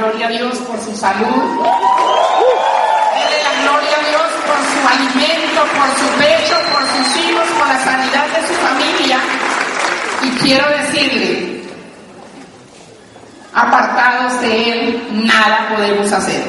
gloria 0.00 0.28
a 0.28 0.30
Dios 0.30 0.58
por 0.60 0.80
su 0.80 0.96
salud. 0.96 1.26
Dele 3.14 3.38
la 3.44 3.54
gloria 3.62 3.96
a 3.96 4.08
Dios 4.08 4.28
por 4.46 4.58
su 4.72 4.80
alimento, 4.88 5.60
por 5.76 5.88
su 5.98 6.08
pecho, 6.18 6.56
por 6.72 6.82
sus 6.88 7.16
hijos, 7.22 7.46
por 7.58 7.68
la 7.68 7.78
sanidad 7.84 8.26
de 8.28 8.46
su 8.48 8.54
familia. 8.54 9.18
Y 10.22 10.30
quiero 10.42 10.66
decirle, 10.70 11.64
apartados 13.52 14.40
de 14.40 14.72
Él, 14.72 15.08
nada 15.26 15.68
podemos 15.76 16.10
hacer. 16.10 16.44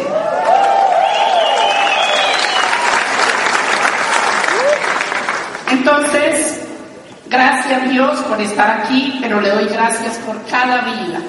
Entonces, 5.70 6.62
gracias 7.28 7.82
a 7.82 7.86
Dios 7.86 8.20
por 8.20 8.40
estar 8.40 8.80
aquí, 8.80 9.20
pero 9.22 9.42
le 9.42 9.50
doy 9.50 9.66
gracias 9.66 10.18
por 10.20 10.42
cada 10.46 10.82
vida 10.82 11.20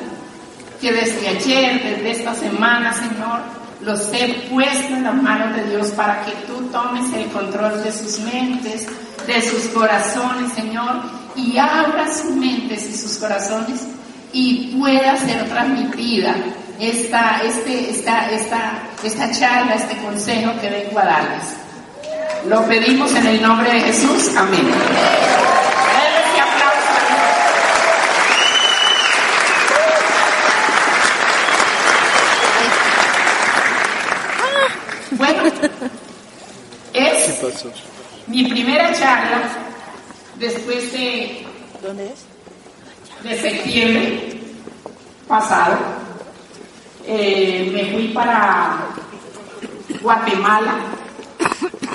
que 0.83 0.93
desde 0.93 1.29
ayer, 1.29 1.83
desde 1.83 2.11
esta 2.11 2.35
semana, 2.35 2.93
Señor, 2.93 3.41
los 3.81 4.13
he 4.13 4.49
puesto 4.51 4.95
en 4.95 5.05
las 5.05 5.15
manos 5.15 5.57
de 5.57 5.71
Dios 5.71 5.89
para 5.93 6.25
que 6.25 6.33
tú 6.47 6.69
tomes 6.73 7.11
el 7.15 7.27
control 7.31 7.83
de 7.83 7.93
sus 7.93 8.19
mentes, 8.19 8.87
de 9.27 9.43
sus 9.43 9.69
corazones, 9.69 10.53
Señor, 10.53 11.01
y 11.37 11.57
abra 11.57 12.13
sus 12.13 12.35
mentes 12.37 12.89
y 12.91 12.95
sus 12.95 13.17
corazones 13.17 13.81
y 14.33 14.77
pueda 14.79 15.17
ser 15.17 15.49
transmitida 15.49 16.35
esta, 16.81 17.41
este, 17.45 17.91
esta, 17.91 18.31
esta, 18.31 18.83
esta 19.05 19.31
charla, 19.31 19.75
este 19.75 19.97
consejo 19.99 20.53
que 20.61 20.69
vengo 20.69 20.99
a 20.99 21.05
darles. 21.05 21.45
Lo 22.49 22.67
pedimos 22.67 23.15
en 23.15 23.27
el 23.27 23.41
nombre 23.41 23.73
de 23.73 23.81
Jesús. 23.83 24.35
Amén. 24.37 24.67
Denle 24.67 24.81
ese 26.27 26.41
aplauso. 26.41 26.93
Bueno, 35.13 35.43
mi 38.27 38.45
primera 38.45 38.93
charla 38.93 39.43
después 40.37 40.93
de 40.93 41.47
¿Dónde 41.83 42.07
es? 42.13 42.25
de 43.23 43.41
septiembre 43.41 44.41
pasado. 45.29 45.79
Eh, 47.07 47.71
me 47.73 47.93
fui 47.93 48.09
para 48.09 48.79
Guatemala. 50.01 50.75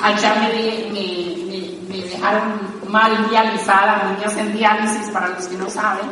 Allá 0.01 0.35
me, 0.35 0.49
de- 0.51 0.89
me- 0.91 1.45
me- 1.51 1.95
me 2.01 2.07
dejaron 2.09 2.61
mal 2.89 3.29
dializada, 3.29 4.11
niñas 4.15 4.35
en 4.37 4.53
diálisis, 4.57 5.09
para 5.09 5.29
los 5.29 5.45
que 5.47 5.57
no 5.57 5.69
saben, 5.69 6.07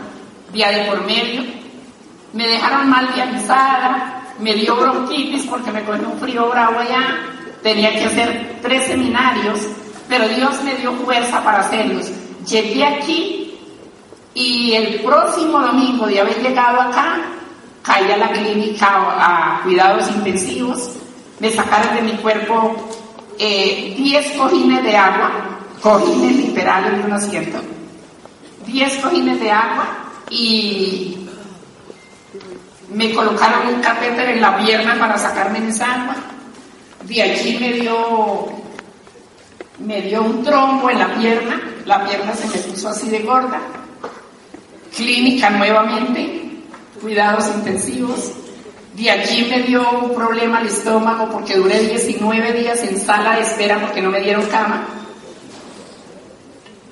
día 0.54 0.70
de 0.70 0.86
por 0.86 1.04
medio. 1.06 1.44
Me 2.34 2.48
dejaron 2.48 2.90
mal 2.90 3.14
dializada, 3.14 4.22
me 4.40 4.54
dio 4.56 4.76
bronquitis 4.76 5.46
porque 5.48 5.72
me 5.72 5.84
cogió 5.84 6.10
un 6.10 6.20
frío 6.20 6.50
bravo 6.50 6.80
allá. 6.80 7.18
Tenía 7.66 7.94
que 7.94 8.06
hacer 8.06 8.59
tres 8.62 8.86
seminarios, 8.86 9.59
pero 10.08 10.28
Dios 10.28 10.62
me 10.62 10.76
dio 10.76 10.94
fuerza 10.98 11.44
para 11.44 11.62
hacerlos. 11.62 12.12
Llegué 12.48 12.86
aquí 12.86 13.58
y 14.36 14.74
el 14.74 15.02
próximo 15.02 15.59
domingo 15.59 16.06
de 16.06 16.22
haber 16.22 16.44
llegado 16.44 16.80
acá, 16.80 17.24
caí 17.81 18.12
a 18.12 18.18
la 18.18 18.30
clínica 18.30 18.88
a, 18.88 19.62
cuidados 19.64 20.08
intensivos, 20.12 20.92
me 21.40 21.52
sacaron 21.52 21.96
de 21.96 22.03
mi 22.03 22.12
cuerpo 22.18 22.76
eh, 23.40 23.96
10 23.97 24.38
cojines 24.38 24.84
de 24.84 24.96
agua, 24.96 25.32
cojines 25.82 26.36
literales 26.36 27.00
de 27.00 27.03
un 27.03 27.14
asiento, 27.14 27.58
10 28.68 28.97
cojines 28.97 29.40
de 29.40 29.50
agua 29.52 29.88
y 30.30 31.18
me 32.92 33.12
colocaron 33.12 33.74
un 33.74 33.82
catéter 33.82 34.30
en 34.30 34.42
la 34.42 34.56
pierna 34.56 35.00
para 35.00 35.18
sacarme 35.18 35.68
esa 35.68 35.92
agua. 35.92 36.16
De 37.08 37.22
allí 37.22 37.58
me 37.60 37.74
dio, 37.74 38.48
me 39.80 40.02
dio 40.02 40.24
un 40.24 40.44
trombo 40.44 40.90
en 40.90 41.00
la 41.00 41.16
pierna, 41.16 41.62
la 41.86 42.06
pierna 42.06 42.34
se 42.34 42.48
me 42.48 42.64
puso 42.64 42.90
así 42.90 43.10
de 43.10 43.20
gorda 43.20 43.62
clínica 44.96 45.50
nuevamente, 45.50 46.62
cuidados 47.02 47.48
intensivos. 47.48 48.32
De 48.96 49.12
allí 49.12 49.48
me 49.50 49.64
dio 49.64 49.90
un 49.92 50.16
problema 50.16 50.60
al 50.60 50.68
estómago 50.68 51.30
porque 51.30 51.58
duré 51.58 51.80
19 51.80 52.54
días 52.54 52.82
en 52.84 52.98
sala 52.98 53.36
de 53.36 53.42
espera 53.42 53.80
porque 53.82 54.02
no 54.02 54.10
me 54.10 54.22
dieron 54.22 54.46
cama. 54.46 54.88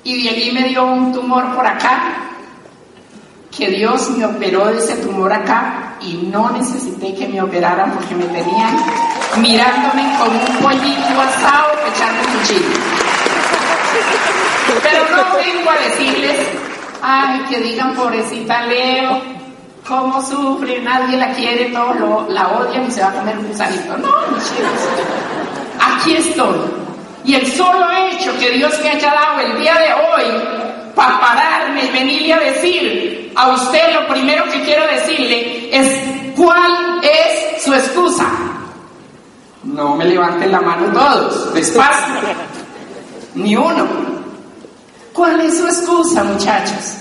Y 0.02 0.22
de 0.22 0.28
allí 0.28 0.52
me 0.52 0.68
dio 0.68 0.84
un 0.84 1.14
tumor 1.14 1.54
por 1.54 1.66
acá, 1.66 2.30
que 3.56 3.68
Dios 3.70 4.10
me 4.10 4.26
operó 4.26 4.66
de 4.66 4.78
ese 4.78 4.96
tumor 4.96 5.32
acá 5.32 5.93
y 6.04 6.28
no 6.30 6.50
necesité 6.50 7.14
que 7.14 7.26
me 7.28 7.40
operaran 7.42 7.92
porque 7.92 8.14
me 8.14 8.24
tenían 8.26 8.76
mirándome 9.38 10.02
como 10.18 10.38
un 10.38 10.56
pollito 10.62 11.20
asado 11.20 11.72
echando 11.94 12.20
el 12.22 12.38
cuchillo. 12.38 12.78
Pero 14.82 15.04
no 15.16 15.36
vengo 15.36 15.70
a 15.70 15.74
decirles, 15.88 16.36
ay, 17.02 17.40
que 17.48 17.58
digan 17.60 17.94
pobrecita 17.94 18.62
Leo, 18.66 19.20
cómo 19.86 20.20
sufre, 20.22 20.80
nadie 20.80 21.16
la 21.16 21.32
quiere, 21.32 21.66
todos 21.66 21.96
lo- 22.00 22.26
la 22.28 22.48
odian 22.48 22.86
y 22.86 22.90
se 22.90 23.02
va 23.02 23.08
a 23.08 23.12
comer 23.12 23.38
un 23.38 23.46
gusanito. 23.48 23.96
No, 23.98 24.08
mis 24.34 24.44
chicos, 24.44 24.70
aquí 25.80 26.16
estoy. 26.16 26.58
Y 27.24 27.34
el 27.36 27.46
solo 27.52 27.86
hecho 27.90 28.36
que 28.38 28.50
Dios 28.50 28.78
me 28.82 28.90
haya 28.90 29.12
dado 29.12 29.40
el 29.40 29.58
día 29.58 29.74
de 29.74 29.94
hoy 29.94 30.42
para 30.94 31.20
pararme 31.20 31.84
y 31.84 31.90
venirle 31.90 32.34
a 32.34 32.40
decir 32.40 33.32
a 33.34 33.48
usted 33.48 33.94
lo 33.94 34.06
primero 34.08 34.44
que 34.44 34.62
quiero 34.62 34.86
decirle 34.86 35.68
es 35.76 36.34
cuál 36.36 37.00
es 37.02 37.62
su 37.62 37.72
excusa. 37.74 38.26
No 39.64 39.96
me 39.96 40.04
levanten 40.04 40.52
la 40.52 40.60
mano 40.60 40.92
todos, 40.92 41.54
despacio. 41.54 42.14
Ni 43.34 43.56
uno. 43.56 43.86
¿Cuál 45.12 45.40
es 45.40 45.58
su 45.58 45.66
excusa, 45.66 46.22
muchachos? 46.24 46.98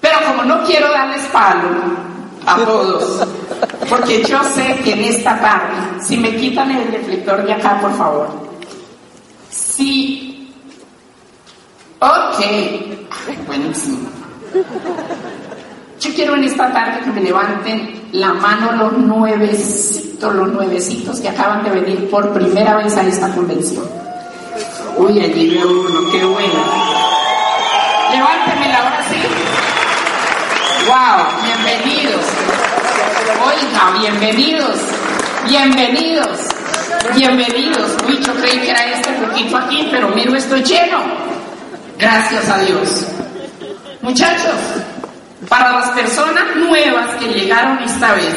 Pero 0.00 0.18
como 0.26 0.44
no 0.44 0.64
quiero 0.64 0.90
darles 0.90 1.24
palo 1.26 1.68
a 2.46 2.56
todos, 2.56 3.26
Porque 3.88 4.22
yo 4.24 4.42
sé 4.54 4.80
que 4.84 4.92
en 4.92 5.04
esta 5.04 5.38
tarde, 5.40 6.00
si 6.00 6.16
me 6.16 6.34
quitan 6.36 6.70
el 6.70 6.92
reflector 6.92 7.44
de 7.44 7.52
acá, 7.52 7.78
por 7.80 7.96
favor. 7.96 8.28
Sí. 9.50 10.37
Ok. 12.00 12.44
Buenísimo. 13.46 14.08
Yo 16.00 16.14
quiero 16.14 16.36
en 16.36 16.44
esta 16.44 16.72
tarde 16.72 17.00
que 17.00 17.10
me 17.10 17.20
levanten 17.22 18.08
la 18.12 18.32
mano 18.34 18.70
los 18.72 18.92
nuevecitos, 18.98 20.32
los 20.32 20.48
nuevecitos 20.48 21.18
que 21.18 21.28
acaban 21.28 21.64
de 21.64 21.70
venir 21.70 22.08
por 22.08 22.32
primera 22.32 22.76
vez 22.76 22.96
a 22.96 23.02
esta 23.02 23.34
convención. 23.34 23.84
Uy, 24.96 25.20
allí 25.20 25.50
veo 25.50 25.68
uno, 25.68 26.10
qué 26.12 26.24
bueno. 26.24 26.64
Levántenmela 28.12 28.78
ahora 28.78 29.04
sí. 29.10 29.16
Wow, 30.86 31.26
bienvenidos. 31.44 32.24
Oiga, 33.44 33.98
bienvenidos. 34.00 34.78
Bienvenidos. 35.48 36.38
Bienvenidos. 37.16 37.96
Uy, 38.06 38.20
yo 38.24 38.34
creí 38.34 38.60
que 38.60 38.70
era 38.70 38.84
este 38.84 39.12
poquito 39.14 39.56
aquí, 39.56 39.88
pero 39.90 40.08
miro, 40.10 40.36
estoy 40.36 40.62
lleno. 40.62 41.27
Gracias 41.98 42.48
a 42.48 42.58
Dios. 42.58 43.06
Muchachos, 44.02 44.54
para 45.48 45.80
las 45.80 45.90
personas 45.90 46.56
nuevas 46.56 47.16
que 47.16 47.26
llegaron 47.26 47.82
esta 47.82 48.14
vez, 48.14 48.34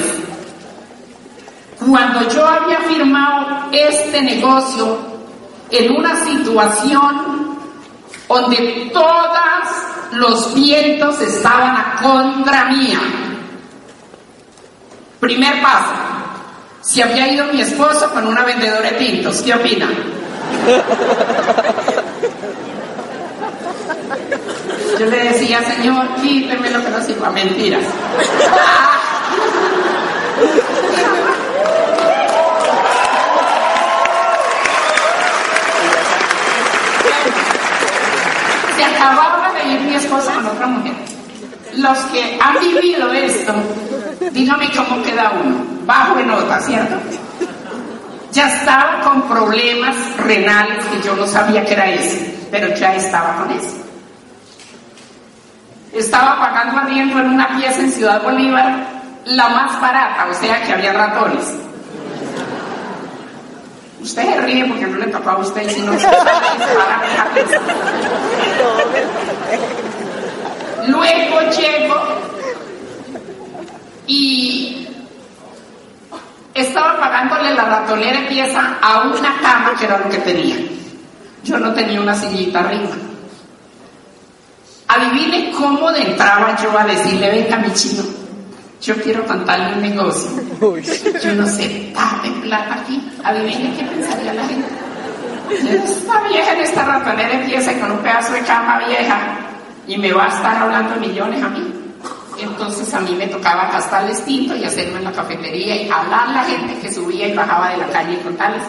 cuando 1.80 2.28
yo 2.30 2.46
había 2.46 2.80
firmado 2.80 3.70
este 3.72 4.22
negocio 4.24 4.98
en 5.70 5.96
una 5.96 6.16
situación 6.26 7.60
donde 8.28 8.90
todos 8.94 9.68
los 10.14 10.54
vientos 10.56 11.22
estaban 11.22 11.76
a 11.76 11.96
contra 12.02 12.66
mía. 12.66 13.00
Primer 15.20 15.62
paso, 15.62 15.94
si 16.82 17.02
había 17.02 17.32
ido 17.32 17.46
mi 17.54 17.62
esposo 17.62 18.10
con 18.12 18.26
una 18.26 18.44
vendedora 18.44 18.90
de 18.90 18.98
tintos, 18.98 19.42
¿qué 19.42 19.54
opina? 19.54 19.88
Yo 25.00 25.06
le 25.06 25.24
decía, 25.24 25.62
Señor, 25.64 26.08
quíteme 26.22 26.70
lo 26.70 26.84
que 26.84 26.90
no 26.90 27.02
sirva, 27.04 27.30
mentiras. 27.32 27.84
Se 38.76 38.84
acababa 38.84 39.52
de 39.54 39.70
ir 39.74 39.82
mi 39.82 39.96
esposa 39.96 40.34
con 40.34 40.46
otra 40.46 40.68
mujer. 40.68 40.94
Los 41.78 41.98
que 42.12 42.38
han 42.42 42.60
vivido 42.60 43.12
esto, 43.14 43.54
dígame 44.32 44.70
cómo 44.76 45.02
queda 45.04 45.32
uno. 45.44 45.56
Bajo 45.86 46.16
de 46.16 46.26
nota, 46.26 46.60
¿cierto? 46.60 46.96
Ya 48.32 48.48
estaba 48.48 49.02
con 49.02 49.24
problemas 49.24 49.96
renales 50.18 50.86
que 50.86 51.02
yo 51.02 51.16
no 51.16 51.28
sabía 51.28 51.66
que 51.66 51.74
era 51.74 51.90
ese, 51.90 52.48
pero 52.50 52.74
ya 52.76 52.96
estaba 52.96 53.36
con 53.38 53.52
eso. 53.52 53.78
Estaba 55.94 56.40
pagando 56.40 56.80
arriendo 56.80 57.20
en 57.20 57.32
una 57.32 57.50
pieza 57.58 57.82
en 57.82 57.92
Ciudad 57.92 58.24
Bolívar, 58.24 58.88
la 59.26 59.50
más 59.50 59.82
barata, 59.82 60.28
o 60.30 60.34
sea 60.34 60.62
que 60.64 60.72
había 60.72 60.94
ratones. 60.94 61.46
Usted 64.02 64.24
se 64.24 64.42
ríe 64.42 64.66
porque 64.66 64.88
no 64.88 64.98
le 64.98 65.08
tocaba 65.08 65.40
a 65.40 65.42
usted, 65.42 65.70
sino 65.70 65.92
que 65.92 66.08
Luego 70.88 71.42
llego 71.52 71.96
y 74.08 74.88
pagándole 77.12 77.54
la 77.54 77.66
ratonera 77.66 78.22
de 78.22 78.28
pieza 78.28 78.78
a 78.82 79.02
una 79.02 79.38
cama 79.42 79.74
que 79.78 79.86
era 79.86 80.00
lo 80.00 80.10
que 80.10 80.18
tenía. 80.20 80.56
Yo 81.44 81.60
no 81.60 81.74
tenía 81.74 82.00
una 82.00 82.16
sillita 82.16 82.60
arriba. 82.60 82.96
Adivine 84.88 85.52
cómo 85.52 85.92
de 85.92 86.04
entraba 86.04 86.56
yo 86.62 86.78
a 86.78 86.86
decirle, 86.86 87.30
venga 87.30 87.58
mi 87.58 87.74
chino, 87.74 88.04
yo 88.82 88.96
quiero 89.02 89.26
contarle 89.26 89.74
un 89.74 89.82
negocio. 89.82 90.32
Yo 91.22 91.34
no 91.34 91.46
sé, 91.46 91.92
dame 91.94 92.30
plata 92.44 92.76
aquí. 92.82 93.12
Adivine 93.24 93.76
qué 93.76 93.84
pensaría 93.84 94.34
la 94.34 94.48
gente. 94.48 94.68
Esta 95.50 96.22
vieja 96.30 96.54
en 96.54 96.62
esta 96.62 96.86
ratonera 96.86 97.34
empieza 97.34 97.78
con 97.80 97.92
un 97.92 97.98
pedazo 97.98 98.32
de 98.32 98.42
cama 98.42 98.80
vieja 98.88 99.20
y 99.86 99.98
me 99.98 100.14
va 100.14 100.26
a 100.26 100.30
estar 100.30 100.56
hablando 100.56 100.96
millones 100.96 101.44
a 101.44 101.50
mí. 101.50 101.81
Entonces 102.42 102.94
a 102.94 103.00
mí 103.00 103.16
me 103.16 103.28
tocaba 103.28 103.72
gastarles 103.72 104.24
tinto 104.26 104.56
y 104.56 104.64
hacerme 104.64 104.98
en 104.98 105.06
la 105.06 105.12
cafetería 105.12 105.76
y 105.76 105.90
hablar 105.90 106.30
a 106.30 106.34
la 106.34 106.44
gente 106.44 106.80
que 106.80 106.92
subía 106.92 107.28
y 107.28 107.34
bajaba 107.34 107.70
de 107.70 107.78
la 107.78 107.88
calle 107.88 108.14
y 108.14 108.24
contarles. 108.24 108.64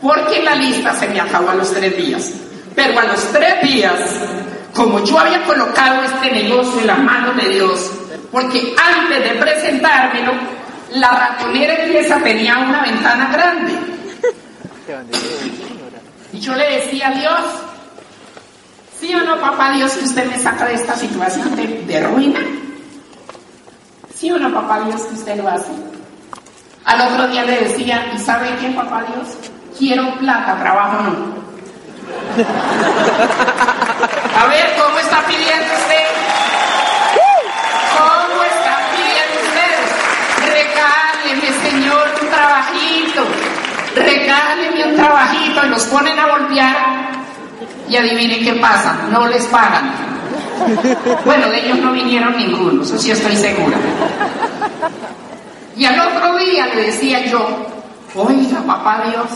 Porque 0.00 0.42
la 0.42 0.54
lista 0.54 0.92
se 0.94 1.08
me 1.08 1.20
acabó 1.20 1.50
a 1.50 1.54
los 1.54 1.72
tres 1.72 1.96
días. 1.96 2.32
Pero 2.74 2.98
a 2.98 3.04
los 3.04 3.32
tres 3.32 3.62
días, 3.62 3.94
como 4.74 5.02
yo 5.04 5.18
había 5.18 5.42
colocado 5.44 6.02
este 6.02 6.32
negocio 6.32 6.80
en 6.80 6.86
las 6.86 6.98
manos 6.98 7.36
de 7.36 7.48
Dios, 7.48 7.90
porque 8.30 8.74
antes 8.76 9.22
de 9.22 9.40
presentármelo, 9.40 10.32
la 10.94 11.10
ratonera 11.10 11.74
empieza 11.74 12.18
tenía 12.18 12.58
una 12.58 12.82
ventana 12.82 13.30
grande. 13.32 13.72
Y 16.32 16.40
yo 16.40 16.54
le 16.54 16.78
decía 16.78 17.08
a 17.08 17.12
Dios, 17.12 17.40
¿sí 19.00 19.14
o 19.14 19.20
no, 19.20 19.40
papá 19.40 19.72
Dios, 19.72 19.92
que 19.92 20.04
usted 20.04 20.26
me 20.26 20.38
saca 20.38 20.66
de 20.66 20.74
esta 20.74 20.96
situación 20.96 21.54
de, 21.54 21.84
de 21.86 22.00
ruina? 22.02 22.40
¿Sí 24.24 24.30
o 24.30 24.38
no, 24.38 24.50
papá 24.54 24.80
Dios, 24.86 25.02
que 25.02 25.16
usted 25.16 25.36
lo 25.36 25.46
hace? 25.46 25.70
Al 26.86 27.12
otro 27.12 27.28
día 27.28 27.44
le 27.44 27.60
decía, 27.60 28.10
¿y 28.14 28.18
sabe 28.18 28.56
qué, 28.58 28.70
papá 28.70 29.04
Dios? 29.04 29.36
Quiero 29.78 30.14
plata, 30.14 30.58
trabajo 30.60 31.02
no. 31.02 31.12
A 34.40 34.46
ver, 34.46 34.74
¿cómo 34.80 34.98
está 34.98 35.18
pidiendo 35.26 35.74
usted? 35.74 36.06
¿Cómo 37.98 38.42
está 38.44 38.78
pidiendo 38.96 39.36
usted? 39.44 39.72
Regáleme, 40.54 41.48
Señor, 41.70 42.08
un 42.22 42.28
trabajito. 42.30 43.26
Regáleme 43.94 44.84
un 44.86 44.96
trabajito. 44.96 45.66
Y 45.66 45.68
los 45.68 45.82
ponen 45.84 46.18
a 46.18 46.26
voltear. 46.28 46.76
Y 47.90 47.96
adivinen 47.98 48.42
qué 48.42 48.54
pasa. 48.54 48.96
No 49.10 49.26
les 49.26 49.44
pagan. 49.48 50.13
Bueno, 51.24 51.48
de 51.48 51.64
ellos 51.64 51.78
no 51.78 51.92
vinieron 51.92 52.36
ninguno, 52.36 52.82
eso 52.82 52.98
sí 52.98 53.10
estoy 53.10 53.36
segura. 53.36 53.76
Y 55.76 55.84
al 55.84 55.98
otro 55.98 56.36
día 56.38 56.66
le 56.74 56.82
decía 56.82 57.26
yo, 57.26 57.46
oiga, 58.14 58.62
papá 58.66 59.04
Dios, 59.10 59.28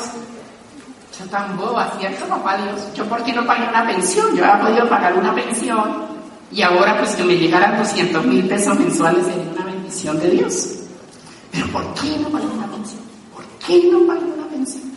yo 1.19 1.26
tan 1.31 1.56
boba, 1.56 1.91
¿cierto, 1.99 2.26
papá 2.26 2.56
Dios? 2.59 2.95
¿Yo 2.95 3.04
por 3.07 3.23
qué 3.25 3.33
no 3.33 3.45
pagué 3.45 3.69
una 3.69 3.87
pensión? 3.87 4.37
Yo 4.37 4.45
había 4.45 4.64
podido 4.64 4.88
pagar 4.88 5.14
una 5.14 5.35
pensión 5.35 6.07
y 6.52 6.62
ahora 6.62 6.97
pues 6.99 7.14
que 7.16 7.25
me 7.25 7.37
llegaran 7.37 7.78
200 7.78 8.25
mil 8.25 8.49
pesos 8.49 8.78
mensuales 8.78 9.26
sería 9.26 9.50
una 9.52 9.64
bendición 9.64 10.19
de 10.21 10.31
Dios. 10.31 10.75
Pero 11.50 11.66
¿por 11.69 11.95
qué 11.95 12.16
no 12.23 12.28
pagué 12.28 12.47
una 12.47 12.66
pensión? 12.69 13.00
¿Por 13.35 13.45
qué 13.66 13.90
no 13.90 14.07
pagué 14.07 14.25
una 14.25 14.47
pensión? 14.47 14.92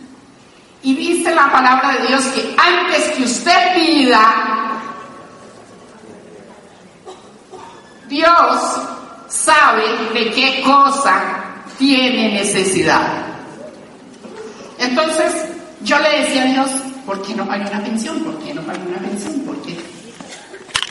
Y 0.84 0.95
dice 0.95 1.34
la 1.34 1.51
palabra 1.51 1.93
de 1.93 2.07
Dios 2.07 2.24
que 2.25 2.55
antes 2.57 3.12
que 3.15 3.24
usted 3.24 3.75
pida, 3.75 4.70
Dios 8.12 8.62
sabe 9.30 9.84
de 10.13 10.32
qué 10.32 10.62
cosa 10.63 11.46
tiene 11.80 12.34
necesidad. 12.34 13.24
Entonces, 14.77 15.46
yo 15.82 15.98
le 16.00 16.20
decía 16.20 16.44
a 16.44 16.46
Dios, 16.48 16.70
¿por 17.06 17.22
qué 17.22 17.34
no 17.34 17.48
pagué 17.48 17.65
una 17.68 17.82
pensión? 17.82 18.20
¿Por 18.20 18.38
qué 18.39 18.53
no 18.53 18.62
pagué 18.63 18.82
una 18.82 19.00
pensión? 19.00 19.39
¿Por 19.46 19.56
qué? 19.62 19.80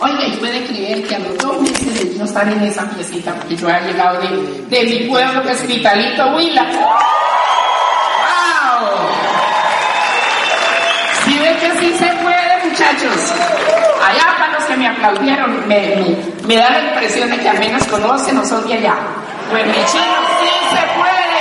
Oiga, 0.00 0.26
y 0.28 0.36
puede 0.38 0.64
creer 0.64 1.06
que 1.06 1.14
a 1.14 1.18
los 1.18 1.36
dos 1.36 1.60
meses 1.60 1.94
de 1.94 2.16
yo 2.16 2.24
estar 2.24 2.48
en 2.48 2.62
esa 2.62 2.88
piecita, 2.88 3.34
porque 3.34 3.54
yo 3.54 3.68
había 3.68 3.92
llegado 3.92 4.18
de, 4.70 4.84
mi 4.84 5.06
pueblo, 5.06 5.42
que 5.42 5.52
es 5.52 5.66
Vitalito 5.66 6.26
Huila. 6.36 6.64
¡Wow! 6.72 6.88
Si 11.26 11.38
ven 11.38 11.58
que 11.58 11.80
sí 11.80 11.98
se 11.98 12.09
muchachos. 12.80 13.32
Allá 14.02 14.36
para 14.38 14.52
los 14.54 14.64
que 14.64 14.76
me 14.76 14.88
aplaudieron, 14.88 15.68
me, 15.68 16.56
da 16.56 16.70
la 16.70 16.92
impresión 16.92 17.30
de 17.30 17.38
que 17.38 17.48
al 17.48 17.58
menos 17.58 17.84
conocen 17.84 18.38
o 18.38 18.44
son 18.44 18.66
de 18.66 18.74
allá. 18.74 18.94
Pues 19.50 19.66
mi 19.66 19.72
chino, 19.72 20.16
sí 20.40 20.50
se 20.70 20.82
puede. 20.98 21.40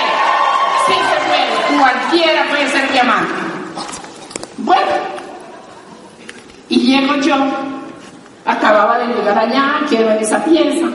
Sí 0.85 0.93
se 0.93 1.17
puede. 1.27 1.79
Cualquiera 1.79 2.43
puede 2.49 2.67
ser 2.69 2.91
diamante. 2.91 3.33
Bueno, 4.57 4.91
y 6.67 6.79
llego 6.79 7.15
yo, 7.15 7.35
acababa 8.45 8.99
de 8.99 9.07
llegar 9.13 9.37
allá, 9.37 9.79
quedo 9.89 10.11
en 10.11 10.17
esa 10.17 10.43
pieza, 10.43 10.87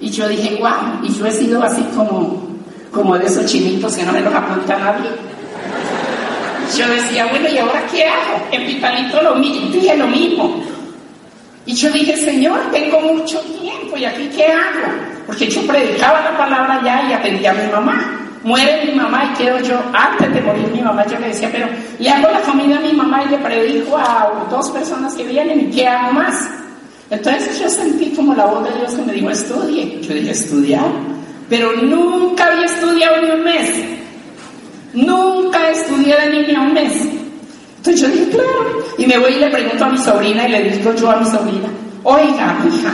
y 0.00 0.10
yo 0.10 0.28
dije, 0.28 0.56
guau, 0.56 0.98
y 1.02 1.12
yo 1.14 1.26
he 1.26 1.30
sido 1.30 1.62
así 1.62 1.82
como, 1.94 2.48
como 2.90 3.16
de 3.16 3.26
esos 3.26 3.46
chinitos 3.46 3.96
que 3.96 4.02
no 4.02 4.12
me 4.12 4.20
los 4.20 4.34
apunta 4.34 4.76
nadie. 4.76 5.10
Yo 6.76 6.88
decía, 6.88 7.26
bueno, 7.26 7.48
¿y 7.48 7.58
ahora 7.58 7.84
qué 7.90 8.04
hago? 8.04 8.46
En 8.52 8.66
Pitalito 8.66 9.20
lo 9.22 9.34
dije 9.36 9.96
lo 9.96 10.06
mismo. 10.06 10.62
Y 11.66 11.74
yo 11.74 11.90
dije, 11.90 12.16
Señor, 12.16 12.58
tengo 12.72 13.00
mucho 13.00 13.40
tiempo 13.40 13.96
y 13.96 14.04
aquí 14.04 14.28
qué 14.34 14.46
hago? 14.46 14.92
Porque 15.26 15.48
yo 15.48 15.66
predicaba 15.66 16.20
la 16.22 16.36
palabra 16.36 16.80
ya 16.84 17.08
y 17.08 17.12
atendía 17.12 17.50
a 17.50 17.54
mi 17.54 17.70
mamá. 17.70 18.16
Muere 18.42 18.86
mi 18.86 18.92
mamá 18.92 19.32
y 19.32 19.38
quedo 19.42 19.60
yo, 19.60 19.78
antes 19.92 20.32
de 20.32 20.40
morir 20.40 20.66
mi 20.68 20.80
mamá, 20.80 21.04
yo 21.06 21.18
le 21.18 21.28
decía, 21.28 21.50
pero 21.52 21.68
le 21.98 22.08
hago 22.08 22.30
la 22.30 22.40
comida 22.40 22.78
a 22.78 22.80
mi 22.80 22.92
mamá 22.94 23.22
y 23.24 23.28
le 23.28 23.38
predico 23.38 23.98
a 23.98 24.46
dos 24.50 24.70
personas 24.70 25.14
que 25.14 25.24
vienen 25.24 25.60
y 25.60 25.70
qué 25.70 25.86
hago 25.86 26.12
más. 26.12 26.48
Entonces 27.10 27.60
yo 27.60 27.68
sentí 27.68 28.10
como 28.16 28.34
la 28.34 28.46
voz 28.46 28.64
de 28.64 28.78
Dios 28.78 28.94
que 28.94 29.02
me 29.02 29.12
dijo, 29.12 29.30
estudie. 29.30 30.00
Yo 30.00 30.14
dije, 30.14 30.30
estudiar. 30.30 30.86
Pero 31.50 31.72
nunca 31.72 32.46
había 32.46 32.64
estudiado 32.64 33.20
ni 33.20 33.30
un 33.30 33.44
mes. 33.44 33.99
Nunca 34.94 35.70
estudié 35.70 36.16
de 36.16 36.30
niña 36.30 36.60
un 36.62 36.74
mes. 36.74 36.92
Entonces 37.78 38.00
yo 38.00 38.08
dije, 38.08 38.30
claro. 38.30 38.84
Y 38.98 39.06
me 39.06 39.18
voy 39.18 39.32
y 39.32 39.36
le 39.36 39.50
pregunto 39.50 39.84
a 39.84 39.88
mi 39.88 39.98
sobrina 39.98 40.48
y 40.48 40.52
le 40.52 40.70
digo 40.70 40.94
yo 40.94 41.10
a 41.10 41.16
mi 41.16 41.26
sobrina, 41.26 41.68
oiga, 42.02 42.58
hija, 42.68 42.92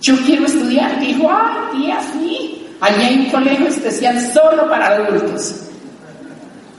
yo 0.00 0.16
quiero 0.24 0.46
estudiar. 0.46 1.00
Dijo, 1.00 1.28
ay, 1.30 1.80
tía, 1.80 1.98
sí. 2.12 2.66
Allí 2.80 3.02
hay 3.02 3.18
un 3.18 3.30
colegio 3.30 3.66
especial 3.66 4.20
solo 4.32 4.68
para 4.68 4.88
adultos. 4.88 5.54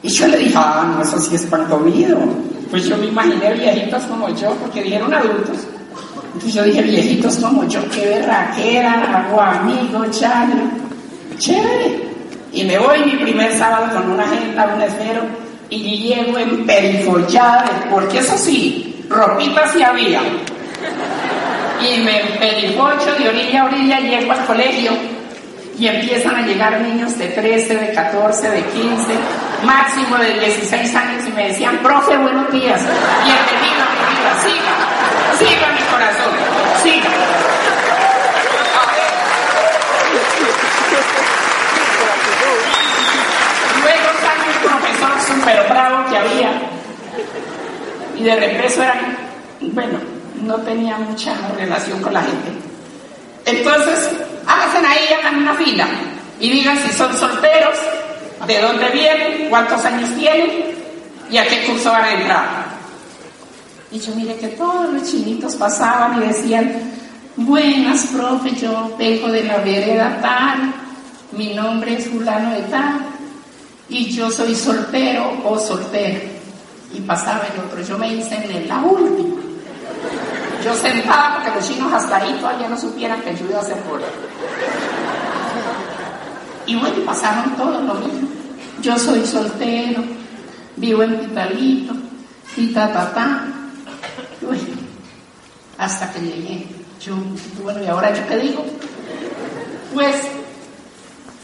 Y 0.01 0.07
yo 0.07 0.27
le 0.27 0.37
dije, 0.37 0.53
ah, 0.55 0.93
no, 0.95 1.01
eso 1.03 1.19
sí 1.19 1.35
es 1.35 1.43
pan 1.43 1.65
comido. 1.65 2.17
Pues 2.69 2.85
yo 2.85 2.97
me 2.97 3.07
imaginé 3.07 3.53
viejitos 3.53 4.03
como 4.03 4.33
yo, 4.35 4.51
porque 4.55 4.83
dijeron 4.83 5.13
adultos. 5.13 5.57
Entonces 6.25 6.53
yo 6.53 6.63
dije, 6.63 6.81
viejitos 6.83 7.35
como 7.37 7.67
yo, 7.67 7.81
qué 7.89 8.05
berraquera, 8.05 9.25
hago 9.25 9.41
amigos, 9.41 10.17
chale. 10.17 10.53
Chévere. 11.37 12.08
Y 12.51 12.63
me 12.63 12.77
voy 12.77 12.99
mi 13.05 13.15
primer 13.17 13.57
sábado 13.57 13.93
con 13.93 14.11
una 14.11 14.23
agenda, 14.23 14.73
un 14.75 14.81
esfero, 14.81 15.21
y 15.69 15.97
llego 15.97 16.37
en 16.37 16.65
perifollada, 16.65 17.87
porque 17.91 18.19
eso 18.19 18.37
sí, 18.37 19.05
ropita 19.09 19.67
sí 19.67 19.83
había. 19.83 20.21
Y 21.81 21.99
me 21.99 22.19
perifollo 22.39 23.15
de 23.17 23.29
orilla 23.29 23.61
a 23.61 23.65
orilla, 23.65 23.99
llego 23.99 24.31
al 24.31 24.45
colegio 24.45 24.91
y 25.79 25.87
empiezan 25.87 26.35
a 26.35 26.41
llegar 26.41 26.81
niños 26.81 27.17
de 27.17 27.27
13, 27.27 27.75
de 27.75 27.93
14, 27.93 28.49
de 28.49 28.63
15, 28.63 29.13
máximo 29.63 30.17
de 30.17 30.33
16 30.39 30.95
años 30.95 31.23
y 31.25 31.31
me 31.31 31.47
decían, 31.47 31.77
profe, 31.77 32.17
buenos 32.17 32.51
días, 32.51 32.81
bienvenido 33.23 33.81
a 33.81 33.89
mi 33.95 34.01
vida, 34.11 34.31
siga, 34.43 34.75
siga 35.37 35.67
mi 35.73 35.81
corazón, 35.89 36.33
siga. 36.83 37.09
Luego 43.81 44.09
sale 44.21 44.43
un 44.51 44.69
profesor 44.69 45.18
súper 45.29 45.67
bravo 45.69 46.09
que 46.09 46.17
había 46.17 46.51
y 48.17 48.23
de 48.23 48.35
repeso 48.35 48.83
era, 48.83 49.17
bueno, 49.61 49.99
no 50.43 50.55
tenía 50.57 50.97
mucha 50.97 51.33
relación 51.55 52.01
con 52.01 52.13
la 52.13 52.21
gente. 52.21 52.51
Entonces, 53.45 54.09
hacen 54.45 54.85
ahí, 54.85 55.13
hagan 55.17 55.37
una 55.37 55.53
fila 55.53 55.87
y 56.39 56.49
digan 56.49 56.77
si 56.77 56.91
son 56.91 57.15
solteros, 57.15 57.77
de 58.45 58.61
dónde 58.61 58.89
vienen, 58.89 59.49
cuántos 59.49 59.83
años 59.85 60.09
tienen 60.17 60.49
y 61.29 61.37
a 61.37 61.47
qué 61.47 61.65
curso 61.65 61.91
van 61.91 62.03
a 62.03 62.13
entrar. 62.13 62.65
Y 63.91 63.99
yo 63.99 64.13
mire 64.15 64.35
que 64.35 64.49
todos 64.49 64.93
los 64.93 65.09
chinitos 65.09 65.55
pasaban 65.55 66.21
y 66.21 66.27
decían, 66.27 66.73
buenas, 67.35 68.07
profe, 68.07 68.51
yo 68.51 68.95
vengo 68.97 69.29
de 69.29 69.43
la 69.43 69.57
vereda 69.57 70.19
tal, 70.21 70.73
mi 71.31 71.53
nombre 71.53 71.97
es 71.97 72.07
fulano 72.07 72.51
de 72.51 72.61
tal, 72.63 72.99
y 73.89 74.11
yo 74.11 74.29
soy 74.29 74.55
soltero 74.55 75.31
o 75.43 75.57
soltera. 75.57 76.19
Y 76.93 77.01
pasaba 77.01 77.43
el 77.53 77.59
otro, 77.59 77.81
yo 77.81 77.97
me 77.97 78.13
hice 78.13 78.35
en 78.35 78.67
la 78.67 78.79
última. 78.79 79.41
Yo 80.63 80.73
sentada 80.75 81.35
porque 81.35 81.55
los 81.55 81.67
chinos 81.67 81.91
hasta 81.93 82.17
ahí 82.17 82.33
todavía 82.39 82.67
no 82.67 82.77
supieran 82.77 83.21
que 83.21 83.35
yo 83.35 83.45
iba 83.45 83.59
a 83.59 83.61
hacer 83.61 83.77
por 83.83 84.01
Y 86.65 86.75
bueno, 86.75 87.05
pasaron 87.05 87.55
todos 87.55 87.83
lo 87.83 87.93
mismo. 87.95 88.27
Yo 88.81 88.97
soy 88.97 89.25
soltero, 89.25 90.03
vivo 90.77 91.03
en 91.03 91.19
Pitalito, 91.19 91.93
y 92.57 92.67
ta, 92.67 92.91
ta, 92.91 93.13
ta. 93.13 93.47
Bueno, 94.41 94.63
hasta 95.77 96.11
que 96.11 96.19
llegué. 96.19 96.67
Yo, 97.01 97.15
bueno, 97.63 97.83
¿y 97.83 97.87
ahora 97.87 98.13
yo 98.13 98.27
qué 98.27 98.37
digo? 98.37 98.65
Pues, 99.93 100.15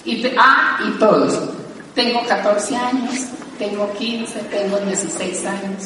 y 0.04 0.22
te, 0.22 0.36
ah, 0.38 0.80
y 0.86 0.92
todos. 1.00 1.55
Tengo 1.96 2.22
14 2.28 2.76
años, 2.76 3.14
tengo 3.58 3.90
15, 3.94 4.40
tengo 4.52 4.78
16 4.80 5.46
años. 5.46 5.84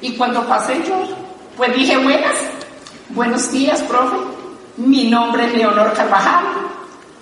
Y 0.00 0.16
cuando 0.16 0.44
pasé 0.48 0.82
yo, 0.86 1.16
pues 1.56 1.72
dije, 1.76 1.96
buenas, 1.96 2.36
buenos 3.10 3.52
días, 3.52 3.80
profe. 3.82 4.16
Mi 4.76 5.08
nombre 5.08 5.46
es 5.46 5.54
Leonor 5.54 5.92
Carvajal. 5.92 6.44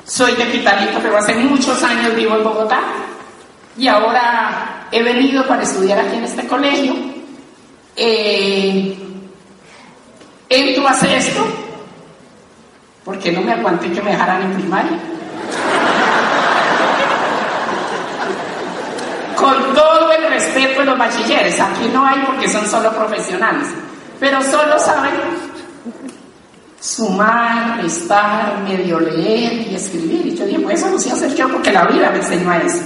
Soy 0.07 0.35
de 0.35 0.47
Pitalito, 0.47 0.99
pero 1.03 1.19
hace 1.19 1.35
muchos 1.35 1.83
años 1.83 2.17
vivo 2.17 2.35
en 2.37 2.45
Bogotá. 2.45 2.81
Y 3.77 3.87
ahora 3.87 4.89
he 4.91 5.03
venido 5.03 5.47
para 5.47 5.63
estudiar 5.63 5.99
aquí 5.99 6.17
en 6.17 6.25
este 6.25 6.47
colegio. 6.47 6.95
Eh, 7.95 8.97
entro 10.49 10.89
a 10.89 10.95
sexto, 10.95 11.45
porque 13.05 13.31
no 13.31 13.43
me 13.43 13.53
aguanté 13.53 13.93
que 13.93 14.01
me 14.01 14.13
dejaran 14.13 14.43
en 14.43 14.55
primaria. 14.55 15.12
Con 19.43 19.75
todo 19.75 20.13
el 20.13 20.31
respeto 20.31 20.81
de 20.81 20.87
los 20.87 20.97
bachilleres, 20.97 21.59
aquí 21.59 21.91
no 21.93 22.07
hay 22.07 22.23
porque 22.25 22.49
son 22.49 22.65
solo 22.65 22.93
profesionales, 22.93 23.67
pero 24.21 24.41
solo 24.41 24.79
saben 24.79 25.11
sumar, 26.81 27.83
restar, 27.83 28.61
medio 28.63 29.01
leer 29.01 29.67
y 29.69 29.75
escribir. 29.75 30.27
Y 30.27 30.37
yo 30.37 30.47
dije, 30.47 30.61
pues 30.61 30.79
eso 30.79 30.91
no 30.91 30.99
sé 30.99 31.11
hacer 31.11 31.35
yo 31.35 31.49
porque 31.49 31.73
la 31.73 31.87
vida 31.87 32.11
me 32.11 32.19
enseñó 32.19 32.51
a 32.53 32.59
eso. 32.59 32.85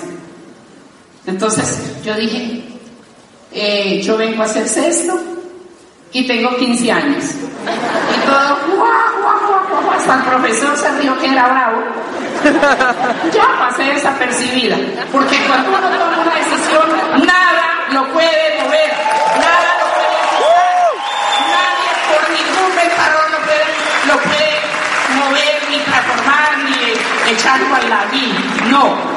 Entonces 1.26 1.78
yo 2.02 2.14
dije, 2.14 2.64
eh, 3.52 4.00
yo 4.02 4.16
vengo 4.16 4.42
a 4.42 4.46
hacer 4.46 4.66
sexto 4.66 5.18
y 6.12 6.26
tengo 6.26 6.56
15 6.56 6.90
años. 6.90 7.25
Y 7.25 8.26
todo, 8.26 8.76
guau, 8.76 8.88
guau, 9.20 9.38
guau, 9.46 9.82
guau, 9.82 9.90
hasta 9.92 10.14
el 10.14 10.22
profesor 10.22 10.75
se 10.76 10.90
rió 11.00 11.18
que 11.18 11.26
era 11.26 11.48
bravo. 11.48 11.82
Ya 13.33 13.47
pasé 13.59 13.83
desapercibida. 13.85 14.76
Porque 15.12 15.37
cuando 15.47 15.71
uno 15.71 15.78
toma 15.81 16.19
una 16.23 16.35
decisión, 16.35 17.26
nada 17.26 17.87
lo 17.93 18.12
puede 18.12 18.62
mover, 18.62 18.90
nada 19.38 19.71
lo 19.81 19.87
puede 19.97 20.19
mover. 20.35 20.95
Nadie 21.55 21.90
por 22.09 22.23
ningún 22.37 22.71
ventarrón 22.76 23.28
lo 23.33 23.38
puede, 23.47 23.66
lo 24.09 24.16
puede 24.26 24.50
mover, 25.21 25.55
ni 25.71 25.78
transformar, 25.78 26.50
ni 26.64 27.33
echarlo 27.33 27.75
al 27.75 27.88
ladín. 27.88 28.35
No. 28.71 29.16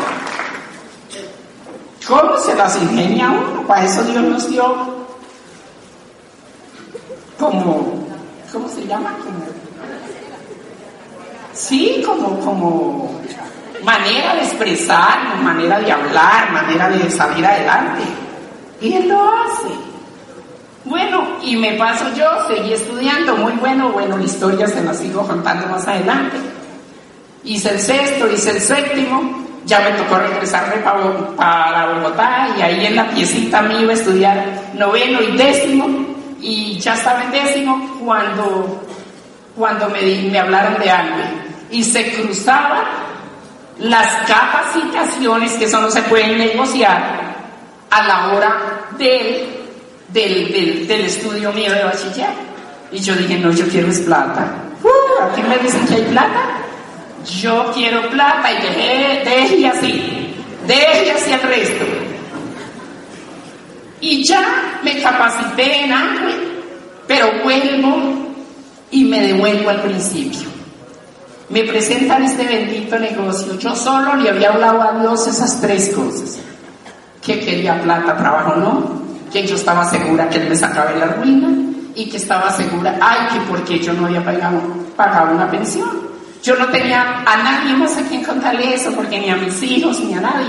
¿Cómo 2.07 2.37
se 2.37 2.55
las 2.55 2.75
ingenia 2.77 3.29
uno? 3.29 3.67
Para 3.67 3.85
eso 3.85 4.03
Dios 4.03 4.23
nos 4.23 4.49
dio 4.49 4.97
como, 7.39 8.07
¿cómo 8.51 8.67
se 8.67 8.85
llama? 8.87 9.15
Sí, 11.59 12.01
como, 12.05 12.39
como 12.39 13.19
manera 13.83 14.35
de 14.35 14.41
expresar, 14.41 15.37
manera 15.43 15.79
de 15.79 15.91
hablar, 15.91 16.51
manera 16.51 16.89
de 16.89 17.09
salir 17.11 17.45
adelante. 17.45 18.03
Y 18.81 18.93
él 18.93 19.09
lo 19.09 19.21
hace. 19.21 19.67
Bueno, 20.85 21.37
y 21.43 21.57
me 21.57 21.73
paso 21.73 22.05
yo, 22.15 22.25
seguí 22.47 22.73
estudiando, 22.73 23.35
muy 23.35 23.51
bueno, 23.53 23.89
bueno, 23.89 24.19
historias 24.19 24.71
se 24.71 24.81
las 24.83 24.97
sigo 24.97 25.27
contando 25.27 25.67
más 25.67 25.85
adelante. 25.87 26.37
Hice 27.43 27.71
el 27.71 27.79
sexto, 27.79 28.31
hice 28.31 28.51
el 28.51 28.61
séptimo, 28.61 29.45
ya 29.65 29.81
me 29.81 29.91
tocó 29.91 30.17
regresarme 30.17 30.77
para 31.35 31.93
Bogotá 31.93 32.49
y 32.57 32.61
ahí 32.61 32.85
en 32.85 32.95
la 32.95 33.09
piecita 33.09 33.61
me 33.61 33.81
iba 33.81 33.91
a 33.91 33.95
estudiar 33.95 34.45
noveno 34.73 35.21
y 35.21 35.37
décimo 35.37 35.87
y 36.41 36.79
ya 36.79 36.93
estaba 36.93 37.23
en 37.25 37.31
décimo 37.31 37.99
cuando, 38.03 38.81
cuando 39.55 39.89
me, 39.89 40.01
me 40.31 40.39
hablaron 40.39 40.79
de 40.79 40.89
algo 40.89 41.48
y 41.71 41.83
se 41.83 42.11
cruzaban 42.13 42.83
las 43.79 44.27
capacitaciones 44.27 45.53
que 45.53 45.65
eso 45.65 45.79
no 45.79 45.89
se 45.89 46.01
pueden 46.03 46.37
negociar 46.37 47.19
a 47.89 48.07
la 48.07 48.27
hora 48.33 48.57
del, 48.97 49.47
del, 50.09 50.87
del, 50.87 51.01
estudio 51.01 51.51
mío 51.53 51.71
de 51.73 51.83
bachiller. 51.83 52.49
Y 52.91 52.99
yo 52.99 53.15
dije, 53.15 53.37
no, 53.37 53.51
yo 53.51 53.67
quiero 53.67 53.89
es 53.89 53.99
plata. 53.99 54.47
Uh, 54.83 55.23
aquí 55.23 55.41
me 55.43 55.57
dicen 55.59 55.85
que 55.87 55.95
hay 55.95 56.03
plata. 56.03 56.59
Yo 57.41 57.71
quiero 57.73 58.09
plata 58.09 58.51
y 58.51 58.61
dejé, 58.61 59.23
deje 59.23 59.67
así, 59.67 60.35
deje 60.65 61.11
así 61.11 61.31
el 61.31 61.41
resto. 61.41 61.85
Y 64.01 64.25
ya 64.25 64.79
me 64.83 65.01
capacité 65.01 65.83
en 65.83 65.91
hambre, 65.91 66.33
pero 67.07 67.43
vuelvo 67.43 68.33
y 68.91 69.03
me 69.03 69.21
devuelvo 69.21 69.69
al 69.69 69.81
principio. 69.81 70.48
Me 71.49 71.63
presentan 71.63 72.23
este 72.23 72.45
bendito 72.45 72.99
negocio. 72.99 73.57
Yo 73.57 73.75
solo 73.75 74.15
le 74.15 74.29
había 74.29 74.49
hablado 74.49 74.81
a 74.81 74.99
Dios 74.99 75.27
esas 75.27 75.59
tres 75.59 75.89
cosas. 75.89 76.39
Que 77.21 77.39
quería 77.39 77.81
plata, 77.81 78.15
trabajo, 78.15 78.55
no. 78.55 78.99
Que 79.31 79.45
yo 79.45 79.55
estaba 79.55 79.89
segura 79.89 80.29
que 80.29 80.37
Él 80.37 80.49
me 80.49 80.55
sacaba 80.55 80.91
de 80.91 80.99
la 80.99 81.07
ruina 81.07 81.49
y 81.95 82.09
que 82.09 82.17
estaba 82.17 82.51
segura, 82.51 82.97
ay, 83.01 83.27
que 83.33 83.45
porque 83.45 83.79
yo 83.79 83.93
no 83.93 84.05
había 84.05 84.23
pagado, 84.23 84.61
pagado 84.95 85.35
una 85.35 85.49
pensión. 85.49 85.89
Yo 86.41 86.55
no 86.55 86.67
tenía 86.67 87.23
a 87.25 87.37
nadie 87.37 87.73
más 87.73 87.97
a 87.97 88.03
quien 88.03 88.23
contarle 88.23 88.73
eso, 88.73 88.93
porque 88.93 89.19
ni 89.19 89.29
a 89.29 89.35
mis 89.35 89.61
hijos 89.63 89.99
ni 89.99 90.13
a 90.13 90.21
nadie. 90.21 90.47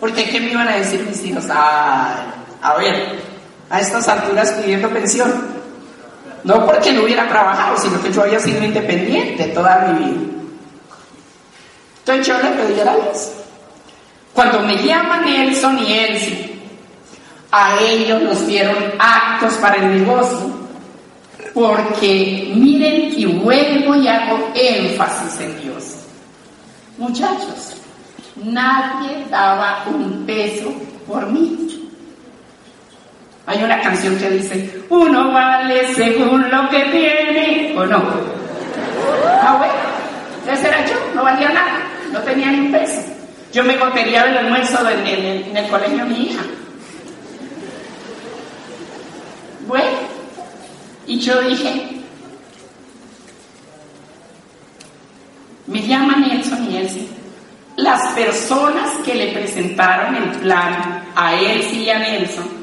Porque 0.00 0.30
¿qué 0.30 0.40
me 0.40 0.52
iban 0.52 0.68
a 0.68 0.76
decir 0.76 1.04
mis 1.06 1.22
hijos? 1.24 1.44
Ay, 1.50 2.24
a 2.62 2.74
ver, 2.76 3.20
a 3.68 3.80
estas 3.80 4.08
alturas 4.08 4.52
pidiendo 4.52 4.88
pensión. 4.88 5.57
No 6.44 6.66
porque 6.66 6.92
no 6.92 7.02
hubiera 7.02 7.28
trabajado, 7.28 7.76
sino 7.78 8.00
que 8.02 8.12
yo 8.12 8.22
había 8.22 8.40
sido 8.40 8.62
independiente 8.64 9.44
toda 9.48 9.88
mi 9.88 10.04
vida. 10.04 10.20
Entonces 12.00 12.26
yo 12.26 12.38
le 12.42 12.50
pedí 12.50 12.80
a 12.80 12.84
la 12.84 12.96
Cuando 14.32 14.60
me 14.60 14.76
llaman 14.82 15.24
Nelson 15.26 15.78
y 15.78 15.92
Elsie, 15.92 16.58
a 17.50 17.78
ellos 17.80 18.22
nos 18.22 18.46
dieron 18.46 18.76
actos 18.98 19.54
para 19.54 19.76
el 19.76 19.98
negocio, 19.98 20.50
porque 21.54 22.52
miren 22.54 23.12
y 23.16 23.26
vuelvo 23.26 23.94
y 23.96 24.08
hago 24.08 24.50
énfasis 24.54 25.40
en 25.40 25.60
Dios. 25.60 25.84
Muchachos, 26.98 27.74
nadie 28.36 29.26
daba 29.30 29.84
un 29.86 30.24
peso 30.26 30.72
por 31.06 31.26
mí. 31.26 31.77
Hay 33.48 33.64
una 33.64 33.80
canción 33.80 34.14
que 34.18 34.28
dice, 34.28 34.82
uno 34.90 35.32
vale 35.32 35.94
según 35.94 36.50
lo 36.50 36.68
que 36.68 36.82
tiene, 36.90 37.74
¿o 37.78 37.86
no? 37.86 38.02
Ah, 39.40 39.56
bueno, 39.56 40.52
ese 40.52 40.68
era 40.68 40.84
yo, 40.84 40.94
no 41.14 41.24
valía 41.24 41.48
nada, 41.48 41.80
no 42.12 42.20
tenía 42.20 42.50
ni 42.50 42.60
un 42.66 42.72
peso. 42.72 43.00
Yo 43.50 43.64
me 43.64 43.78
cotería 43.78 44.24
el 44.26 44.36
almuerzo 44.36 44.86
en 44.90 45.56
el, 45.56 45.66
colegio 45.70 45.96
de 45.96 46.04
mi 46.04 46.24
hija. 46.24 46.42
Bueno, 49.66 49.96
y 51.06 51.18
yo 51.18 51.40
dije, 51.40 52.02
me 55.68 55.86
llaman 55.86 56.20
Nelson 56.20 56.70
y 56.70 56.76
Elsie. 56.76 57.08
Las 57.76 58.12
personas 58.12 58.90
que 59.06 59.14
le 59.14 59.32
presentaron 59.32 60.16
el 60.16 60.30
plan 60.40 61.02
a 61.16 61.34
Elsie 61.34 61.84
y 61.84 61.90
a 61.90 61.98
Nelson 61.98 62.57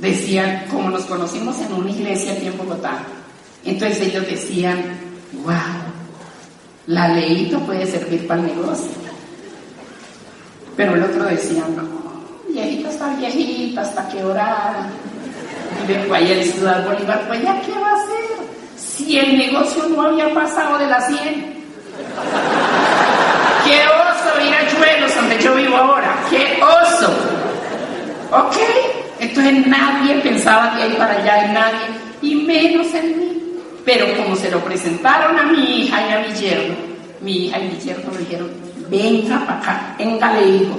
decían, 0.00 0.66
como 0.70 0.90
nos 0.90 1.02
conocimos 1.02 1.58
en 1.60 1.72
una 1.72 1.90
iglesia 1.90 2.32
aquí 2.32 2.46
en 2.46 2.58
Bogotá, 2.58 3.02
entonces 3.64 4.00
ellos 4.00 4.26
decían, 4.26 4.82
wow, 5.44 5.54
la 6.86 7.08
leíto 7.08 7.60
puede 7.60 7.86
servir 7.86 8.26
para 8.26 8.40
el 8.40 8.48
negocio. 8.48 8.90
Pero 10.76 10.94
el 10.94 11.02
otro 11.02 11.24
decía, 11.24 11.64
no, 11.76 11.82
viejito 12.48 12.88
está 12.88 13.14
viejito, 13.16 13.80
hasta 13.80 14.08
que 14.08 14.24
orara. 14.24 14.88
Y 15.82 15.92
vengo 15.92 16.14
ahí 16.14 16.32
el 16.32 16.44
Ciudad 16.44 16.84
Bolívar, 16.86 17.26
pues 17.28 17.42
ya 17.42 17.60
qué 17.60 17.72
va 17.72 17.90
a 17.90 17.94
hacer 17.94 18.20
si 18.76 19.18
el 19.18 19.38
negocio 19.38 19.88
no 19.88 20.02
había 20.02 20.32
pasado 20.32 20.78
de 20.78 20.86
las 20.86 21.06
100. 21.06 21.60
¡Qué 23.64 23.82
oso 23.86 24.46
ir 24.46 24.54
a 24.54 24.68
Chuelos, 24.68 25.14
donde 25.14 25.38
yo 25.38 25.54
vivo 25.54 25.76
ahora! 25.76 26.16
¡Qué 26.30 26.60
oso! 26.62 27.12
¿Ok? 28.32 28.56
Entonces 29.20 29.66
nadie 29.66 30.14
pensaba 30.22 30.74
que 30.74 30.88
ir 30.88 30.96
para 30.96 31.12
allá 31.12 31.44
en 31.44 31.52
nadie, 31.52 31.78
y 32.22 32.34
menos 32.36 32.86
en 32.94 33.18
mí. 33.18 33.32
Pero 33.84 34.06
como 34.16 34.34
se 34.34 34.50
lo 34.50 34.64
presentaron 34.64 35.38
a 35.38 35.44
mi 35.44 35.82
hija 35.82 36.00
y 36.00 36.12
a 36.12 36.26
mi 36.26 36.34
yerno, 36.34 36.74
mi 37.20 37.46
hija 37.46 37.58
y 37.60 37.68
mi 37.68 37.78
yerno 37.78 38.10
me 38.12 38.18
dijeron, 38.18 38.50
venga 38.88 39.44
para 39.44 39.58
acá, 39.58 39.94
venga 39.98 40.32
le 40.34 40.52
digo, 40.52 40.74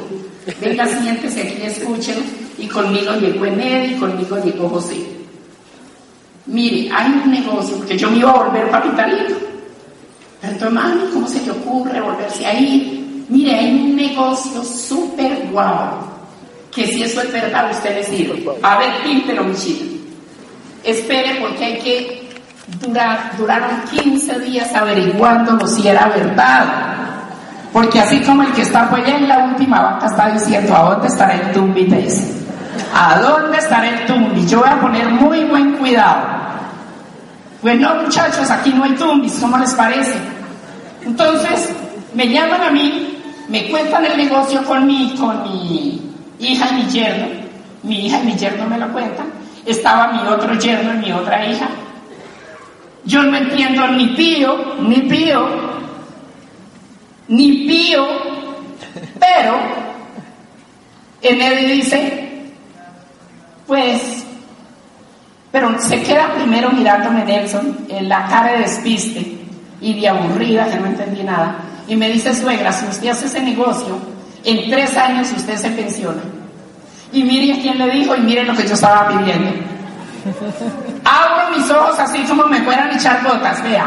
venga, 0.60 0.88
siéntese 0.88 1.41
aquí, 1.41 1.62
escuchen, 1.63 2.17
y 2.57 2.67
conmigo 2.67 3.13
llegó 3.13 3.45
Ened 3.45 3.91
y 3.91 3.95
conmigo 3.95 4.38
llegó 4.43 4.69
José. 4.69 5.05
Mire, 6.48 6.89
hay 6.91 7.12
un 7.24 7.31
negocio, 7.31 7.77
porque 7.77 7.98
yo 7.98 8.10
me 8.10 8.17
iba 8.17 8.31
a 8.31 8.43
volver 8.43 8.71
papitalito. 8.71 9.36
Entonces, 10.41 10.71
mami, 10.71 11.03
¿cómo 11.13 11.27
se 11.27 11.39
te 11.41 11.51
ocurre 11.51 12.01
volverse 12.01 12.43
a 12.43 12.60
ir? 12.60 13.25
Mire, 13.29 13.55
hay 13.55 13.71
un 13.71 13.95
negocio 13.95 14.63
súper 14.63 15.48
guau 15.51 16.21
que 16.72 16.88
si 16.88 17.04
eso 17.04 17.22
es 17.22 17.32
verdad, 17.32 17.70
usted 17.72 18.04
sirve. 18.04 18.44
A 18.63 18.78
ver, 18.78 19.04
píntelo, 19.04 19.44
mi 19.44 19.56
chica. 19.56 19.86
Espere, 20.84 21.40
porque 21.42 21.66
hay 21.66 21.77
que 21.79 22.29
durar, 22.79 23.31
duraron 23.38 23.81
15 23.92 24.40
días 24.40 24.74
averiguándolo 24.74 25.68
si 25.68 25.88
era 25.88 26.07
verdad. 26.07 26.66
Porque 27.74 28.00
así 28.00 28.20
como 28.22 28.44
el 28.44 28.51
que 28.53 28.64
está 28.64 28.90
pues 28.90 29.07
en 29.07 29.27
la 29.27 29.46
última 29.46 29.81
vaca 29.81 30.07
está 30.07 30.31
diciendo, 30.31 30.75
¿a 30.75 30.84
dónde 30.92 31.07
estará 31.07 31.36
el 31.36 31.51
tumbi? 31.51 31.88
¿a 32.94 33.20
dónde 33.20 33.57
estará 33.57 33.90
el 33.90 34.05
tumbi? 34.05 34.46
Yo 34.48 34.60
voy 34.60 34.70
a 34.70 34.81
poner 34.81 35.10
muy 35.10 35.44
buen 35.46 35.77
cuidado. 35.77 36.42
Pues 37.62 37.79
no, 37.79 37.96
muchachos, 37.96 38.50
aquí 38.50 38.74
no 38.74 38.84
hay 38.84 38.96
tumbis, 38.96 39.36
¿cómo 39.40 39.57
les 39.57 39.74
parece? 39.75 40.16
Entonces, 41.05 41.70
me 42.14 42.27
llaman 42.27 42.62
a 42.62 42.72
mí, 42.72 43.22
me 43.48 43.70
cuentan 43.70 44.03
el 44.05 44.18
negocio 44.18 44.64
con 44.66 44.88
mi, 44.88 45.16
con 45.16 45.44
mi 45.44 46.00
hija 46.42 46.70
y 46.70 46.74
mi 46.74 46.90
yerno, 46.90 47.27
mi 47.84 48.06
hija 48.06 48.20
y 48.22 48.25
mi 48.25 48.36
yerno 48.36 48.68
me 48.68 48.77
lo 48.77 48.92
cuentan, 48.92 49.27
estaba 49.66 50.12
mi 50.14 50.27
otro 50.27 50.54
yerno 50.56 50.94
y 50.96 50.98
mi 50.98 51.12
otra 51.12 51.46
hija. 51.46 51.68
Yo 53.04 53.24
no 53.24 53.36
entiendo 53.36 53.88
ni 53.88 54.08
pío, 54.08 54.75
ni 54.82 54.98
pío, 55.01 55.48
ni 57.27 57.68
pío, 57.68 58.08
pero 59.20 59.58
Enedi 61.22 61.66
dice, 61.74 62.30
pues, 63.68 64.24
pero 65.51 65.80
se 65.80 66.01
queda 66.01 66.34
primero 66.34 66.72
mirándome 66.72 67.25
Nelson 67.25 67.86
en 67.90 68.10
la 68.10 68.27
cara 68.27 68.54
de 68.54 68.60
despiste 68.60 69.38
y 69.80 70.00
de 70.00 70.08
aburrida, 70.08 70.70
que 70.70 70.77
no 70.77 70.88
entendí 70.88 71.24
nada, 71.24 71.56
y 71.88 71.96
me 71.96 72.10
dice, 72.10 72.36
suegra, 72.36 72.72
si 72.72 72.86
usted 72.86 73.10
hace 73.10 73.25
ese 73.25 73.42
negocio, 73.42 74.10
en 74.44 74.70
tres 74.70 74.98
años 74.98 75.32
usted 75.36 75.58
se 75.58 75.70
pensiona. 75.72 76.22
Y 77.14 77.24
mire 77.24 77.62
quién 77.62 77.77
le 77.77 77.90
dijo 77.90 78.16
y 78.16 78.22
mire 78.22 78.44
lo 78.44 78.56
que 78.56 78.68
yo 78.68 78.74
estaba 78.74 79.08
pidiendo. 79.10 79.51
Abro 81.04 81.58
mis 81.58 81.70
ojos 81.70 82.00
así 82.00 82.20
como 82.24 82.46
me 82.46 82.62
fueran 82.62 82.96
echar 82.96 83.22
gotas, 83.24 83.62
vea. 83.64 83.86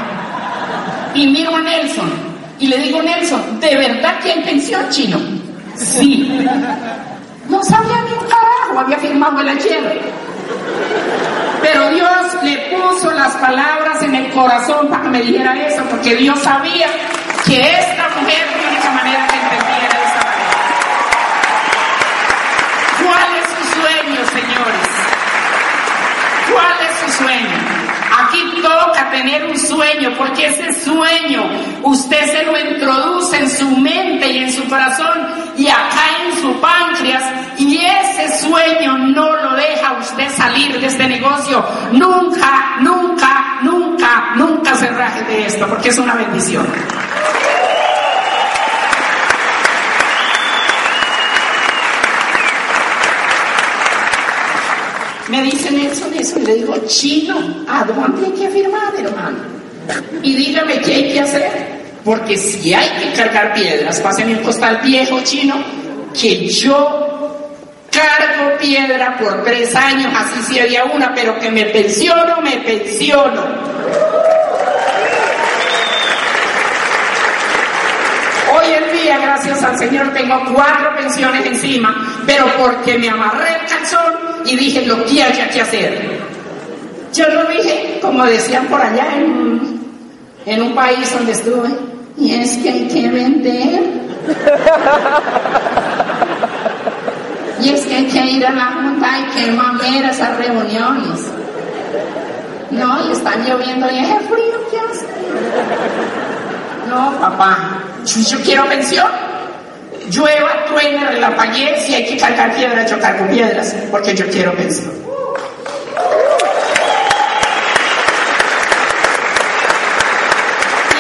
Y 1.15 1.27
miro 1.29 1.57
a 1.57 1.61
Nelson 1.61 2.35
y 2.59 2.69
le 2.69 2.79
digo, 2.79 3.03
Nelson, 3.03 3.61
¿de 3.61 3.77
verdad 3.77 4.19
que 4.21 4.33
hay 4.33 4.43
pensión 4.43 4.89
chino? 4.91 5.19
Sí. 5.75 6.47
No 7.49 7.63
sabía 7.63 7.97
ni 8.03 8.13
un 8.13 8.27
carajo, 8.27 8.79
había 8.79 8.97
firmado 8.99 9.41
el 9.41 9.49
ayer. 9.49 10.01
Pero 11.61 11.91
Dios 11.91 12.43
le 12.43 12.57
puso 12.77 13.11
las 13.13 13.33
palabras 13.37 14.03
en 14.03 14.15
el 14.15 14.31
corazón 14.33 14.89
para 14.89 15.03
que 15.03 15.09
me 15.09 15.23
dijera 15.23 15.67
eso, 15.67 15.83
porque 15.91 16.15
Dios 16.17 16.39
sabía 16.41 16.87
que 17.45 17.61
esta 17.61 18.09
mujer 18.21 18.47
de 18.49 18.69
única 18.69 18.91
manera 18.91 19.27
que 19.27 19.37
entendiera 19.37 19.97
esa 20.05 20.23
manera. 20.31 20.57
¿Cuál 23.03 23.31
es 23.41 23.47
su 23.51 23.63
sueño, 23.81 24.21
señores? 24.27 24.89
¿Cuál 26.53 26.77
es 26.89 26.95
su 27.01 27.04
sueño? 27.19 27.85
Aquí 28.23 28.63
toca 28.63 29.11
tener 29.11 29.45
un 29.45 29.59
sueño, 29.59 30.13
porque 30.17 30.47
ese 30.47 30.73
sueño 30.85 31.45
usted 31.83 32.25
se 32.27 32.45
lo 32.45 32.59
introduce 32.59 33.37
en 33.37 33.51
su 33.51 33.69
mente 33.77 34.31
y 34.31 34.39
en 34.39 34.53
su 34.53 34.69
corazón 34.69 35.27
y 35.57 35.69
acá 35.69 36.03
en 36.25 36.41
su 36.41 36.61
páncreas 36.61 37.23
y 37.59 37.79
ese 37.85 38.41
sueño 38.41 38.99
no 38.99 39.37
lo 39.37 39.57
deja 39.57 39.93
usted 39.99 40.29
salir 40.31 40.81
de 40.81 40.87
este 40.87 41.09
negocio. 41.09 41.65
Nunca, 41.93 42.77
nunca, 42.81 43.59
nunca, 43.63 44.33
nunca 44.37 44.75
se 44.77 44.89
raje 44.91 45.23
de 45.25 45.47
esto, 45.47 45.67
porque 45.67 45.89
es 45.89 45.99
una 45.99 46.15
bendición. 46.15 46.67
Me 55.29 55.43
dice 55.43 55.71
Nelson 55.71 56.13
eso 56.15 56.39
y 56.39 56.43
le 56.43 56.55
digo, 56.57 56.75
chino, 56.87 57.65
¿a 57.67 57.85
dónde 57.85 58.27
hay 58.27 58.33
que 58.33 58.49
firmar, 58.51 58.95
hermano? 58.99 59.39
Y 60.23 60.35
dígame 60.35 60.81
qué 60.81 60.95
hay 60.95 61.13
que 61.13 61.21
hacer. 61.21 61.75
Porque 62.05 62.37
si 62.37 62.75
hay 62.75 62.91
que 63.01 63.13
cargar 63.17 63.55
piedras, 63.55 64.01
pásenme 64.01 64.37
un 64.37 64.43
costal 64.43 64.81
viejo 64.83 65.21
chino, 65.23 65.55
que 66.13 66.47
yo 66.47 67.05
cargo 67.91 68.59
piedra 68.59 69.17
por 69.17 69.43
tres 69.45 69.75
años, 69.75 70.13
así 70.15 70.43
si 70.43 70.61
había 70.61 70.85
una, 70.85 71.15
pero 71.15 71.39
que 71.39 71.51
me 71.51 71.65
pensiono, 71.67 72.43
me 72.43 72.59
pensiono. 72.59 73.43
Hoy 78.53 78.73
en 78.73 78.93
día, 78.93 79.19
gracias 79.19 79.63
al 79.63 79.79
Señor, 79.79 80.13
tengo 80.13 80.43
cuatro 80.53 80.95
pensiones 80.97 81.47
encima, 81.47 82.23
pero 82.27 82.45
porque 82.59 82.99
me 82.99 83.09
amarré 83.09 83.55
el 83.55 83.67
calzón 83.67 84.14
y 84.45 84.57
dije 84.57 84.87
lo 84.87 85.05
que 85.05 85.23
haya 85.23 85.49
que 85.49 85.61
hacer. 85.61 86.21
Yo 87.13 87.29
lo 87.29 87.45
dije, 87.47 87.99
como 88.03 88.25
decían 88.25 88.67
por 88.67 88.81
allá 88.81 89.07
en, 89.17 89.81
en 90.47 90.63
un 90.63 90.75
país 90.75 91.13
donde 91.13 91.33
estuve, 91.33 91.69
y 92.19 92.35
es 92.35 92.57
que 92.59 92.71
hay 92.71 92.89
que 92.89 93.09
vender. 93.09 93.83
Y 97.65 97.71
es 97.71 97.87
que 97.87 97.95
hay 97.95 98.07
que 98.07 98.27
ir 98.27 98.47
a 98.47 98.51
la 98.51 98.67
junta, 98.73 99.11
hay 99.11 99.25
que 99.25 99.51
mamer 99.53 100.05
esas 100.05 100.37
reuniones. 100.37 101.31
No, 102.71 103.09
y 103.09 103.13
están 103.13 103.43
lloviendo 103.47 103.91
y 103.91 103.99
es 103.99 104.09
frío, 104.29 104.71
¿qué 104.71 104.79
hace? 104.81 105.07
No, 106.91 107.13
papá, 107.21 107.81
yo, 108.05 108.39
quiero 108.41 108.67
pensión. 108.67 109.07
Llueva, 110.11 110.65
truene, 110.67 111.07
relampaguee, 111.07 111.81
si 111.81 111.95
hay 111.95 112.07
que 112.07 112.17
cargar 112.17 112.55
piedras, 112.55 112.91
yo 112.91 112.99
cargo 112.99 113.27
piedras, 113.29 113.75
porque 113.91 114.15
yo 114.15 114.27
quiero 114.29 114.55
pensión. 114.55 114.93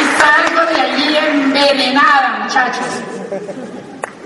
Y 0.01 0.21
salgo 0.21 0.73
de 0.73 0.81
allí 0.81 1.17
envenenada, 1.17 2.39
muchachos. 2.45 2.87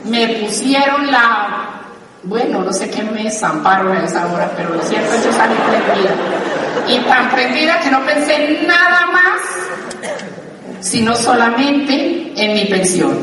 Me 0.04 0.28
pusieron 0.40 1.10
la 1.10 1.78
bueno, 2.24 2.62
no 2.62 2.72
sé 2.72 2.90
qué 2.90 3.02
me 3.02 3.30
zamparon 3.30 3.96
a 3.96 4.04
esa 4.04 4.26
hora, 4.26 4.50
pero 4.56 4.74
lo 4.74 4.82
cierto 4.82 5.14
es 5.14 5.22
que 5.22 5.32
salí 5.32 5.54
prendida. 5.54 6.10
Y 6.88 6.98
tan 7.08 7.30
prendida 7.30 7.80
que 7.80 7.90
no 7.90 8.04
pensé 8.04 8.34
en 8.34 8.66
nada 8.66 9.06
más, 9.06 9.40
sino 10.80 11.14
solamente 11.14 12.32
en 12.36 12.54
mi 12.54 12.64
pensión. 12.66 13.16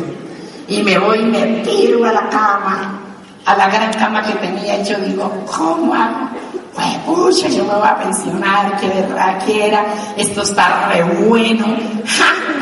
Y 0.68 0.82
me 0.84 0.98
voy 0.98 1.20
y 1.20 1.26
me 1.26 1.42
tiro 1.64 2.06
a 2.06 2.12
la 2.12 2.30
cama, 2.30 3.00
a 3.46 3.56
la 3.56 3.70
gran 3.70 3.94
cama 3.94 4.24
que 4.24 4.34
tenía, 4.34 4.82
y 4.82 4.84
yo 4.84 4.98
digo, 4.98 5.46
¿cómo 5.46 5.94
hago? 5.94 6.30
Pues, 6.74 6.98
pucha, 7.06 7.48
yo 7.48 7.64
me 7.64 7.76
voy 7.76 7.88
a 7.88 7.98
pensionar, 7.98 8.78
qué 8.80 8.90
verdad 8.90 9.38
que 9.46 9.68
era, 9.68 9.86
esto 10.18 10.42
está 10.42 10.90
re 10.90 11.04
bueno. 11.04 11.66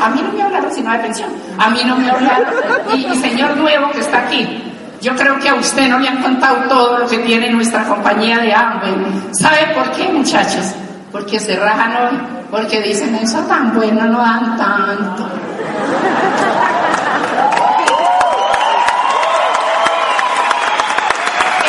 A 0.00 0.10
mí 0.10 0.22
no 0.22 0.32
me 0.32 0.42
hablaron 0.42 0.70
sino 0.72 0.92
de 0.92 0.98
pensión, 0.98 1.30
a 1.58 1.70
mí 1.70 1.80
no 1.84 1.96
me 1.96 2.10
hablaron. 2.10 2.54
Y 2.94 3.06
mi 3.06 3.16
señor 3.16 3.56
nuevo 3.56 3.90
que 3.90 4.00
está 4.00 4.18
aquí, 4.18 4.72
yo 5.00 5.14
creo 5.16 5.38
que 5.38 5.48
a 5.48 5.54
usted 5.54 5.88
no 5.88 5.98
le 5.98 6.08
han 6.08 6.22
contado 6.22 6.68
todo 6.68 6.98
lo 6.98 7.08
que 7.08 7.18
tiene 7.18 7.50
nuestra 7.50 7.84
compañía 7.84 8.38
de 8.38 8.54
hambre. 8.54 8.90
¿Sabe 9.32 9.66
por 9.74 9.90
qué, 9.92 10.08
muchachos? 10.12 10.74
Porque 11.10 11.38
se 11.38 11.56
rajan 11.56 11.96
hoy, 11.96 12.20
porque 12.50 12.80
dicen 12.82 13.14
eso 13.16 13.38
tan 13.40 13.74
bueno 13.74 14.04
no 14.06 14.18
dan 14.18 14.56
tanto. 14.56 15.28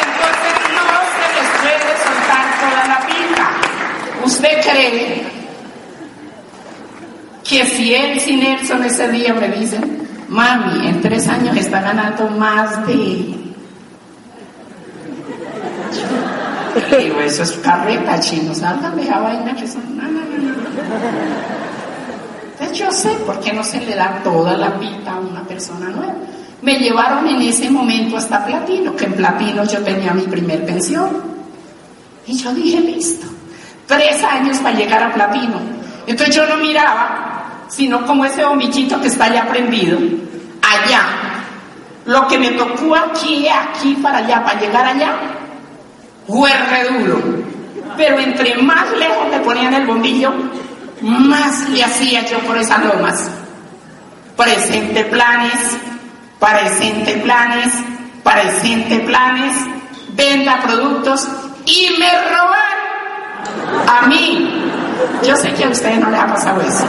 Entonces 0.02 0.56
no 0.74 0.88
se 1.12 1.26
les 1.36 1.50
puede 1.62 1.92
soltar 2.06 2.46
toda 2.62 2.82
la 2.88 3.00
pinta. 3.06 3.48
¿Usted 4.46 4.62
cree 4.62 5.24
que 7.44 7.66
si 7.66 7.96
él 7.96 8.20
sin 8.20 8.42
Nelson 8.42 8.84
ese 8.84 9.08
día 9.08 9.34
me 9.34 9.48
dicen, 9.50 10.08
Mami, 10.30 10.88
en 10.88 11.02
tres 11.02 11.28
años 11.28 11.58
está 11.58 11.82
ganando 11.82 12.30
más 12.30 12.86
de... 12.86 13.36
Pero 16.92 17.22
eso 17.22 17.42
es 17.42 17.54
carreta, 17.54 18.20
chino, 18.20 18.54
salgan 18.54 18.96
de 18.96 19.04
esa 19.04 19.20
vaina 19.20 19.56
que 19.56 19.68
son... 19.68 19.98
No, 19.98 20.04
no, 20.04 20.20
no, 20.20 20.54
Entonces 22.52 22.78
yo 22.78 22.92
sé 22.92 23.10
por 23.26 23.40
qué 23.40 23.52
no 23.52 23.64
se 23.64 23.84
le 23.84 23.96
da 23.96 24.22
toda 24.24 24.56
la 24.58 24.78
pita 24.80 25.14
a 25.14 25.20
una 25.20 25.42
persona 25.42 25.90
nueva. 25.90 26.14
Me 26.62 26.78
llevaron 26.78 27.28
en 27.28 27.42
ese 27.42 27.72
momento 27.72 28.18
hasta 28.18 28.46
Platino, 28.46 28.96
que 28.96 29.06
en 29.06 29.14
Platino 29.14 29.64
yo 29.64 29.80
tenía 29.80 30.14
mi 30.14 30.24
primer 30.24 30.64
pensión. 30.66 31.10
Y 32.28 32.38
yo 32.38 32.54
dije, 32.54 32.80
listo, 32.80 33.35
tres 33.88 34.24
años 34.24 34.58
para 34.58 34.76
llegar 34.76 35.04
a 35.04 35.14
Platino. 35.14 35.60
Entonces 36.08 36.36
yo 36.36 36.46
no 36.48 36.58
miraba 36.58 37.36
sino 37.68 38.06
como 38.06 38.26
ese 38.26 38.46
bombillito 38.46 39.00
que 39.02 39.08
está 39.08 39.34
ya 39.34 39.48
prendido, 39.48 39.98
allá. 40.62 41.02
Lo 42.06 42.28
que 42.28 42.38
me 42.38 42.52
tocó 42.52 42.96
aquí, 42.96 43.48
aquí, 43.48 43.96
para 44.02 44.20
allá, 44.20 44.44
para 44.44 44.60
llegar 44.60 44.86
allá, 44.86 45.14
fue 46.28 46.52
duro. 46.92 47.22
Pero 47.98 48.20
entre 48.20 48.58
más 48.62 48.92
lejos 48.98 49.30
me 49.32 49.40
ponían 49.40 49.74
el 49.74 49.88
bombillo, 49.88 50.34
más 51.02 51.68
le 51.70 51.84
hacía 51.84 52.26
yo 52.26 52.40
por 52.40 52.58
esas 52.58 52.84
lomas. 52.86 53.30
Presente 54.38 55.06
planes, 55.06 55.78
presente 56.40 57.14
planes, 57.18 57.74
presente 58.24 59.00
planes, 59.00 59.56
venda 60.10 60.62
productos 60.62 61.28
y 61.66 61.90
me 61.98 62.10
robaron 62.30 62.85
a 63.88 64.08
mí 64.08 64.72
yo 65.26 65.36
sé 65.36 65.54
que 65.54 65.66
a 65.66 65.70
ustedes 65.70 66.00
no 66.00 66.10
les 66.10 66.20
ha 66.20 66.28
pasado 66.28 66.62
eso. 66.62 66.86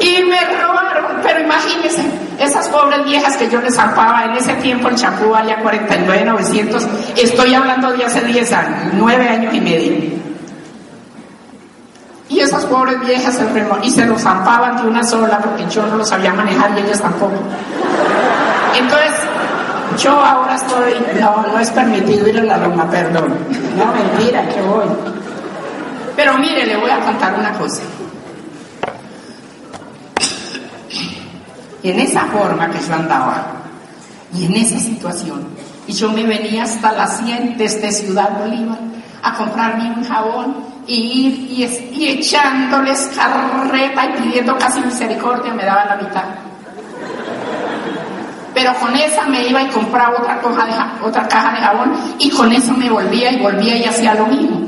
Y 0.00 0.22
me 0.24 0.40
robaron, 0.60 1.20
pero 1.22 1.40
imagínense, 1.40 2.02
esas 2.38 2.68
pobres 2.68 3.04
viejas 3.04 3.36
que 3.36 3.48
yo 3.48 3.60
les 3.60 3.74
zampaba 3.74 4.24
en 4.24 4.32
ese 4.32 4.54
tiempo 4.54 4.88
en 4.88 4.96
Chapú, 4.96 5.34
allá 5.34 5.60
49, 5.62 6.24
900, 6.24 6.88
estoy 7.16 7.54
hablando 7.54 7.92
de 7.92 8.04
hace 8.04 8.20
10 8.22 8.52
años, 8.52 8.92
9 8.94 9.28
años 9.28 9.54
y 9.54 9.60
medio. 9.60 10.22
Y 12.28 12.40
esas 12.40 12.64
pobres 12.64 12.98
viejas 13.00 13.36
se 13.36 13.46
y 13.82 13.90
se 13.90 14.06
los 14.06 14.22
zampaban 14.22 14.76
de 14.78 14.88
una 14.88 15.04
sola 15.04 15.38
porque 15.38 15.66
yo 15.68 15.86
no 15.86 15.96
los 15.96 16.08
sabía 16.08 16.32
manejar 16.32 16.70
y 16.76 16.80
ellas 16.80 17.00
tampoco. 17.00 17.42
Entonces, 18.74 19.12
yo 19.96 20.10
ahora 20.12 20.54
estoy, 20.54 20.94
no, 21.20 21.42
no 21.42 21.58
es 21.58 21.70
permitido 21.70 22.28
ir 22.28 22.40
a 22.40 22.44
la 22.44 22.58
Roma, 22.58 22.88
perdón. 22.90 23.34
No, 23.76 23.86
mentira, 23.92 24.46
que 24.48 24.60
voy. 24.62 24.86
Pero 26.16 26.38
mire, 26.38 26.66
le 26.66 26.76
voy 26.76 26.90
a 26.90 27.00
contar 27.00 27.34
una 27.38 27.52
cosa. 27.52 27.82
En 31.82 31.98
esa 31.98 32.26
forma 32.26 32.70
que 32.70 32.78
yo 32.80 32.94
andaba, 32.94 33.44
y 34.34 34.46
en 34.46 34.54
esa 34.54 34.78
situación, 34.78 35.48
y 35.86 35.92
yo 35.92 36.10
me 36.10 36.24
venía 36.24 36.62
hasta 36.62 36.92
la 36.92 37.06
100 37.06 37.56
desde 37.58 37.90
Ciudad 37.90 38.38
Bolívar 38.38 38.78
a 39.22 39.34
comprarme 39.34 39.92
un 39.96 40.04
jabón 40.04 40.56
y 40.86 40.94
ir 40.94 41.82
y, 41.92 42.08
echándoles 42.08 43.10
carreta 43.14 44.06
y 44.06 44.22
pidiendo 44.22 44.56
casi 44.58 44.80
misericordia, 44.80 45.52
me 45.54 45.64
daban 45.64 45.88
la 45.88 45.96
mitad 45.96 46.24
pero 48.62 48.78
con 48.78 48.94
esa 48.94 49.26
me 49.26 49.48
iba 49.48 49.60
y 49.60 49.66
compraba 49.70 50.20
otra, 50.20 50.40
caja 50.40 50.66
de, 50.66 51.04
otra 51.04 51.26
caja 51.26 51.50
de 51.50 51.60
jabón 51.62 51.92
y 52.20 52.30
con 52.30 52.52
eso 52.52 52.72
me 52.74 52.88
volvía 52.88 53.32
y 53.32 53.38
volvía 53.38 53.76
y 53.76 53.84
hacía 53.84 54.14
lo 54.14 54.26
mismo. 54.26 54.60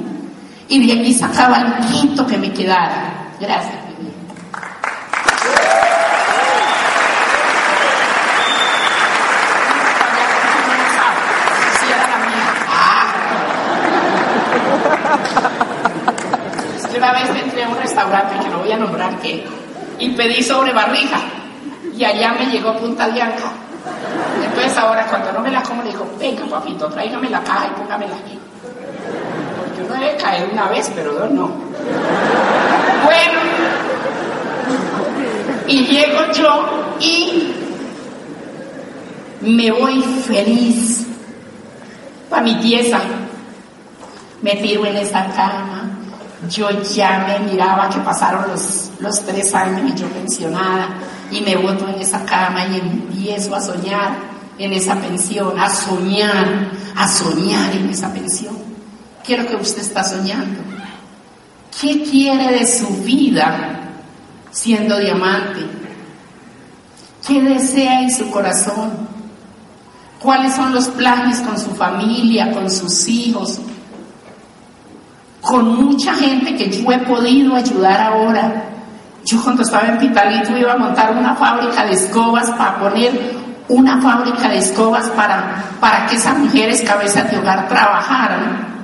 Y 0.66 0.84
de 0.84 1.00
aquí 1.00 1.14
sacaba 1.14 1.58
el 1.58 1.86
quinto 1.86 2.26
que 2.26 2.36
me 2.36 2.52
quedara. 2.52 3.30
Gracias. 3.38 3.84
una 16.96 17.12
vez 17.12 17.42
entré 17.44 17.62
a 17.62 17.68
un 17.68 17.76
restaurante 17.76 18.42
que 18.42 18.48
no 18.48 18.60
voy 18.60 18.72
a 18.72 18.76
nombrar 18.78 19.18
que 19.18 19.44
y 19.98 20.08
pedí 20.10 20.42
sobre 20.42 20.72
barriga 20.72 21.18
y 21.94 22.02
allá 22.02 22.32
me 22.32 22.46
llegó 22.46 22.74
punta 22.78 23.08
Bianca 23.08 23.63
entonces 24.42 24.76
ahora 24.76 25.06
cuando 25.06 25.32
no 25.32 25.40
me 25.40 25.50
la 25.50 25.62
como 25.62 25.82
le 25.82 25.90
digo, 25.90 26.06
venga 26.18 26.44
papito, 26.46 26.88
tráigame 26.88 27.30
la 27.30 27.42
caja 27.42 27.66
y 27.66 27.80
póngamela 27.80 28.16
aquí. 28.16 28.38
Porque 29.58 29.82
uno 29.82 29.94
debe 29.94 30.16
caer 30.16 30.48
una 30.52 30.68
vez, 30.68 30.90
pero 30.94 31.12
dos 31.12 31.30
no. 31.30 31.50
Bueno, 33.04 33.40
y 35.66 35.86
llego 35.86 36.32
yo 36.32 36.96
y 37.00 37.54
me 39.42 39.70
voy 39.70 40.02
feliz 40.02 41.06
para 42.30 42.42
mi 42.42 42.54
pieza. 42.56 43.00
Me 44.42 44.56
tiro 44.56 44.84
en 44.86 44.96
esa 44.96 45.26
cama. 45.28 45.90
Yo 46.50 46.70
ya 46.82 47.24
me 47.26 47.50
miraba 47.50 47.88
que 47.88 47.98
pasaron 48.00 48.50
los, 48.50 48.90
los 49.00 49.20
tres 49.24 49.54
años 49.54 49.90
y 49.90 49.94
yo 49.98 50.06
pensionada 50.08 50.88
y 51.30 51.40
me 51.40 51.56
boto 51.56 51.88
en 51.88 52.00
esa 52.00 52.24
cama 52.24 52.66
y 52.66 52.78
empiezo 52.78 53.54
a 53.54 53.60
soñar 53.60 54.34
en 54.58 54.72
esa 54.72 54.96
pensión, 54.96 55.58
a 55.58 55.68
soñar, 55.68 56.70
a 56.94 57.08
soñar 57.08 57.74
en 57.74 57.90
esa 57.90 58.12
pensión. 58.12 58.56
Quiero 59.24 59.46
que 59.46 59.56
usted 59.56 59.82
está 59.82 60.04
soñando. 60.04 60.60
¿Qué 61.80 62.02
quiere 62.02 62.58
de 62.58 62.66
su 62.66 62.88
vida 63.02 63.90
siendo 64.50 64.98
diamante? 64.98 65.60
¿Qué 67.26 67.42
desea 67.42 68.02
en 68.02 68.14
su 68.14 68.30
corazón? 68.30 68.92
¿Cuáles 70.20 70.54
son 70.54 70.72
los 70.72 70.88
planes 70.88 71.40
con 71.40 71.58
su 71.58 71.74
familia, 71.74 72.52
con 72.52 72.70
sus 72.70 73.08
hijos? 73.08 73.58
Con 75.40 75.84
mucha 75.84 76.14
gente 76.14 76.54
que 76.54 76.70
yo 76.70 76.90
he 76.92 76.98
podido 76.98 77.54
ayudar 77.56 78.00
ahora 78.00 78.73
yo 79.24 79.42
cuando 79.42 79.62
estaba 79.62 79.88
en 79.88 79.98
Pitalito 79.98 80.56
iba 80.56 80.72
a 80.72 80.76
montar 80.76 81.16
una 81.16 81.34
fábrica 81.34 81.84
de 81.84 81.94
escobas 81.94 82.50
para 82.50 82.78
poner 82.78 83.34
una 83.68 84.00
fábrica 84.00 84.48
de 84.48 84.58
escobas 84.58 85.08
para, 85.10 85.64
para 85.80 86.06
que 86.06 86.16
esas 86.16 86.38
mujeres 86.38 86.82
cabezas 86.82 87.30
de 87.30 87.38
hogar 87.38 87.66
trabajaran 87.68 88.74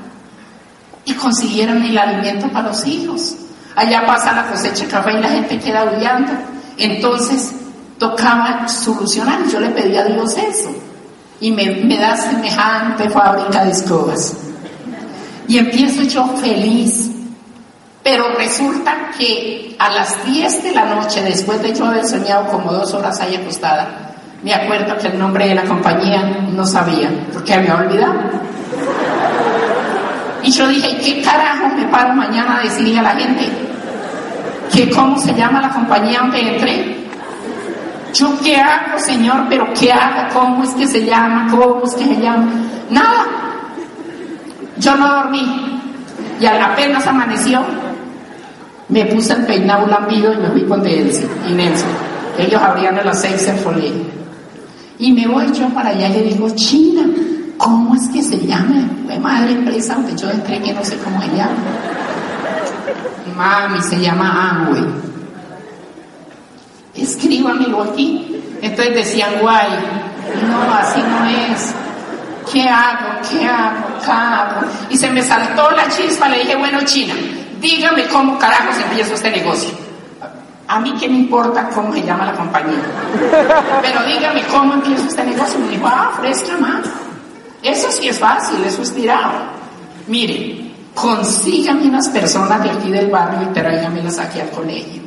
y 1.05 1.13
consiguieran 1.15 1.83
el 1.83 1.99
alimento 1.99 2.49
para 2.49 2.69
los 2.69 2.87
hijos. 2.87 3.37
Allá 3.77 4.07
pasa 4.07 4.33
la 4.33 4.47
cosecha 4.47 4.85
de 4.85 4.91
café 4.91 5.13
y 5.13 5.21
la 5.21 5.29
gente 5.29 5.59
queda 5.59 5.85
huyendo. 5.85 6.33
Entonces 6.79 7.53
tocaba 7.99 8.67
solucionar. 8.69 9.47
Yo 9.47 9.61
le 9.61 9.71
pedí 9.71 9.97
a 9.97 10.05
Dios 10.05 10.37
eso. 10.37 10.75
Y 11.41 11.53
me, 11.53 11.71
me 11.85 11.99
da 11.99 12.17
semejante 12.17 13.09
fábrica 13.11 13.65
de 13.65 13.73
escobas. 13.73 14.37
Y 15.47 15.59
empiezo 15.59 16.03
yo 16.03 16.27
feliz. 16.39 17.11
Pero 18.03 18.35
resulta 18.37 19.11
que 19.19 19.77
a 19.79 19.91
las 19.91 20.25
10 20.25 20.63
de 20.63 20.73
la 20.73 20.87
noche, 20.87 21.23
después 21.23 21.63
de 21.63 21.75
yo 21.75 21.85
haber 21.85 22.07
soñado 22.07 22.47
como 22.47 22.73
dos 22.73 22.95
horas 22.95 23.21
ahí 23.21 23.37
acostada, 23.37 23.89
me 24.43 24.55
acuerdo 24.55 24.97
que 24.97 25.09
el 25.09 25.19
nombre 25.19 25.49
de 25.49 25.55
la 25.55 25.65
compañía 25.65 26.23
no 26.51 26.65
sabía, 26.65 27.11
porque 27.33 27.55
había 27.55 27.77
olvidado. 27.77 28.15
Y 30.43 30.51
yo 30.51 30.67
dije, 30.69 30.97
¿qué 30.99 31.23
carajo 31.23 31.69
me 31.77 31.85
paro 31.89 32.15
mañana 32.15 32.59
a 32.59 32.63
decirle 32.63 32.99
a 32.99 33.03
la 33.03 33.11
gente? 33.11 33.49
¿Que 34.73 34.89
cómo 34.91 35.19
se 35.19 35.35
llama 35.35 35.61
la 35.61 35.69
compañía 35.69 36.21
donde 36.21 36.41
entré? 36.41 37.01
¿Yo 38.15 38.29
qué 38.43 38.57
hago, 38.57 38.99
Señor? 38.99 39.47
¿Pero 39.49 39.67
qué 39.79 39.93
hago? 39.93 40.33
¿Cómo 40.33 40.65
es 40.65 40.71
que 40.71 40.87
se 40.87 41.05
llama? 41.05 41.49
¿Cómo 41.51 41.83
es 41.85 41.95
que 41.95 42.05
se 42.05 42.21
llama? 42.21 42.51
Nada. 42.89 43.27
Yo 44.79 44.97
no 44.97 45.07
dormí. 45.07 45.81
Y 46.41 46.47
apenas 46.47 47.07
amaneció, 47.07 47.63
me 48.91 49.05
puse 49.07 49.33
el 49.33 49.47
peinado 49.47 49.87
lambido 49.87 50.33
y 50.33 50.37
me 50.37 50.51
fui 50.51 50.65
con 50.65 50.83
Delcy 50.83 51.25
y. 51.49 52.43
Ellos 52.43 52.63
abrían 52.63 52.99
a 52.99 53.05
las 53.05 53.21
seis 53.21 53.47
el 53.49 53.63
colegio. 53.63 54.21
Y 54.99 55.13
me 55.13 55.27
voy 55.27 55.53
yo 55.53 55.69
para 55.71 55.91
allá 55.91 56.09
y 56.09 56.13
le 56.13 56.23
digo, 56.25 56.49
China, 56.51 57.03
¿cómo 57.57 57.95
es 57.95 58.09
que 58.09 58.23
se 58.23 58.39
llama? 58.39 58.89
Fue 59.07 59.19
madre 59.19 59.53
empresa 59.53 59.95
donde 59.95 60.17
yo 60.17 60.31
entré 60.31 60.61
que 60.61 60.73
no 60.73 60.85
sé 60.85 60.97
cómo 60.99 61.21
se 61.21 61.29
llama. 61.29 61.55
Mami, 63.37 63.81
se 63.83 63.99
llama 64.01 64.51
Amway. 64.51 64.85
Escríbamelo 66.95 67.83
aquí. 67.83 68.43
Entonces 68.61 68.95
decían, 68.95 69.31
guay, 69.41 69.69
no, 70.49 70.75
así 70.75 71.01
no 71.01 71.25
es. 71.27 71.75
¿Qué 72.53 72.69
hago? 72.69 73.21
¿Qué 73.31 73.47
hago? 73.47 73.87
¿Qué 74.05 74.11
hago? 74.11 74.67
Y 74.91 74.97
se 74.97 75.11
me 75.11 75.23
saltó 75.23 75.71
la 75.71 75.89
chispa, 75.89 76.29
le 76.29 76.41
dije, 76.41 76.57
bueno, 76.57 76.81
China, 76.85 77.15
dígame 77.61 78.07
cómo 78.09 78.39
carajos 78.39 78.77
empiezo 78.79 79.15
este 79.15 79.31
negocio. 79.31 79.71
A 80.69 80.79
mí 80.79 80.95
qué 81.01 81.09
me 81.09 81.17
importa 81.17 81.69
cómo 81.71 81.93
se 81.93 82.03
llama 82.03 82.27
la 82.27 82.33
compañía. 82.33 82.79
Pero 83.83 84.05
dígame 84.07 84.43
cómo 84.45 84.75
empiezo 84.75 85.09
este 85.09 85.25
negocio. 85.25 85.59
Me 85.59 85.69
dijo, 85.69 85.87
ah, 85.87 86.13
fresca 86.21 86.57
más. 86.59 86.87
Eso 87.63 87.91
sí 87.91 88.09
es 88.09 88.19
fácil, 88.19 88.63
eso 88.65 88.83
es 88.83 88.95
tirado. 88.95 89.33
Mire, 90.07 90.73
consígame 90.95 91.87
unas 91.87 92.09
personas 92.09 92.63
de 92.63 92.71
aquí 92.71 92.91
del 92.91 93.11
barrio 93.11 93.51
y 93.51 93.53
tráigamelas 93.53 94.19
aquí 94.19 94.41
al 94.41 94.51
colegio. 94.51 95.03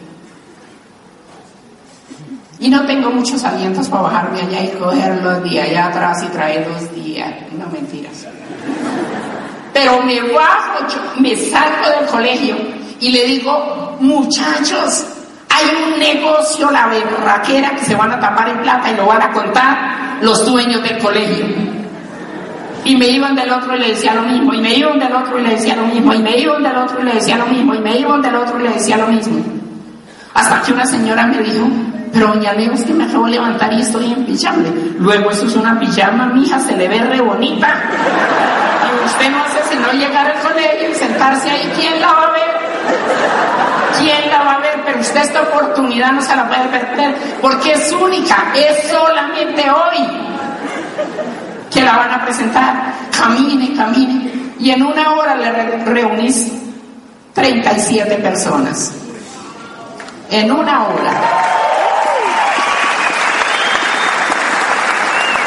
Y 2.60 2.70
no 2.70 2.86
tengo 2.86 3.10
muchos 3.10 3.44
alientos 3.44 3.90
para 3.90 4.04
bajarme 4.04 4.42
allá 4.42 4.64
y 4.64 4.70
cogerlos 4.78 5.44
de 5.44 5.62
allá 5.62 5.88
atrás 5.88 6.24
y 6.24 6.28
traerlos 6.28 6.94
días. 6.96 7.30
No 7.58 7.68
mentiras. 7.68 8.26
Pero 9.74 10.02
me 10.04 10.22
bajo, 10.22 10.86
me 11.20 11.36
salgo 11.36 11.90
del 12.00 12.08
colegio 12.08 12.56
y 13.00 13.12
le 13.12 13.26
digo, 13.26 13.98
muchachos, 14.00 15.06
hay 15.50 15.66
un 15.84 16.00
negocio, 16.00 16.72
la 16.72 16.88
berraquera, 16.88 17.72
que 17.72 17.86
se 17.86 17.96
van 17.96 18.12
a 18.12 18.20
tapar 18.20 18.50
en 18.50 18.60
plata 18.60 18.92
y 18.92 18.96
lo 18.96 19.06
van 19.06 19.22
a 19.22 19.32
contar 19.32 19.78
los 20.22 20.46
dueños 20.46 20.82
del 20.84 20.98
colegio. 21.00 21.46
Y 22.86 22.96
me 22.98 23.08
iban 23.08 23.36
del 23.36 23.52
otro 23.52 23.76
y 23.76 23.80
le 23.80 23.90
decía 23.90 24.14
lo 24.14 24.24
mismo, 24.24 24.54
y 24.54 24.62
me 24.62 24.74
iban 24.76 25.00
del 25.00 25.14
otro 25.14 25.40
y 25.40 25.44
le 25.44 25.52
decía 25.52 25.76
lo 25.76 25.86
mismo, 25.86 26.14
y 26.14 26.20
me 26.20 26.38
iban 26.38 26.64
del 26.64 26.76
otro 26.76 27.02
y 27.02 27.04
le 27.04 27.14
decía 27.14 27.38
lo 27.38 27.46
mismo, 27.48 27.74
y 27.76 27.80
me 27.80 27.98
iban 27.98 28.22
del 28.22 28.36
otro 28.36 28.60
y 28.60 28.64
le 28.64 28.70
decía 28.70 28.98
lo 28.98 29.08
mismo. 29.08 29.44
Hasta 30.34 30.62
que 30.62 30.74
una 30.74 30.86
señora 30.86 31.28
me 31.28 31.38
dijo, 31.40 31.68
pero 32.12 32.28
doña 32.28 32.54
Leo, 32.54 32.74
es 32.74 32.84
que 32.84 32.94
me 32.94 33.06
acabo 33.06 33.26
de 33.26 33.32
levantar 33.32 33.74
y 33.74 33.82
estoy 33.82 34.12
en 34.12 34.26
pijama. 34.26 34.64
Luego 35.00 35.32
eso 35.32 35.48
es 35.48 35.56
una 35.56 35.80
pijama, 35.80 36.28
mija, 36.28 36.60
se 36.60 36.76
le 36.76 36.88
ve 36.88 37.00
re 37.00 37.22
bonita. 37.22 37.74
Usted 39.06 39.30
no 39.30 39.44
hace 39.44 39.60
sino 39.70 39.92
llegar 39.94 40.28
al 40.28 40.40
colegio 40.42 40.90
y 40.90 40.94
sentarse 40.96 41.50
ahí, 41.50 41.72
¿quién 41.76 42.00
la 42.02 42.12
va 42.12 42.28
a 42.28 42.32
ver? 42.32 42.52
¿Quién 44.00 44.30
la 44.30 44.44
va 44.44 44.54
a 44.54 44.60
ver? 44.60 44.82
Pero 44.86 45.00
usted 45.00 45.22
esta 45.22 45.42
oportunidad 45.42 46.12
no 46.12 46.22
se 46.22 46.36
la 46.36 46.48
puede 46.48 46.66
perder 46.68 47.16
porque 47.42 47.74
es 47.74 47.92
única, 47.92 48.54
es 48.56 48.90
solamente 48.90 49.70
hoy 49.70 50.08
que 51.72 51.82
la 51.82 51.98
van 51.98 52.12
a 52.12 52.26
presentar. 52.26 52.94
Camine, 53.18 53.76
camine. 53.76 54.32
Y 54.60 54.72
en 54.72 54.84
una 54.84 55.14
hora 55.14 55.36
le 55.36 55.52
reunís 55.86 56.52
37 57.34 58.16
personas. 58.18 58.94
En 60.30 60.52
una 60.52 60.84
hora. 60.86 61.12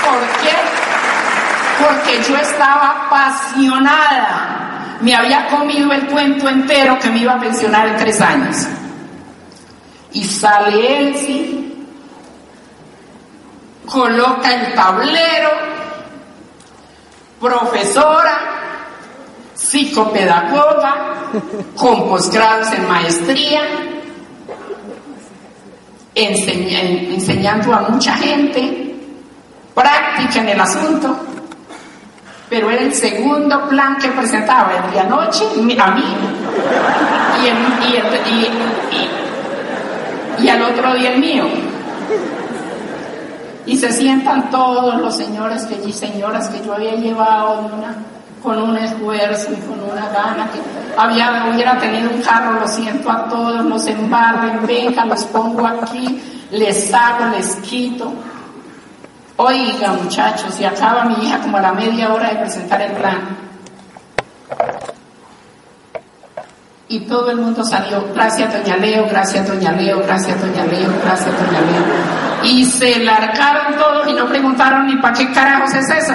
¿Por 0.05 0.20
qué? 0.42 0.57
Porque 1.78 2.22
yo 2.28 2.36
estaba 2.36 3.06
apasionada 3.06 4.56
me 5.00 5.14
había 5.14 5.46
comido 5.48 5.92
el 5.92 6.06
cuento 6.06 6.48
entero 6.48 6.98
que 6.98 7.10
me 7.10 7.18
iba 7.18 7.34
a 7.34 7.40
pensionar 7.40 7.88
en 7.88 7.96
tres 7.96 8.20
años. 8.20 8.56
Y 10.12 10.24
sale 10.24 10.98
Elsie, 10.98 11.74
coloca 13.86 14.54
el 14.54 14.74
tablero, 14.74 15.50
profesora, 17.38 18.38
psicopedagoga, 19.54 21.14
con 21.76 22.08
posgrados 22.08 22.72
en 22.72 22.88
maestría, 22.88 23.62
enseñando 26.14 27.74
a 27.74 27.80
mucha 27.90 28.14
gente, 28.14 28.96
práctica 29.74 30.40
en 30.40 30.48
el 30.48 30.60
asunto 30.60 31.36
pero 32.48 32.70
era 32.70 32.82
el 32.82 32.94
segundo 32.94 33.68
plan 33.68 33.96
que 33.96 34.09
presentaba 34.09 34.72
el 34.76 34.92
de 34.92 35.00
anoche 35.00 35.44
a 35.78 35.90
mí 35.90 36.04
y, 40.38 40.48
al 40.48 40.62
otro 40.62 40.94
día 40.94 41.14
el 41.14 41.20
mío. 41.20 41.44
Y 43.66 43.76
se 43.76 43.90
sientan 43.90 44.48
todos 44.50 45.00
los 45.00 45.16
señores 45.16 45.64
que, 45.64 45.88
y 45.88 45.92
señoras 45.92 46.48
que 46.48 46.64
yo 46.64 46.74
había 46.74 46.94
llevado 46.94 47.68
con 48.42 48.62
un 48.62 48.76
esfuerzo 48.76 49.50
y 49.52 49.56
con 49.62 49.80
una 49.90 50.09
gana 50.11 50.48
que 50.52 50.61
había, 50.96 51.50
hubiera 51.52 51.76
tenido 51.78 52.11
un 52.11 52.22
carro, 52.22 52.61
lo 52.61 52.68
siento 52.68 53.11
a 53.11 53.24
todos, 53.28 53.64
los 53.64 53.87
embarren, 53.87 54.64
venga, 54.64 55.04
los 55.04 55.24
pongo 55.24 55.66
aquí, 55.66 56.22
les 56.52 56.94
hago, 56.94 57.26
les 57.37 57.56
quito. 57.56 58.12
Oiga, 59.38 59.92
muchachos, 60.03 60.59
y 60.59 60.64
acaba 60.64 61.05
mi 61.05 61.27
hija 61.27 61.38
como 61.40 61.59
a 61.59 61.61
la 61.61 61.72
media 61.72 62.11
hora 62.12 62.31
de 62.31 62.37
presentar 62.37 62.81
el 62.81 62.92
plan. 62.92 63.37
Y 66.88 67.01
todo 67.01 67.31
el 67.31 67.37
mundo 67.37 67.62
salió, 67.62 68.07
gracias 68.14 68.51
doña 68.51 68.79
Leo, 68.79 69.07
gracias 69.07 69.46
doña 69.46 69.72
Leo, 69.72 70.01
gracias 70.03 70.40
doña 70.40 70.64
Leo, 70.64 70.88
gracias 71.05 71.35
doña 71.37 71.61
Leo. 71.61 72.44
Y 72.44 72.64
se 72.64 73.01
largaron 73.01 73.77
todos 73.77 74.09
y 74.09 74.14
no 74.14 74.27
preguntaron 74.27 74.87
ni 74.87 74.96
para 74.96 75.12
qué 75.12 75.31
carajos 75.31 75.75
es 75.75 75.90
eso. 75.90 76.14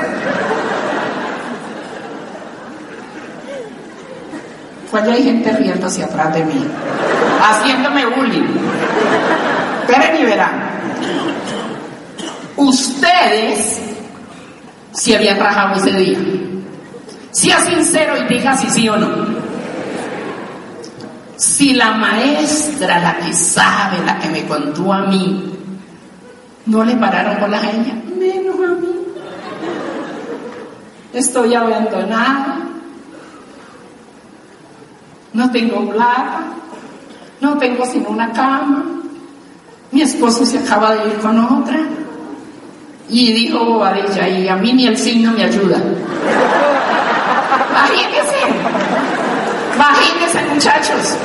Pues 4.90 5.06
ya 5.06 5.14
hay 5.14 5.24
gente 5.24 5.52
riendo 5.52 5.86
hacia 5.86 6.06
atrás 6.06 6.34
de 6.34 6.44
mí, 6.44 6.68
haciéndome 7.40 8.06
bullying. 8.08 8.58
Esperen 9.84 10.22
y 10.22 10.26
verán 10.26 10.71
ustedes 12.62 13.82
si 14.94 15.14
habían 15.14 15.40
rajado 15.40 15.76
ese 15.76 15.98
día. 15.98 16.20
Sea 17.32 17.60
sincero 17.62 18.14
y 18.18 18.34
diga 18.34 18.56
si 18.58 18.70
sí 18.70 18.90
o 18.90 18.98
no. 18.98 19.42
Si 21.38 21.74
la 21.74 21.92
maestra, 21.94 23.00
la 23.00 23.18
que 23.18 23.34
sabe, 23.34 23.98
la 24.06 24.20
que 24.20 24.30
me 24.30 24.46
contó 24.46 24.94
a 24.94 25.08
mí, 25.08 25.54
no 26.68 26.84
le 26.84 26.96
pararon 26.98 27.40
bolas 27.40 27.64
a 27.64 27.72
ella, 27.72 27.96
menos 28.18 28.56
a 28.56 28.76
mí. 28.76 28.88
Estoy 31.14 31.54
abandonada. 31.56 32.60
No 35.34 35.52
tengo 35.52 35.90
plata. 35.90 36.44
No 37.40 37.58
tengo 37.58 37.86
sino 37.86 38.10
una 38.10 38.32
cama. 38.32 38.86
Mi 39.92 40.04
esposo 40.04 40.46
se 40.46 40.60
acaba 40.60 40.94
de 40.96 41.08
ir 41.10 41.16
con 41.20 41.40
otra. 41.40 41.80
Y 43.12 43.34
dijo 43.34 43.66
Bobadilla, 43.66 44.28
y 44.30 44.48
a 44.48 44.56
mí 44.56 44.72
ni 44.72 44.88
el 44.88 44.98
signo 44.98 45.34
me 45.34 45.44
ayuda. 45.44 45.78
Imagínense, 47.70 48.38
imagínense 49.76 50.42
muchachos. 50.54 51.18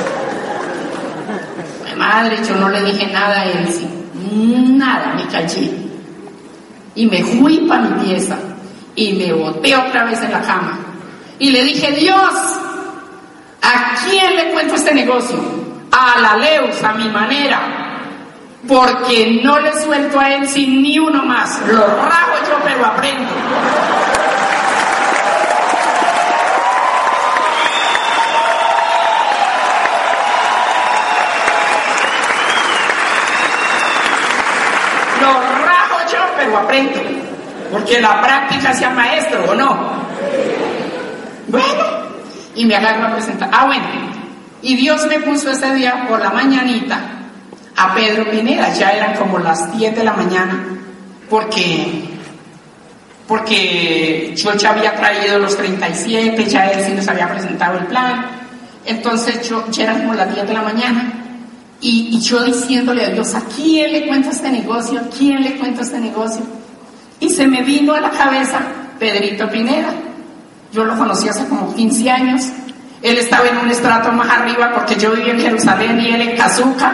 Madre, 1.97 2.37
yo 2.47 2.55
no 2.55 2.69
le 2.69 2.81
dije 2.83 3.07
nada 3.07 3.39
a 3.39 3.45
él, 3.45 3.67
nada, 4.77 5.13
me 5.15 5.25
callé. 5.27 5.71
Y 6.93 7.05
me 7.07 7.23
fui 7.23 7.59
para 7.67 7.83
mi 7.83 8.05
pieza 8.05 8.37
y 8.95 9.13
me 9.13 9.31
boté 9.33 9.75
otra 9.75 10.05
vez 10.05 10.21
en 10.21 10.31
la 10.31 10.41
cama. 10.41 10.77
Y 11.39 11.51
le 11.51 11.63
dije, 11.63 11.91
Dios, 11.93 12.33
¿a 13.61 13.95
quién 14.09 14.35
le 14.35 14.51
cuento 14.51 14.75
este 14.75 14.93
negocio? 14.93 15.37
A 15.91 16.19
la 16.19 16.37
Leus, 16.37 16.83
a 16.83 16.93
mi 16.93 17.07
manera, 17.09 17.76
porque 18.67 19.39
no 19.43 19.59
le 19.59 19.73
suelto 19.81 20.19
a 20.19 20.33
él 20.33 20.47
sin 20.47 20.81
ni 20.81 20.99
uno 20.99 21.23
más. 21.23 21.61
Lo 21.67 21.85
rajo 21.85 22.37
yo, 22.47 22.59
pero 22.63 22.85
aprendo. 22.85 23.31
Lo 35.21 35.65
rajo 35.65 35.97
yo, 36.11 36.19
pero 36.37 36.57
aprendo. 36.57 36.99
Porque 37.71 38.01
la 38.01 38.21
práctica 38.21 38.73
sea 38.73 38.89
maestro, 38.89 39.45
¿o 39.49 39.55
no? 39.55 39.97
Bueno, 41.47 41.83
y 42.55 42.65
me 42.65 42.75
agarro 42.75 43.07
a 43.07 43.11
presentar. 43.13 43.49
Ah, 43.53 43.65
bueno. 43.65 43.85
Y 44.61 44.75
Dios 44.75 45.05
me 45.05 45.19
puso 45.19 45.51
ese 45.51 45.73
día 45.75 46.05
por 46.09 46.19
la 46.19 46.31
mañanita 46.31 47.16
a 47.77 47.93
Pedro 47.93 48.29
Pineda, 48.29 48.73
ya 48.73 48.89
eran 48.91 49.15
como 49.15 49.39
las 49.39 49.77
10 49.77 49.95
de 49.95 50.03
la 50.03 50.13
mañana, 50.13 50.65
porque 51.29 52.03
porque 53.27 54.33
yo 54.37 54.53
ya 54.55 54.71
había 54.71 54.95
traído 54.95 55.37
los 55.37 55.57
37, 55.57 56.45
ya 56.45 56.71
él 56.71 56.85
sí 56.85 56.93
nos 56.93 57.07
había 57.09 57.29
presentado 57.29 57.77
el 57.77 57.85
plan, 57.87 58.25
entonces 58.85 59.47
yo, 59.47 59.69
ya 59.69 59.83
eran 59.83 59.99
como 59.99 60.13
las 60.13 60.33
10 60.33 60.47
de 60.47 60.53
la 60.53 60.61
mañana, 60.61 61.13
y, 61.79 62.09
y, 62.15 62.19
yo 62.21 62.43
diciéndole 62.43 63.05
a 63.05 63.09
Dios, 63.09 63.35
¿a 63.35 63.41
quién 63.55 63.91
le 63.91 64.07
cuento 64.07 64.31
este 64.31 64.49
negocio? 64.49 64.99
¿A 64.99 65.03
quién 65.15 65.43
le 65.43 65.57
cuento 65.57 65.81
este 65.81 65.99
negocio? 65.99 66.41
Y 67.19 67.29
se 67.29 67.45
me 67.45 67.61
vino 67.61 67.93
a 67.93 68.01
la 68.01 68.09
cabeza 68.09 68.59
Pedrito 68.97 69.47
Pineda. 69.49 69.93
Yo 70.71 70.83
lo 70.85 70.97
conocí 70.97 71.29
hace 71.29 71.47
como 71.47 71.75
15 71.75 72.09
años. 72.09 72.47
Él 73.01 73.17
estaba 73.17 73.47
en 73.47 73.57
un 73.57 73.69
estrato 73.69 74.11
más 74.11 74.29
arriba 74.29 74.71
porque 74.73 74.95
yo 74.95 75.11
vivía 75.11 75.33
en 75.33 75.41
Jerusalén 75.41 76.01
y 76.01 76.09
él 76.11 76.21
en 76.21 76.37
Cazuca. 76.37 76.91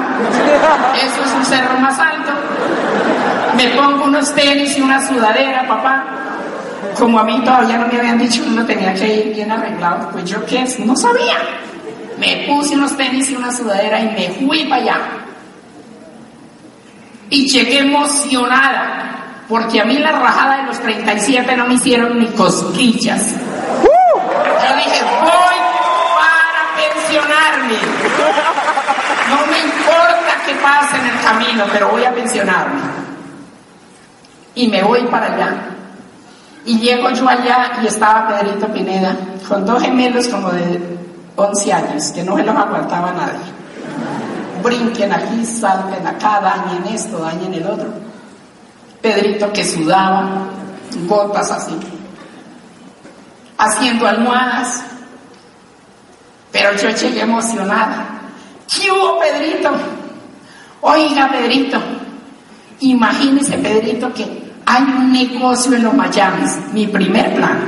Eso 0.96 1.24
es 1.24 1.32
un 1.32 1.46
cerro 1.46 1.80
más 1.80 1.98
alto. 1.98 2.32
Me 3.56 3.70
pongo 3.70 4.06
unos 4.06 4.34
tenis 4.34 4.78
y 4.78 4.82
una 4.82 5.06
sudadera, 5.06 5.68
papá. 5.68 6.04
Como 6.98 7.20
a 7.20 7.24
mí 7.24 7.42
todavía 7.44 7.78
no 7.78 7.88
me 7.88 8.00
habían 8.00 8.18
dicho 8.18 8.44
que 8.44 8.50
uno 8.50 8.66
tenía 8.66 8.94
que 8.94 9.08
ir 9.08 9.36
bien 9.36 9.52
arreglado, 9.52 10.10
pues 10.12 10.26
yo 10.26 10.46
qué, 10.46 10.66
no 10.80 10.96
sabía. 10.96 11.38
Me 12.18 12.46
puse 12.48 12.76
unos 12.76 12.96
tenis 12.96 13.30
y 13.30 13.36
una 13.36 13.52
sudadera 13.52 14.00
y 14.00 14.10
me 14.10 14.30
fui 14.39 14.66
para 14.66 14.82
allá. 14.82 14.98
Y 17.30 17.50
llegué 17.52 17.80
emocionada, 17.80 19.44
porque 19.50 19.82
a 19.82 19.86
mí 19.86 19.98
la 19.98 20.12
rajada 20.12 20.58
de 20.58 20.63
los 20.63 20.80
37 20.80 21.56
no 21.58 21.66
me 21.66 21.76
hicieron 21.76 22.20
ni 22.20 22.28
cosquillas. 22.28 23.34
Yo 23.34 24.76
dije, 24.78 25.04
voy 25.22 25.54
para 26.16 26.63
pensionarme. 26.78 27.78
No 29.30 29.48
me 29.52 29.53
importa 29.63 30.41
qué 30.45 30.56
pase 30.56 30.97
en 30.97 31.06
el 31.08 31.21
camino, 31.21 31.63
pero 31.71 31.89
voy 31.89 32.04
a 32.04 32.13
pensionarme. 32.13 32.82
Y 34.56 34.67
me 34.67 34.84
voy 34.84 35.04
para 35.08 35.34
allá. 35.34 35.56
Y 36.65 36.80
llego 36.80 37.10
yo 37.10 37.28
allá 37.28 37.80
y 37.82 37.88
estaba 37.88 38.28
Pedrito 38.28 38.67
Pineda, 38.67 39.15
con 39.47 39.65
dos 39.65 39.82
gemelos 39.82 40.28
como 40.28 40.52
de 40.52 40.97
11 41.36 41.73
años, 41.73 42.12
que 42.12 42.23
no 42.23 42.38
se 42.38 42.43
los 42.43 42.56
aguantaba 42.56 43.12
nadie. 43.12 43.63
Brinquen 44.63 45.12
aquí, 45.12 45.45
salten 45.45 46.06
acá, 46.08 46.39
dañen 46.39 46.93
esto, 46.93 47.19
dañen 47.19 47.54
el 47.54 47.67
otro. 47.67 47.89
Pedrito 49.02 49.52
que 49.52 49.65
sudaba, 49.65 50.45
gotas 51.06 51.52
así, 51.52 51.78
haciendo 53.58 54.08
almohadas. 54.08 54.84
Pero 56.52 56.73
yo 56.78 56.89
llegué 56.91 57.21
emocionada. 57.21 58.12
¿Qué 58.67 58.91
hubo, 58.91 59.19
Pedrito? 59.19 59.71
Oiga, 60.82 61.30
Pedrito, 61.30 61.80
imagínese, 62.82 63.58
Pedrito, 63.58 64.13
que 64.13 64.43
hay 64.65 64.84
un 64.84 65.12
negocio 65.12 65.76
en 65.76 65.84
los 65.84 65.93
Miamis, 65.93 66.58
mi 66.73 66.88
primer 66.88 67.34
plan. 67.36 67.60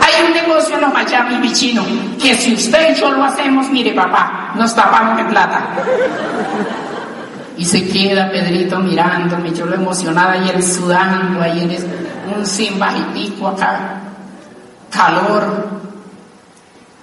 Hay 0.00 0.26
un 0.26 0.32
negocio 0.32 0.76
en 0.76 0.82
los 0.82 0.92
Miami, 0.92 1.36
bichino, 1.36 1.84
que 2.20 2.36
si 2.36 2.54
usted 2.54 2.96
y 2.96 3.00
yo 3.00 3.10
lo 3.10 3.24
hacemos, 3.24 3.68
mire 3.70 3.92
papá, 3.92 4.52
nos 4.56 4.74
tapamos 4.74 5.16
de 5.16 5.24
plata. 5.24 5.70
Y 7.56 7.64
se 7.64 7.88
queda 7.88 8.30
Pedrito 8.30 8.78
mirándome, 8.78 9.52
yo 9.52 9.66
lo 9.66 9.74
emocionada 9.74 10.36
y 10.38 10.50
él 10.50 10.62
sudando, 10.62 11.40
ahí 11.42 11.60
en 11.60 12.38
un 12.38 12.46
sin 12.46 12.78
bajitico 12.78 13.48
acá, 13.48 14.00
calor. 14.90 15.68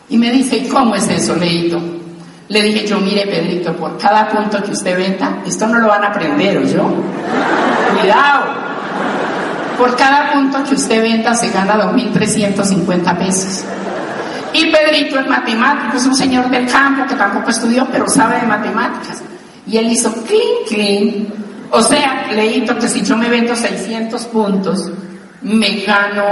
Y 0.09 0.17
me 0.17 0.31
dice, 0.31 0.57
¿y 0.57 0.67
cómo 0.67 0.95
es 0.95 1.07
eso, 1.07 1.35
Leito? 1.35 1.98
Le 2.49 2.63
dije 2.63 2.87
yo, 2.87 2.99
mire 2.99 3.27
Pedrito, 3.27 3.75
por 3.75 3.95
cada 3.99 4.27
punto 4.27 4.61
que 4.63 4.71
usted 4.71 4.97
venda, 4.97 5.43
esto 5.45 5.67
no 5.67 5.77
lo 5.77 5.87
van 5.87 6.03
a 6.03 6.07
aprender, 6.07 6.57
¿o 6.57 6.63
yo? 6.63 6.89
Cuidado. 7.99 8.45
Por 9.77 9.95
cada 9.95 10.33
punto 10.33 10.63
que 10.63 10.73
usted 10.73 10.99
venda 11.01 11.35
se 11.35 11.49
gana 11.49 11.75
2.350 11.75 13.17
pesos. 13.19 13.63
Y 14.51 14.65
Pedrito 14.71 15.19
es 15.19 15.27
matemático, 15.27 15.97
es 15.97 16.05
un 16.07 16.15
señor 16.15 16.49
del 16.49 16.67
campo 16.67 17.05
que 17.05 17.13
tampoco 17.13 17.51
estudió, 17.51 17.87
pero 17.91 18.09
sabe 18.09 18.41
de 18.41 18.47
matemáticas. 18.47 19.21
Y 19.67 19.77
él 19.77 19.91
hizo 19.91 20.11
clean, 20.23 20.65
clean. 20.67 21.27
O 21.69 21.83
sea, 21.83 22.31
leíto 22.33 22.75
que 22.79 22.87
si 22.87 23.03
yo 23.03 23.15
me 23.15 23.29
vendo 23.29 23.55
600 23.55 24.25
puntos, 24.25 24.91
me 25.43 25.81
gano 25.81 26.23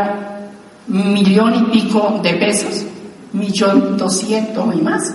millón 0.88 1.54
y 1.54 1.64
pico 1.72 2.20
de 2.24 2.34
pesos, 2.34 2.86
millón 3.34 3.98
doscientos 3.98 4.74
y 4.74 4.82
más. 4.82 5.14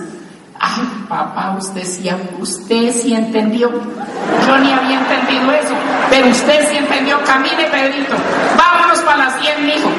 Ay, 0.65 1.05
papá, 1.09 1.55
usted 1.59 1.83
sí, 1.83 2.09
usted 2.39 2.93
sí 2.93 3.13
entendió. 3.13 3.69
Yo 3.69 4.57
ni 4.59 4.71
había 4.71 4.97
entendido 4.97 5.51
eso, 5.51 5.73
pero 6.09 6.29
usted 6.29 6.69
sí 6.69 6.77
entendió. 6.77 7.21
Camine, 7.25 7.65
Pedrito. 7.65 8.15
Vámonos 8.57 8.99
para 8.99 9.25
la 9.25 9.29
100, 9.41 9.65
mijo. 9.65 9.89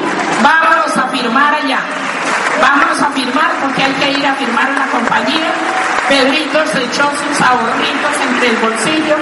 Vámonos 0.41 0.97
a 0.97 1.03
firmar 1.09 1.53
allá. 1.53 1.79
Vámonos 2.59 2.99
a 2.99 3.11
firmar 3.11 3.51
porque 3.61 3.83
hay 3.83 3.93
que 3.93 4.19
ir 4.19 4.25
a 4.25 4.33
firmar 4.33 4.69
en 4.69 4.79
la 4.79 4.87
compañía. 4.87 5.51
Pedrito 6.09 6.59
se 6.73 6.83
echó 6.83 7.11
sus 7.11 7.41
ahorritos 7.41 8.15
entre 8.27 8.49
el 8.49 8.57
bolsillo, 8.57 9.15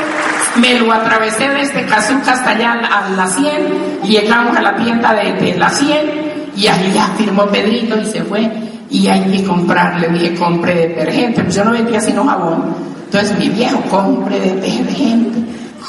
me 0.56 0.80
lo 0.80 0.92
atravesé 0.94 1.50
desde 1.50 1.86
Cazuca 1.86 2.34
hasta 2.34 2.52
allá 2.52 2.74
a 2.74 3.10
la 3.10 3.26
100, 3.26 4.02
llegamos 4.04 4.56
a 4.58 4.62
la 4.62 4.76
tienda 4.76 5.14
de, 5.14 5.32
de 5.34 5.58
la 5.58 5.70
100 5.70 6.52
y 6.58 6.68
ahí 6.68 6.92
ya 6.94 7.08
firmó 7.18 7.46
Pedrito 7.48 7.98
y 7.98 8.06
se 8.06 8.22
fue 8.24 8.52
y 8.94 9.08
hay 9.08 9.22
que 9.22 9.44
comprar, 9.44 10.00
le 10.00 10.08
dije 10.10 10.36
compre 10.36 10.76
detergente, 10.76 11.42
pues 11.42 11.56
yo 11.56 11.66
no 11.66 11.72
vendía 11.72 12.00
sino 12.00 12.24
jabón, 12.24 12.76
entonces 13.06 13.36
mi 13.40 13.50
viejo 13.50 13.82
compre 13.90 14.40
detergente, 14.40 15.40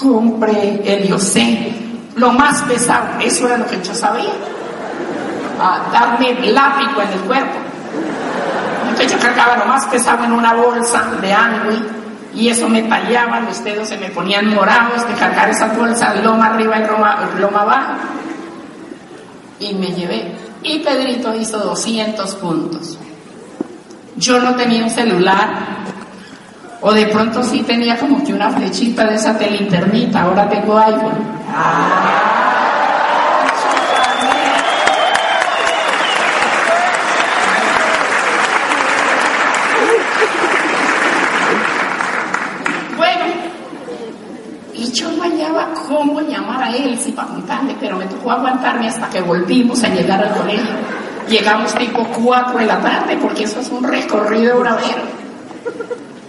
compre 0.01 0.81
heliocé, 0.83 1.71
lo 2.17 2.33
más 2.33 2.63
pesado, 2.63 3.21
eso 3.21 3.47
era 3.47 3.59
lo 3.59 3.67
que 3.67 3.77
yo 3.83 3.95
sabía, 3.95 4.33
a 5.61 5.83
darme 5.93 6.33
lápico 6.51 7.03
en 7.03 7.13
el 7.13 7.21
cuerpo. 7.21 7.59
Entonces 8.89 9.13
yo 9.13 9.19
cargaba 9.19 9.59
lo 9.59 9.67
más 9.67 9.85
pesado 9.87 10.25
en 10.25 10.33
una 10.33 10.55
bolsa 10.55 11.05
de 11.21 11.33
angui 11.33 11.85
y 12.35 12.49
eso 12.49 12.71
me 12.71 12.83
tallaba, 12.85 13.41
los 13.41 13.63
dedos 13.63 13.87
se 13.87 13.99
me 13.99 14.09
ponían 14.09 14.49
morados 14.49 15.07
de 15.07 15.15
cargar 15.15 15.51
esas 15.51 15.77
bolsas 15.77 16.25
loma 16.25 16.47
arriba 16.47 16.79
y 16.79 17.39
loma 17.39 17.61
abajo. 17.61 17.93
Y 19.61 19.75
me 19.75 19.89
llevé 19.89 20.44
y 20.65 20.79
Pedrito 20.81 21.35
hizo 21.35 21.59
200 21.59 22.35
puntos. 22.37 22.99
Yo 24.17 24.41
no 24.41 24.57
tenía 24.57 24.83
un 24.85 24.91
celular, 24.91 25.49
o 26.81 26.93
de 26.93 27.07
pronto 27.07 27.43
sí 27.43 27.63
tenía 27.63 27.99
como 27.99 28.25
que 28.25 28.33
una 28.33 28.51
flechita 28.51 29.07
de 29.07 29.17
esa 29.17 29.37
telinternita, 29.37 30.23
ahora 30.23 30.49
tengo 30.49 30.79
iPhone 30.79 31.35
y 44.77 44.91
yo 44.93 45.11
no 45.13 45.23
hallaba 45.23 45.73
cómo 45.89 46.21
llamar 46.21 46.65
a 47.21 47.23
él, 47.23 47.23
si 47.23 47.23
para 47.23 47.29
contarle, 47.29 47.77
pero 47.81 47.97
me 47.97 48.07
tocó 48.07 48.33
aguantarme 48.33 48.89
hasta 48.89 49.09
que 49.09 49.21
volvimos 49.21 49.83
a 49.85 49.89
llegar 49.89 50.23
al 50.23 50.35
colegio. 50.35 50.75
Llegamos 51.29 51.75
tipo 51.75 52.05
4 52.05 52.59
de 52.59 52.67
la 52.67 52.81
tarde, 52.81 53.17
porque 53.17 53.45
eso 53.45 53.61
es 53.61 53.69
un 53.71 53.83
recorrido 53.83 54.59
bravero. 54.61 55.03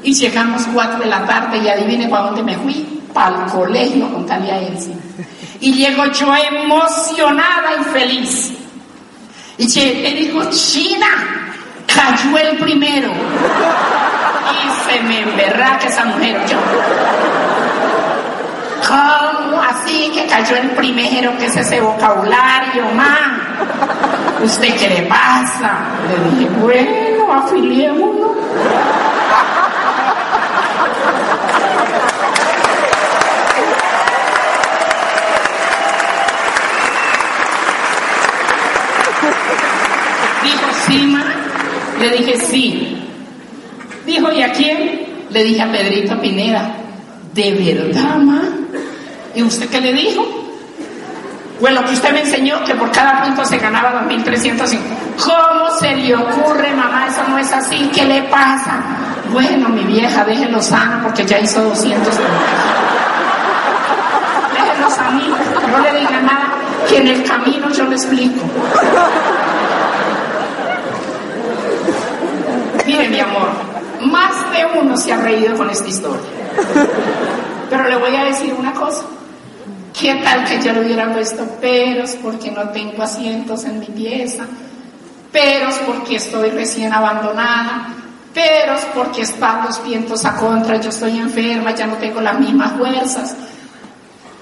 Y 0.04 0.14
llegamos 0.14 0.64
4 0.74 1.00
de 1.00 1.06
la 1.06 1.26
tarde 1.26 1.58
y 1.58 1.68
adivine 1.68 2.08
para 2.08 2.26
dónde 2.28 2.44
me 2.44 2.56
fui, 2.58 3.02
para 3.14 3.46
el 3.46 3.52
colegio 3.52 4.12
con 4.12 4.26
Talia 4.26 4.60
Elsie. 4.60 4.96
Y 5.60 5.74
llego 5.74 6.06
yo 6.06 6.34
emocionada 6.36 7.72
y 7.80 7.84
feliz. 7.86 8.54
Y 9.58 9.68
te 9.74 10.12
digo, 10.12 10.42
China, 10.50 11.08
cayó 11.88 12.38
el 12.38 12.58
primero. 12.58 13.12
Y 14.52 14.92
se 14.92 15.04
me 15.04 15.22
emberraca 15.22 15.88
esa 15.88 16.06
mujer. 16.06 16.46
Yo, 16.48 16.58
¿Cómo 18.88 19.35
así 19.76 20.12
que 20.14 20.26
cayó 20.28 20.56
el 20.58 20.70
primero? 20.72 21.38
¿Qué 21.38 21.46
es 21.46 21.56
ese 21.56 21.82
vocabulario, 21.82 22.86
ma? 22.96 23.42
¿Usted 24.42 24.76
qué 24.78 24.90
le 24.90 25.02
pasa? 25.04 25.80
Le 26.08 26.30
dije, 26.30 26.50
bueno, 26.60 27.34
afiliémonos. 27.34 28.32
Dijo, 40.44 40.68
sí, 40.86 41.08
ma. 41.08 41.24
Le 42.00 42.10
dije, 42.10 42.38
sí. 42.38 42.98
Dijo, 44.06 44.32
¿y 44.32 44.44
a 44.44 44.52
quién? 44.52 45.06
Le 45.32 45.44
dije 45.44 45.62
a 45.62 45.72
Pedrito 45.72 46.22
Pineda, 46.22 46.76
¿de 47.34 47.52
verdad, 47.54 48.18
ma? 48.18 48.55
¿Y 49.36 49.44
usted 49.44 49.70
qué 49.70 49.82
le 49.82 49.94
dijo? 49.94 50.26
Pues 51.60 51.74
lo 51.74 51.86
que 51.86 51.94
usted 51.94 52.12
me 52.12 52.22
enseñó, 52.22 52.64
que 52.64 52.76
por 52.76 52.92
cada 52.92 53.24
punto 53.24 53.46
se 53.46 53.58
ganaba 53.58 54.02
2.305. 54.08 54.80
¿Cómo 55.24 55.70
se 55.80 55.96
le 55.96 56.16
ocurre, 56.16 56.74
mamá? 56.74 57.08
Eso 57.08 57.22
no 57.28 57.38
es 57.38 57.52
así. 57.52 57.90
¿Qué 57.94 58.06
le 58.06 58.24
pasa? 58.24 58.80
Bueno, 59.32 59.70
mi 59.70 59.84
vieja, 59.84 60.24
déjelo 60.26 60.62
sano 60.62 61.02
porque 61.04 61.26
ya 61.26 61.40
hizo 61.40 61.62
200 61.62 62.08
puntos. 62.08 62.20
Déjelo 64.54 64.90
sanito, 64.90 65.36
no 65.72 65.80
le 65.80 66.00
diga 66.00 66.22
nada, 66.22 66.54
que 66.88 66.98
en 66.98 67.08
el 67.08 67.24
camino 67.24 67.70
yo 67.72 67.86
le 67.86 67.96
explico. 67.96 68.42
Mire, 72.86 73.10
mi 73.10 73.20
amor, 73.20 73.50
más 74.02 74.52
de 74.52 74.80
uno 74.80 74.96
se 74.98 75.14
ha 75.14 75.18
reído 75.18 75.58
con 75.58 75.70
esta 75.70 75.88
historia. 75.88 76.22
Pero 77.70 77.90
le 77.90 77.98
voy 77.98 78.16
a 78.16 78.26
decir 78.26 78.54
una 78.58 78.74
cosa. 78.74 79.04
¿Qué 80.00 80.16
tal 80.24 80.46
que 80.46 80.62
yo 80.62 80.74
le 80.74 80.82
hubiera 80.82 81.12
puesto 81.14 81.46
peros 81.62 82.18
porque 82.22 82.52
no 82.52 82.70
tengo 82.70 83.02
asientos 83.04 83.64
en 83.64 83.80
mi 83.80 83.88
pieza? 83.88 84.44
Peros 85.32 85.76
porque 85.86 86.18
estoy 86.18 86.50
recién 86.50 86.94
abandonada. 86.94 87.88
Peros 88.34 88.82
porque 88.94 89.22
están 89.22 89.64
los 89.66 89.82
vientos 89.84 90.26
a 90.26 90.36
contra, 90.36 90.76
yo 90.78 90.90
estoy 90.90 91.18
enferma, 91.18 91.72
ya 91.72 91.88
no 91.88 91.96
tengo 91.96 92.20
las 92.20 92.38
mismas 92.40 92.74
fuerzas. 92.74 93.36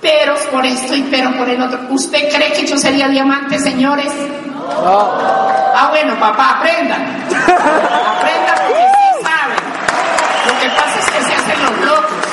Peros 0.02 0.40
por 0.52 0.66
esto 0.66 0.96
y 0.96 1.04
pero 1.04 1.32
por 1.38 1.48
el 1.48 1.62
otro. 1.62 1.80
¿Usted 1.92 2.30
cree 2.34 2.52
que 2.54 2.66
yo 2.68 2.78
sería 2.78 3.08
diamante, 3.08 3.58
señores? 3.60 4.12
Ah, 4.86 5.88
bueno, 5.92 6.20
papá, 6.20 6.58
aprendan. 6.60 7.02
Aprendan 7.30 8.56
porque 8.68 8.84
sí 8.84 9.24
saben. 9.24 9.58
Lo 10.48 10.60
que 10.60 10.70
pasa 10.70 11.00
es 11.00 11.06
que 11.10 11.24
se 11.24 11.34
hacen 11.36 11.64
los 11.64 11.86
locos. 11.88 12.26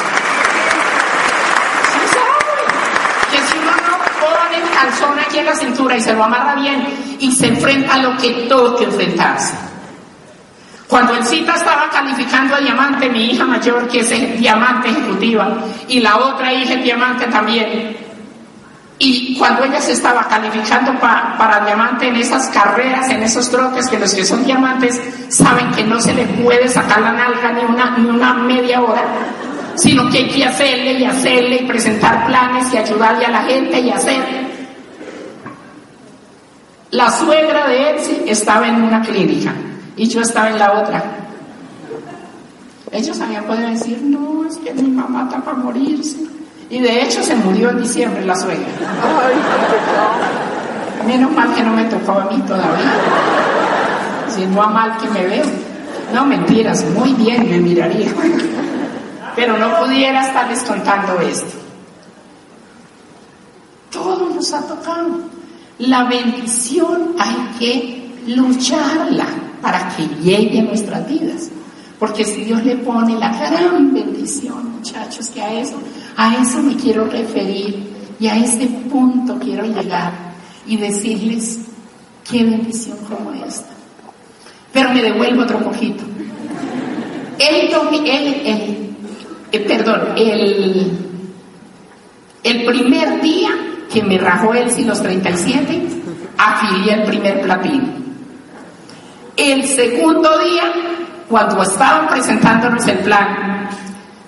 Sí 1.93 2.01
saben. 2.15 2.69
Que 3.31 3.39
si 3.39 3.59
uno 3.59 3.73
no 3.73 3.99
pone 4.21 4.57
el 4.57 4.70
calzón 4.81 5.19
aquí 5.19 5.39
en 5.39 5.47
la 5.47 5.55
cintura 5.55 5.97
y 5.97 6.01
se 6.01 6.15
lo 6.15 6.25
amarra 6.25 6.55
bien 6.55 6.87
y 7.19 7.33
se 7.33 7.49
enfrenta 7.49 7.95
a 7.95 7.99
lo 7.99 8.17
que 8.17 8.47
toque 8.49 8.85
enfrentarse. 8.85 9.55
Cuando 10.89 11.15
el 11.15 11.25
cita 11.25 11.55
estaba 11.55 11.89
calificando 11.89 12.57
a 12.57 12.59
diamante, 12.59 13.09
mi 13.09 13.27
hija 13.27 13.45
mayor, 13.45 13.87
que 13.89 14.01
es 14.01 14.41
diamante 14.41 14.89
ejecutiva, 14.89 15.59
y 15.87 16.01
la 16.01 16.17
otra 16.17 16.53
hija 16.53 16.75
es 16.75 16.83
diamante 16.83 17.27
también, 17.27 17.97
y 18.99 19.39
cuando 19.39 19.65
ella 19.65 19.81
se 19.81 19.93
estaba 19.93 20.27
calificando 20.29 20.93
para 20.99 21.65
diamante 21.65 22.09
en 22.09 22.17
esas 22.17 22.49
carreras, 22.49 23.09
en 23.09 23.23
esos 23.23 23.49
trotes, 23.51 23.89
que 23.89 23.99
los 23.99 24.13
que 24.13 24.25
son 24.25 24.45
diamantes 24.45 25.01
saben 25.29 25.71
que 25.71 25.85
no 25.85 26.01
se 26.01 26.13
le 26.13 26.25
puede 26.27 26.69
sacar 26.69 27.01
la 27.01 27.13
nalga 27.13 27.53
ni 27.53 27.65
una, 27.65 27.97
ni 27.97 28.11
una 28.11 28.35
media 28.35 28.83
hora, 28.83 29.05
sino 29.77 30.11
que 30.11 30.19
hay 30.19 30.29
que 30.29 30.45
hacerle 30.45 30.99
y 30.99 31.05
hacerle 31.05 31.57
y 31.63 31.67
presentar 31.67 32.27
planes 32.27 32.75
y 32.75 32.79
ayudarle 32.79 33.27
a 33.27 33.31
la 33.31 33.43
gente 33.45 33.79
y 33.79 33.91
hacer. 33.91 34.50
La 36.93 37.09
suegra 37.09 37.69
de 37.69 37.91
Elsie 37.91 38.25
estaba 38.27 38.67
en 38.67 38.83
una 38.83 39.01
clínica 39.01 39.55
y 39.97 40.09
yo 40.09 40.23
estaba 40.23 40.49
en 40.51 40.59
la 40.59 40.73
otra. 40.73 41.05
Ellos 42.91 43.21
habían 43.21 43.45
podido 43.45 43.69
decir, 43.69 44.03
no, 44.03 44.45
es 44.45 44.57
que 44.57 44.75
mi 44.75 44.91
mamá 44.91 45.25
está 45.25 45.41
para 45.41 45.57
morirse. 45.57 46.17
Y 46.69 46.81
de 46.81 47.03
hecho 47.03 47.23
se 47.23 47.37
murió 47.37 47.71
en 47.71 47.83
diciembre 47.83 48.25
la 48.25 48.35
suegra. 48.35 48.67
Menos 51.07 51.31
mal 51.31 51.55
que 51.55 51.63
no 51.63 51.73
me 51.73 51.85
tocó 51.85 52.13
a 52.13 52.25
mí 52.25 52.41
todavía. 52.43 52.93
Si 54.29 54.45
no 54.47 54.61
a 54.61 54.69
mal 54.69 54.99
que 54.99 55.09
me 55.11 55.27
veo. 55.27 55.45
No, 56.13 56.27
mentiras, 56.27 56.85
muy 56.87 57.13
bien 57.15 57.49
me 57.49 57.59
miraría. 57.59 58.13
Pero 59.37 59.57
no 59.59 59.79
pudiera 59.79 60.27
estarles 60.27 60.63
contando 60.65 61.21
esto. 61.21 61.57
Todo 63.93 64.29
nos 64.31 64.53
ha 64.53 64.67
tocado. 64.67 65.40
La 65.81 66.05
bendición 66.05 67.15
hay 67.19 67.59
que 67.59 68.13
lucharla 68.27 69.27
para 69.63 69.89
que 69.97 70.07
llegue 70.23 70.61
a 70.61 70.65
nuestras 70.65 71.09
vidas. 71.09 71.51
Porque 71.99 72.25
si 72.25 72.45
Dios 72.45 72.63
le 72.65 72.77
pone 72.77 73.19
la 73.19 73.29
gran 73.29 73.93
bendición, 73.93 74.73
muchachos, 74.77 75.29
que 75.29 75.41
a 75.41 75.61
eso, 75.61 75.77
a 76.17 76.35
eso 76.37 76.63
me 76.63 76.77
quiero 76.77 77.07
referir 77.07 77.89
y 78.19 78.27
a 78.27 78.37
ese 78.37 78.67
punto 78.91 79.39
quiero 79.39 79.65
llegar 79.65 80.13
y 80.67 80.77
decirles 80.77 81.61
qué 82.31 82.45
bendición 82.45 82.99
como 83.09 83.33
esta. 83.33 83.71
Pero 84.73 84.91
me 84.91 85.03
devuelvo 85.03 85.43
otro 85.43 85.59
poquito. 85.61 86.05
El, 87.39 87.71
el, 88.07 88.95
el, 89.51 89.65
perdón, 89.65 90.01
el, 90.17 90.93
el 92.45 92.65
primer 92.67 93.21
día 93.23 93.51
que 93.93 94.03
me 94.03 94.19
rajó 94.19 94.55
él 94.55 94.71
sin 94.71 94.87
los 94.87 95.03
37, 95.03 95.83
adquirí 96.39 96.91
el 96.91 97.03
primer 97.05 97.43
platino. 97.43 97.89
El 99.37 99.65
segundo 99.65 100.39
día, 100.39 100.73
cuando 101.29 101.63
estaban 101.63 102.09
presentándonos 102.09 102.87
el 102.87 102.99
plan, 102.99 103.69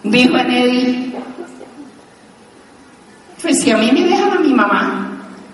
dijo 0.02 0.36
Enedi, 0.36 1.14
pues 3.40 3.60
si 3.60 3.70
a 3.70 3.76
mí 3.76 3.90
me 3.92 4.04
dejan 4.04 4.32
a 4.32 4.40
mi 4.40 4.52
mamá, 4.52 5.12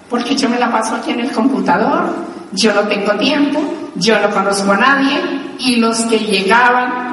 porque 0.08 0.36
yo 0.36 0.48
me 0.48 0.58
la 0.58 0.70
paso 0.70 0.94
aquí 0.94 1.10
en 1.10 1.20
el 1.20 1.32
computador, 1.32 2.14
yo 2.52 2.74
no 2.74 2.82
tengo 2.82 3.12
tiempo, 3.12 3.60
yo 3.96 4.18
no 4.20 4.30
conozco 4.30 4.72
a 4.72 4.76
nadie, 4.76 5.20
y 5.58 5.76
los 5.76 5.98
que 6.02 6.18
llegaban 6.18 7.07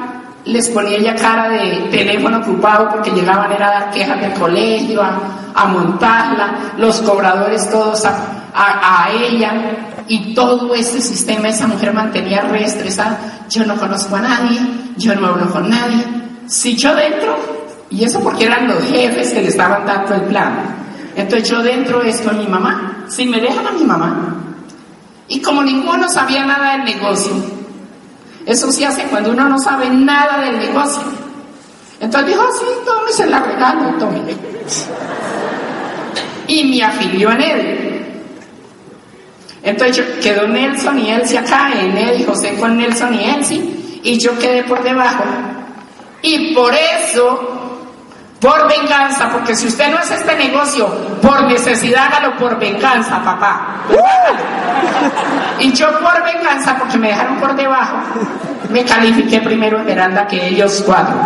les 0.46 0.70
ponía 0.70 0.98
ya 0.98 1.14
cara 1.16 1.48
de 1.48 1.88
teléfono 1.90 2.38
ocupado 2.38 2.88
porque 2.90 3.10
llegaban 3.10 3.50
era 3.50 3.66
a 3.68 3.80
dar 3.80 3.90
quejas 3.90 4.20
del 4.20 4.32
colegio, 4.34 5.02
a, 5.02 5.66
montarla, 5.66 6.74
los 6.78 7.00
cobradores 7.00 7.68
todos 7.70 8.04
a, 8.04 9.08
ella 9.12 9.52
y 10.06 10.34
todo 10.34 10.72
ese 10.74 11.00
sistema 11.00 11.48
esa 11.48 11.66
mujer 11.66 11.92
mantenía 11.92 12.42
reestresada. 12.42 13.18
Yo 13.50 13.64
no 13.66 13.76
conozco 13.76 14.14
a 14.16 14.20
nadie, 14.20 14.60
yo 14.96 15.14
no 15.16 15.26
hablo 15.26 15.50
con 15.50 15.68
nadie. 15.68 16.04
Si 16.46 16.76
yo 16.76 16.94
dentro, 16.94 17.36
y 17.90 18.04
eso 18.04 18.20
porque 18.20 18.44
eran 18.44 18.68
los 18.68 18.84
jefes 18.84 19.32
que 19.32 19.42
le 19.42 19.48
estaban 19.48 19.84
dando 19.84 20.14
el 20.14 20.22
plan, 20.22 20.76
entonces 21.16 21.48
yo 21.48 21.60
dentro 21.62 22.02
es 22.02 22.20
con 22.20 22.38
mi 22.38 22.46
mamá, 22.46 23.04
si 23.08 23.26
me 23.26 23.40
dejan 23.40 23.66
a 23.66 23.72
mi 23.72 23.84
mamá. 23.84 24.36
Y 25.28 25.40
como 25.40 25.64
ninguno 25.64 26.08
sabía 26.08 26.44
nada 26.44 26.76
del 26.76 26.84
negocio, 26.84 27.32
eso 28.46 28.70
se 28.70 28.86
hace 28.86 29.02
cuando 29.04 29.32
uno 29.32 29.48
no 29.48 29.58
sabe 29.58 29.90
nada 29.90 30.40
del 30.40 30.60
negocio. 30.60 31.02
Entonces 32.00 32.30
dijo, 32.30 32.44
sí, 32.52 32.66
tómese 32.84 33.26
la 33.26 33.40
regalo, 33.40 33.98
tómese. 33.98 34.36
Y 36.46 36.64
me 36.64 36.84
afilió 36.84 37.32
en 37.32 37.42
él. 37.42 37.86
Entonces 39.64 39.96
yo, 39.96 40.20
quedó 40.20 40.46
Nelson 40.46 40.96
y 41.00 41.10
Elsie 41.10 41.38
acá, 41.38 41.72
en 41.76 41.96
él 41.96 42.20
y 42.20 42.24
José 42.24 42.54
con 42.54 42.78
Nelson 42.78 43.14
y 43.14 43.24
Elsie, 43.24 44.00
y 44.04 44.16
yo 44.16 44.38
quedé 44.38 44.62
por 44.62 44.80
debajo. 44.84 45.24
Y 46.22 46.54
por 46.54 46.72
eso, 46.72 47.65
por 48.40 48.68
venganza, 48.68 49.30
porque 49.30 49.54
si 49.54 49.66
usted 49.66 49.90
no 49.90 49.98
hace 49.98 50.14
este 50.14 50.36
negocio 50.36 50.86
por 51.22 51.44
necesidad, 51.44 52.06
hágalo 52.06 52.36
por 52.36 52.58
venganza, 52.58 53.22
papá. 53.22 53.84
Y 55.58 55.72
yo 55.72 55.98
por 56.00 56.22
venganza, 56.22 56.76
porque 56.78 56.98
me 56.98 57.08
dejaron 57.08 57.36
por 57.36 57.56
debajo, 57.56 57.96
me 58.68 58.84
califiqué 58.84 59.40
primero 59.40 59.78
en 59.78 59.86
Veranda 59.86 60.26
que 60.26 60.48
ellos 60.48 60.82
cuatro. 60.84 61.16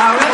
A 0.00 0.12
ver. 0.12 0.28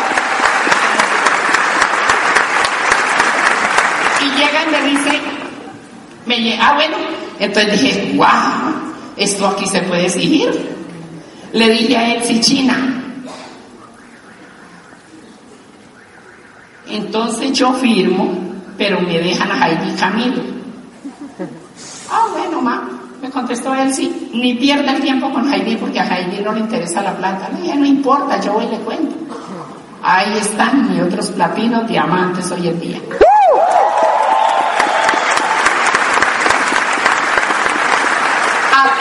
Y 4.21 4.29
llega 4.35 4.63
y 4.63 4.67
me 4.71 4.81
dice, 4.81 5.21
me 6.25 6.59
ah 6.59 6.73
bueno, 6.73 6.97
entonces 7.39 7.81
dije, 7.81 8.13
wow, 8.15 8.25
esto 9.15 9.47
aquí 9.47 9.67
se 9.67 9.81
puede 9.83 10.09
seguir. 10.09 10.74
Le 11.55 11.69
dije 11.69 11.95
a 11.95 12.13
Elsie 12.15 12.41
China. 12.41 12.75
Entonces 16.89 17.53
yo 17.53 17.71
firmo, 17.71 18.37
pero 18.77 18.99
me 18.99 19.17
dejan 19.19 19.49
a 19.49 19.65
Heidi 19.65 19.95
Camilo. 19.95 20.41
Ah, 22.11 22.27
bueno, 22.33 22.61
ma, 22.61 22.89
me 23.21 23.29
contestó 23.29 23.73
Elsie, 23.73 24.11
ni 24.33 24.55
pierda 24.55 24.91
el 24.91 25.01
tiempo 25.01 25.31
con 25.31 25.51
Heidi 25.51 25.77
porque 25.77 26.01
a 26.01 26.03
Heidi 26.03 26.43
no 26.43 26.51
le 26.51 26.59
interesa 26.59 27.01
la 27.01 27.15
plata. 27.15 27.47
Le 27.53 27.61
dije, 27.61 27.75
no 27.77 27.85
importa, 27.85 28.37
yo 28.41 28.51
voy 28.51 28.65
y 28.65 28.71
le 28.71 28.77
cuento. 28.79 29.15
Ahí 30.03 30.37
están 30.37 30.91
mis 30.91 31.01
otros 31.01 31.29
platinos, 31.31 31.87
diamantes 31.87 32.51
hoy 32.51 32.67
en 32.67 32.79
día. 32.81 33.01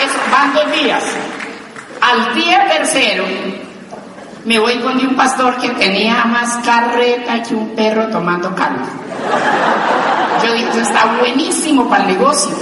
Eso, 0.00 0.18
van 0.30 0.54
dos 0.54 0.72
días. 0.72 1.02
Al 2.04 2.34
día 2.34 2.68
tercero, 2.68 3.24
me 4.44 4.58
voy 4.58 4.74
con 4.80 4.98
un 4.98 5.16
pastor 5.16 5.56
que 5.56 5.70
tenía 5.70 6.22
más 6.26 6.62
carreta 6.62 7.42
que 7.42 7.54
un 7.54 7.70
perro 7.70 8.08
tomando 8.08 8.54
caldo. 8.54 8.84
Yo 10.44 10.52
dije, 10.52 10.82
está 10.82 11.16
buenísimo 11.18 11.88
para 11.88 12.04
el 12.04 12.18
negocio. 12.18 12.54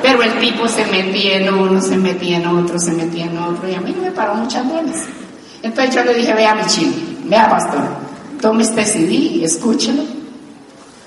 Pero 0.00 0.22
el 0.22 0.38
tipo 0.38 0.68
se 0.68 0.84
metía 0.84 1.38
en 1.38 1.52
uno, 1.52 1.80
se 1.80 1.96
metía 1.96 2.36
en 2.36 2.46
otro, 2.46 2.78
se 2.78 2.92
metía 2.92 3.24
en 3.24 3.36
otro, 3.36 3.68
y 3.68 3.74
a 3.74 3.80
mí 3.80 3.92
me 4.00 4.12
paró 4.12 4.36
muchas 4.36 4.64
veces. 4.70 5.06
Entonces 5.64 5.92
yo 5.92 6.04
le 6.04 6.14
dije, 6.14 6.34
vea 6.34 6.54
mi 6.54 6.66
chino, 6.66 6.92
vea 7.24 7.50
pastor, 7.50 7.82
tome 8.40 8.62
este 8.62 8.84
CD, 8.84 9.44
escúchelo. 9.44 10.04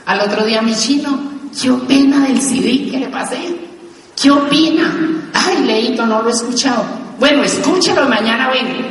Al 0.07 0.19
otro 0.19 0.43
día 0.43 0.61
mi 0.61 0.75
chino, 0.75 1.17
¿qué 1.61 1.71
opina 1.71 2.27
del 2.27 2.41
CD 2.41 2.91
que 2.91 2.99
le 2.99 3.07
pasé? 3.07 3.66
¿Qué 4.19 4.31
opina? 4.31 5.29
Ay, 5.33 5.63
Leito, 5.63 6.05
no 6.05 6.21
lo 6.23 6.29
he 6.29 6.31
escuchado. 6.31 6.83
Bueno, 7.19 7.43
escúchelo 7.43 8.05
y 8.05 8.09
mañana 8.09 8.49
vengo, 8.49 8.87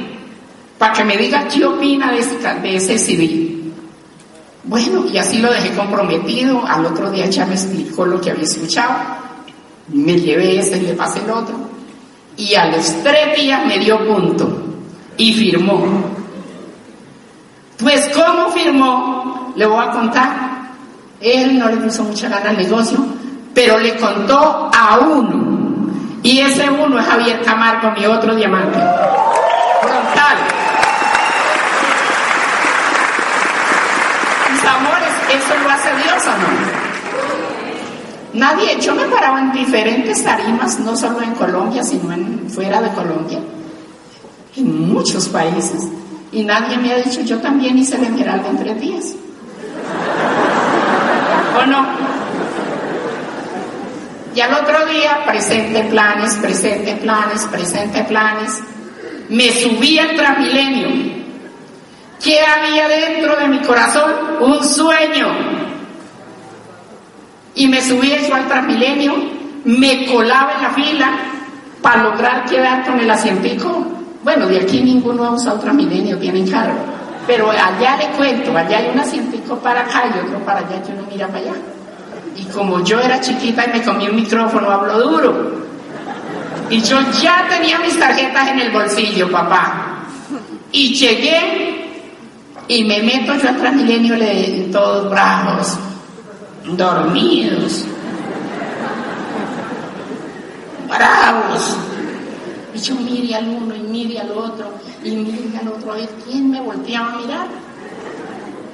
para 0.79 0.93
que 0.93 1.05
me 1.05 1.17
diga 1.17 1.49
qué 1.49 1.65
opina 1.65 2.13
de 2.13 2.21
ese, 2.21 2.37
de 2.39 2.77
ese 2.77 2.99
CD. 2.99 3.57
Bueno, 4.65 5.05
y 5.13 5.19
así 5.19 5.39
lo 5.39 5.53
dejé 5.53 5.71
comprometido. 5.75 6.65
Al 6.67 6.87
otro 6.87 7.11
día 7.11 7.27
ya 7.27 7.47
me 7.47 7.55
explicó 7.55 8.07
lo 8.07 8.21
que 8.21 8.31
había 8.31 8.45
escuchado. 8.45 8.95
Me 9.89 10.19
llevé 10.19 10.59
ese 10.59 10.81
le 10.81 10.95
pasé 10.95 11.21
el 11.21 11.31
otro. 11.31 11.57
Y 12.37 12.55
a 12.55 12.67
los 12.67 13.03
tres 13.03 13.37
días 13.37 13.65
me 13.67 13.79
dio 13.79 14.07
punto 14.07 14.65
y 15.17 15.33
firmó. 15.33 15.87
Pues, 17.79 18.09
¿cómo 18.15 18.51
firmó? 18.51 19.53
Le 19.57 19.67
voy 19.67 19.85
a 19.85 19.91
contar. 19.91 20.73
Él 21.21 21.59
no 21.59 21.69
le 21.69 21.77
puso 21.77 22.05
mucha 22.05 22.29
gana 22.29 22.51
al 22.51 22.59
negocio, 22.59 22.99
pero 23.57 23.79
le 23.79 23.97
contó 23.97 24.71
a 24.71 24.99
uno. 24.99 25.89
Y 26.23 26.41
ese 26.41 26.69
uno 26.69 27.01
es 27.01 27.07
Javier 27.07 27.41
Camargo, 27.41 27.91
mi 27.93 28.05
otro 28.05 28.35
diamante. 28.35 28.79
Frontal. 29.81 30.37
Mis 34.53 34.63
amores, 34.63 35.13
¿eso 35.31 35.55
lo 35.65 35.71
hace 35.71 35.89
Dios 35.97 36.27
o 36.27 36.31
no? 36.37 36.77
Nadie, 38.35 38.79
yo 38.79 38.95
me 38.95 39.07
paraba 39.07 39.41
en 39.41 39.53
diferentes 39.53 40.23
tarimas, 40.23 40.79
no 40.81 40.95
solo 40.95 41.23
en 41.23 41.33
Colombia, 41.33 41.83
sino 41.83 42.13
en, 42.13 42.51
fuera 42.51 42.83
de 42.83 42.91
Colombia, 42.91 43.39
en 44.55 44.93
muchos 44.93 45.31
países, 45.31 45.89
y 46.31 46.45
nadie 46.45 46.77
me 46.77 46.93
ha 46.93 46.97
dicho, 46.97 47.23
yo 47.23 47.39
también 47.39 47.79
hice 47.79 47.97
el 47.97 48.05
Esmeralda 48.05 48.51
en 48.51 48.59
tres 48.59 48.79
días. 48.79 49.15
¿O 51.59 51.65
no? 51.65 52.26
Y 54.37 54.41
al 54.43 54.53
otro 54.53 54.85
día, 54.85 55.25
presente 55.25 55.83
planes, 55.85 56.35
presente 56.35 56.95
planes, 56.97 57.47
presente 57.47 58.05
planes, 58.05 58.63
me 59.31 59.51
subí 59.51 59.99
al 59.99 60.15
Transmilenio. 60.15 60.89
¿Qué 62.23 62.39
había 62.41 62.87
dentro 62.87 63.35
de 63.37 63.49
mi 63.49 63.61
corazón? 63.61 64.13
Un 64.41 64.63
sueño 64.63 65.29
y 67.55 67.67
me 67.67 67.81
subí 67.81 68.13
eso 68.13 68.35
al 68.35 68.47
Transmilenio, 68.47 69.15
me 69.65 70.05
colaba 70.05 70.53
en 70.57 70.63
la 70.65 70.71
fila 70.71 71.11
para 71.81 72.03
lograr 72.03 72.45
quedar 72.45 72.85
con 72.85 73.01
el 73.01 73.11
asientico. 73.11 73.87
Bueno, 74.23 74.49
de 74.49 74.61
aquí 74.61 74.83
ninguno 74.83 75.25
ha 75.25 75.31
usado 75.31 75.61
Transmilenio, 75.61 76.19
tienen 76.19 76.47
cargo. 76.47 76.77
Pero 77.27 77.51
allá 77.51 77.97
le 77.97 78.09
cuento, 78.11 78.55
allá 78.55 78.77
hay 78.77 78.91
un 78.93 79.01
asientico 79.01 79.57
para 79.61 79.81
acá 79.81 80.05
y 80.15 80.27
otro 80.27 80.39
para 80.45 80.59
allá 80.59 80.83
que 80.83 80.93
uno 80.93 81.07
mira 81.11 81.27
para 81.27 81.39
allá. 81.39 81.55
Y 82.37 82.45
como 82.47 82.83
yo 82.85 83.01
era 83.01 83.21
chiquita 83.21 83.65
y 83.67 83.79
me 83.79 83.85
comí 83.85 84.09
un 84.09 84.17
micrófono, 84.17 84.71
hablo 84.71 84.99
duro. 84.99 85.67
Y 86.69 86.81
yo 86.81 86.99
ya 87.23 87.47
tenía 87.49 87.79
mis 87.79 87.99
tarjetas 87.99 88.49
en 88.49 88.61
el 88.61 88.71
bolsillo, 88.71 89.31
papá. 89.31 90.05
Y 90.73 90.95
llegué 90.95 91.91
y 92.69 92.85
me 92.85 93.03
meto 93.03 93.35
yo 93.37 93.49
al 93.49 93.57
Transmilenio 93.57 94.17
le, 94.17 94.69
todos 94.73 95.09
bravos 95.11 95.79
dormidos, 96.75 97.85
bravos. 100.89 101.77
Y 102.75 102.79
yo 102.79 102.95
mire 102.97 103.35
al 103.37 103.49
uno 103.49 103.75
y 103.75 103.81
mire 103.81 104.21
al 104.21 104.31
otro 104.33 104.71
y 105.03 105.11
mire 105.13 105.59
al 105.59 105.69
otro 105.69 105.93
a 105.93 105.97
ver 105.97 106.09
quién 106.25 106.51
me 106.51 106.61
volteaba 106.61 107.13
a 107.13 107.17
mirar. 107.17 107.47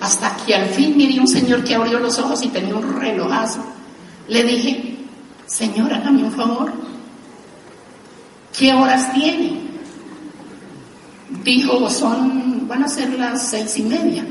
Hasta 0.03 0.37
que 0.45 0.53
al 0.53 0.67
fin 0.67 0.97
miré 0.97 1.21
un 1.21 1.29
señor 1.29 1.63
que 1.63 1.77
abrió 1.77 2.01
los 2.01 2.19
ojos 2.19 2.43
y 2.43 2.49
tenía 2.49 2.75
un 2.75 3.01
relojazo. 3.01 3.65
Le 4.27 4.43
dije, 4.43 4.99
señora, 5.47 5.99
hágame 5.99 6.25
un 6.25 6.33
favor. 6.33 6.73
¿Qué 8.59 8.75
horas 8.75 9.13
tiene? 9.15 9.61
Dijo, 11.45 11.89
son, 11.89 12.67
van 12.67 12.83
a 12.83 12.89
ser 12.89 13.11
las 13.11 13.49
seis 13.49 13.79
y 13.79 13.83
media. 13.83 14.25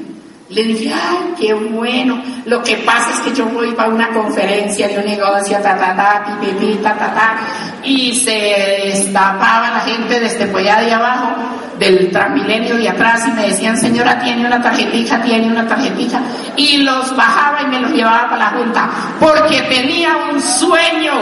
Le 0.49 0.63
dije, 0.65 0.93
ay, 0.93 1.35
qué 1.39 1.53
bueno. 1.53 2.21
Lo 2.43 2.61
que 2.61 2.75
pasa 2.77 3.11
es 3.13 3.19
que 3.21 3.33
yo 3.33 3.45
voy 3.45 3.71
para 3.71 3.89
una 3.89 4.09
conferencia 4.09 4.89
de 4.89 4.99
un 4.99 5.05
negocio, 5.05 5.57
ta, 5.61 5.77
ta, 5.77 5.95
ta, 5.95 6.37
pi, 6.41 6.75
ta, 6.83 6.97
ta, 6.97 7.13
ta, 7.13 7.39
y 7.85 8.13
se 8.13 8.81
destapaba 8.83 9.71
la 9.71 9.79
gente 9.79 10.19
desde 10.19 10.43
allá 10.43 10.81
de 10.81 10.93
abajo, 10.93 11.35
del 11.81 12.11
transmilenio 12.11 12.77
de 12.77 12.89
atrás, 12.89 13.27
y 13.27 13.31
me 13.31 13.47
decían, 13.47 13.75
señora, 13.75 14.19
tiene 14.19 14.45
una 14.45 14.61
tarjetita, 14.61 15.19
tiene 15.23 15.47
una 15.47 15.67
tarjetita, 15.67 16.21
y 16.55 16.77
los 16.83 17.15
bajaba 17.15 17.63
y 17.63 17.65
me 17.65 17.79
los 17.79 17.91
llevaba 17.91 18.29
para 18.29 18.37
la 18.37 18.49
junta, 18.51 18.89
porque 19.19 19.63
tenía 19.63 20.15
un 20.31 20.39
sueño, 20.39 21.13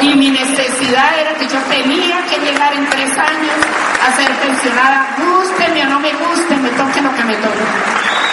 y 0.00 0.14
mi 0.14 0.30
necesidad 0.30 1.10
era 1.20 1.34
que 1.34 1.46
yo 1.46 1.60
tenía 1.68 2.24
que 2.24 2.38
llegar 2.40 2.72
en 2.72 2.88
tres 2.88 3.18
años 3.18 3.56
a 4.02 4.16
ser 4.16 4.32
pensionada, 4.36 5.14
gústeme 5.18 5.82
o 5.82 5.88
no 5.90 6.00
me 6.00 6.12
guste, 6.14 6.56
me 6.56 6.70
toque 6.70 7.02
lo 7.02 7.14
que 7.14 7.24
me 7.24 7.34
toque. 7.34 8.27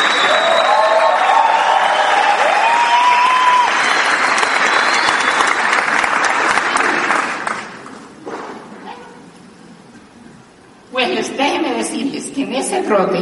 Pues 11.14 11.38
déjenme 11.38 11.74
decirles 11.74 12.26
que 12.34 12.44
en 12.44 12.56
ese 12.56 12.82
trote, 12.84 13.20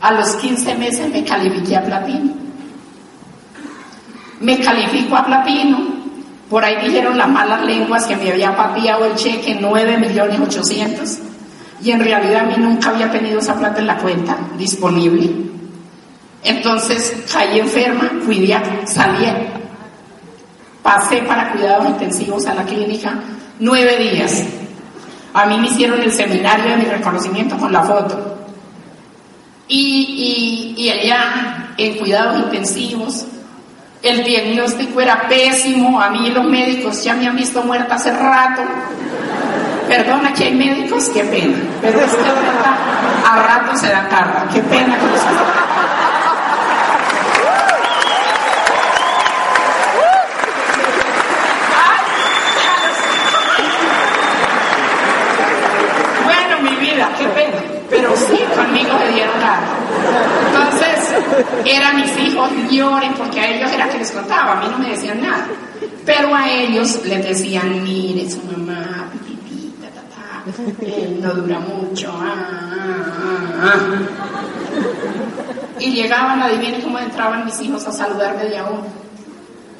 a 0.00 0.12
los 0.12 0.36
15 0.36 0.74
meses 0.76 1.10
me 1.10 1.24
califiqué 1.24 1.76
a 1.76 1.84
platino. 1.84 2.32
Me 4.40 4.58
califico 4.60 5.16
a 5.16 5.26
platino, 5.26 5.78
por 6.48 6.64
ahí 6.64 6.76
dijeron 6.86 7.18
las 7.18 7.28
malas 7.28 7.64
lenguas 7.64 8.06
que 8.06 8.16
me 8.16 8.30
había 8.30 8.56
papiado 8.56 9.04
el 9.04 9.14
cheque 9.16 9.58
9 9.60 9.98
millones 9.98 10.40
800 10.40 11.18
y 11.82 11.90
en 11.90 12.00
realidad 12.00 12.42
a 12.42 12.44
mí 12.44 12.54
nunca 12.56 12.90
había 12.90 13.10
tenido 13.10 13.40
esa 13.40 13.54
plata 13.54 13.80
en 13.80 13.86
la 13.86 13.98
cuenta 13.98 14.38
disponible. 14.56 15.30
Entonces 16.44 17.24
caí 17.32 17.58
enferma, 17.58 18.10
cuidé, 18.24 18.58
salí, 18.86 19.26
pasé 20.82 21.18
para 21.22 21.52
cuidados 21.52 21.88
intensivos 21.88 22.46
a 22.46 22.54
la 22.54 22.64
clínica 22.64 23.14
nueve 23.58 23.96
días. 23.96 24.44
A 25.34 25.46
mí 25.46 25.58
me 25.58 25.68
hicieron 25.68 26.00
el 26.00 26.12
seminario 26.12 26.70
de 26.70 26.76
mi 26.78 26.84
reconocimiento 26.84 27.56
con 27.56 27.72
la 27.72 27.82
foto. 27.82 28.38
Y, 29.68 30.74
y, 30.76 30.88
allá, 30.88 31.74
en 31.76 31.98
cuidados 31.98 32.38
intensivos, 32.38 33.26
el 34.02 34.24
diagnóstico 34.24 35.00
era 35.00 35.28
pésimo. 35.28 36.00
A 36.00 36.10
mí 36.10 36.30
los 36.30 36.44
médicos 36.44 37.04
ya 37.04 37.14
me 37.14 37.26
han 37.26 37.36
visto 37.36 37.62
muerta 37.62 37.96
hace 37.96 38.10
rato. 38.12 38.62
Perdona 39.86 40.32
que 40.32 40.44
hay 40.44 40.54
médicos, 40.54 41.10
qué 41.10 41.24
pena. 41.24 41.58
Pero 41.82 42.00
es 42.00 42.14
que 42.14 42.30
a 43.26 43.42
rato 43.42 43.76
se 43.76 43.88
da 43.88 44.08
carga. 44.08 44.48
Qué 44.52 44.60
pena 44.62 44.98
que 44.98 45.06
los 45.06 45.20
qué 57.18 57.28
pena. 57.28 58.47
Sí, 58.58 58.64
conmigo 58.64 58.98
me 58.98 59.12
dieron 59.12 59.40
nada. 59.40 59.66
Entonces, 60.46 61.14
eran 61.64 61.96
mis 61.96 62.18
hijos, 62.18 62.50
lloren, 62.70 63.14
porque 63.14 63.40
a 63.40 63.50
ellos 63.50 63.70
era 63.72 63.88
que 63.88 63.98
les 63.98 64.10
contaba, 64.10 64.52
a 64.52 64.60
mí 64.60 64.66
no 64.70 64.78
me 64.78 64.90
decían 64.90 65.20
nada. 65.20 65.46
Pero 66.04 66.34
a 66.34 66.48
ellos 66.48 67.04
les 67.04 67.24
decían, 67.24 67.82
mire, 67.82 68.28
su 68.30 68.40
mamá, 68.42 69.08
pitipita, 69.12 69.88
ta, 69.88 70.44
él 70.84 71.20
no 71.20 71.34
dura 71.34 71.58
mucho, 71.60 72.12
ah, 72.14 72.34
ah, 73.60 73.74
ah, 73.74 73.78
Y 75.78 75.92
llegaban, 75.92 76.42
adivinen 76.42 76.82
cómo 76.82 76.98
entraban 76.98 77.44
mis 77.44 77.60
hijos 77.60 77.86
a 77.86 77.92
saludarme 77.92 78.44
de 78.44 78.58
aún. 78.58 78.80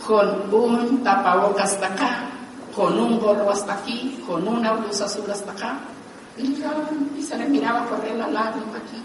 Con 0.07 0.55
un 0.55 1.03
tapabocas 1.03 1.73
hasta 1.73 1.87
acá, 1.87 2.21
con 2.75 2.99
un 2.99 3.19
gorro 3.19 3.51
hasta 3.51 3.75
aquí, 3.75 4.23
con 4.27 4.47
una 4.47 4.73
blusa 4.73 5.05
azul 5.05 5.31
hasta 5.31 5.53
acá 5.53 5.79
y 6.41 7.23
se 7.23 7.37
le 7.37 7.47
miraba 7.47 7.85
correr 7.87 8.15
la 8.17 8.29
lágrima 8.29 8.77
aquí. 8.77 9.03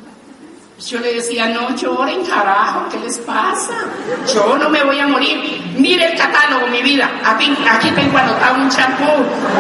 Yo 0.80 1.00
le 1.00 1.14
decía, 1.14 1.48
no 1.48 1.74
lloren, 1.76 2.26
carajo, 2.26 2.90
¿qué 2.90 3.00
les 3.00 3.18
pasa? 3.20 3.74
Yo 4.34 4.58
no 4.58 4.70
me 4.70 4.84
voy 4.84 5.00
a 5.00 5.08
morir. 5.08 5.62
Mire 5.78 6.12
el 6.12 6.18
catálogo, 6.18 6.68
mi 6.68 6.82
vida. 6.82 7.10
Aquí, 7.24 7.92
tengo 7.92 8.18
anotado 8.18 8.56
un 8.62 8.70
champú, 8.70 9.06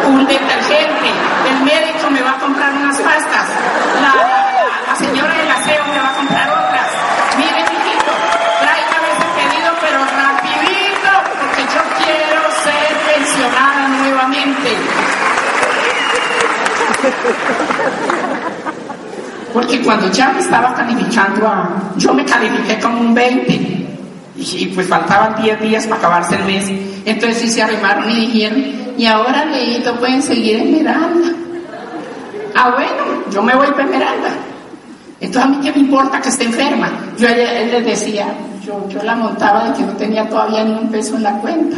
un 0.07 0.25
detergente. 0.27 1.09
El 1.49 1.63
médico 1.63 2.09
me 2.09 2.21
va 2.21 2.31
a 2.31 2.39
comprar 2.39 2.73
unas 2.73 2.99
pastas. 2.99 3.47
La, 4.01 4.13
la, 4.87 4.95
señora 4.95 5.33
del 5.37 5.49
aseo 5.49 5.85
me 5.85 5.99
va 5.99 6.09
a 6.09 6.17
comprar 6.17 6.32
Porque 19.53 19.81
cuando 19.81 20.11
ya 20.11 20.29
me 20.29 20.39
estaba 20.39 20.73
calificando 20.73 21.47
a... 21.47 21.93
Yo 21.97 22.13
me 22.13 22.25
califiqué 22.25 22.79
como 22.79 23.01
un 23.01 23.13
20 23.13 23.83
y 24.35 24.65
pues 24.73 24.87
faltaban 24.87 25.41
10 25.41 25.61
días 25.61 25.85
para 25.85 25.99
acabarse 25.99 26.35
el 26.35 26.45
mes. 26.45 26.71
Entonces 27.05 27.39
sí 27.39 27.49
se 27.49 27.61
arrimaron 27.61 28.09
y 28.09 28.27
dijeron, 28.27 28.63
y 28.97 29.05
ahora 29.05 29.45
Leito 29.45 29.95
pueden 29.99 30.21
seguir 30.21 30.57
en 30.57 30.71
Miranda. 30.71 31.29
Ah, 32.55 32.71
bueno, 32.71 33.23
yo 33.31 33.41
me 33.41 33.55
voy 33.55 33.67
para 33.71 33.83
Esmeralda. 33.83 34.29
Entonces 35.19 35.43
a 35.43 35.47
mí 35.47 35.59
qué 35.63 35.71
me 35.71 35.79
importa 35.79 36.19
que 36.19 36.29
esté 36.29 36.45
enferma. 36.45 36.91
Yo 37.17 37.27
él 37.27 37.71
les 37.71 37.85
decía, 37.85 38.27
yo, 38.65 38.87
yo 38.89 39.01
la 39.03 39.15
montaba 39.15 39.69
de 39.69 39.73
que 39.73 39.83
no 39.83 39.93
tenía 39.93 40.27
todavía 40.27 40.63
ni 40.63 40.73
un 40.73 40.89
peso 40.89 41.15
en 41.15 41.23
la 41.23 41.37
cuenta. 41.37 41.77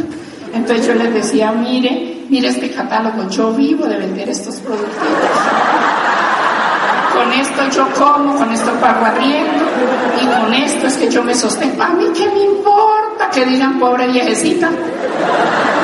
Entonces 0.54 0.86
yo 0.86 0.94
les 0.94 1.12
decía, 1.12 1.52
mire, 1.52 2.15
mire 2.28 2.48
este 2.48 2.70
catálogo, 2.70 3.28
yo 3.28 3.52
vivo 3.52 3.86
de 3.86 3.96
vender 3.96 4.28
estos 4.28 4.56
productos. 4.56 5.08
Con 7.12 7.32
esto 7.32 7.62
yo 7.70 7.88
como, 7.94 8.36
con 8.36 8.52
esto 8.52 8.70
pago 8.72 9.06
arriendo 9.06 9.64
y 10.20 10.26
con 10.26 10.52
esto 10.54 10.86
es 10.86 10.96
que 10.96 11.10
yo 11.10 11.22
me 11.22 11.34
sostengo. 11.34 11.82
A 11.82 11.88
mí 11.88 12.04
qué 12.14 12.26
me 12.28 12.44
importa 12.44 13.30
que 13.32 13.44
digan 13.44 13.78
pobre 13.78 14.06
viejecita. 14.08 14.70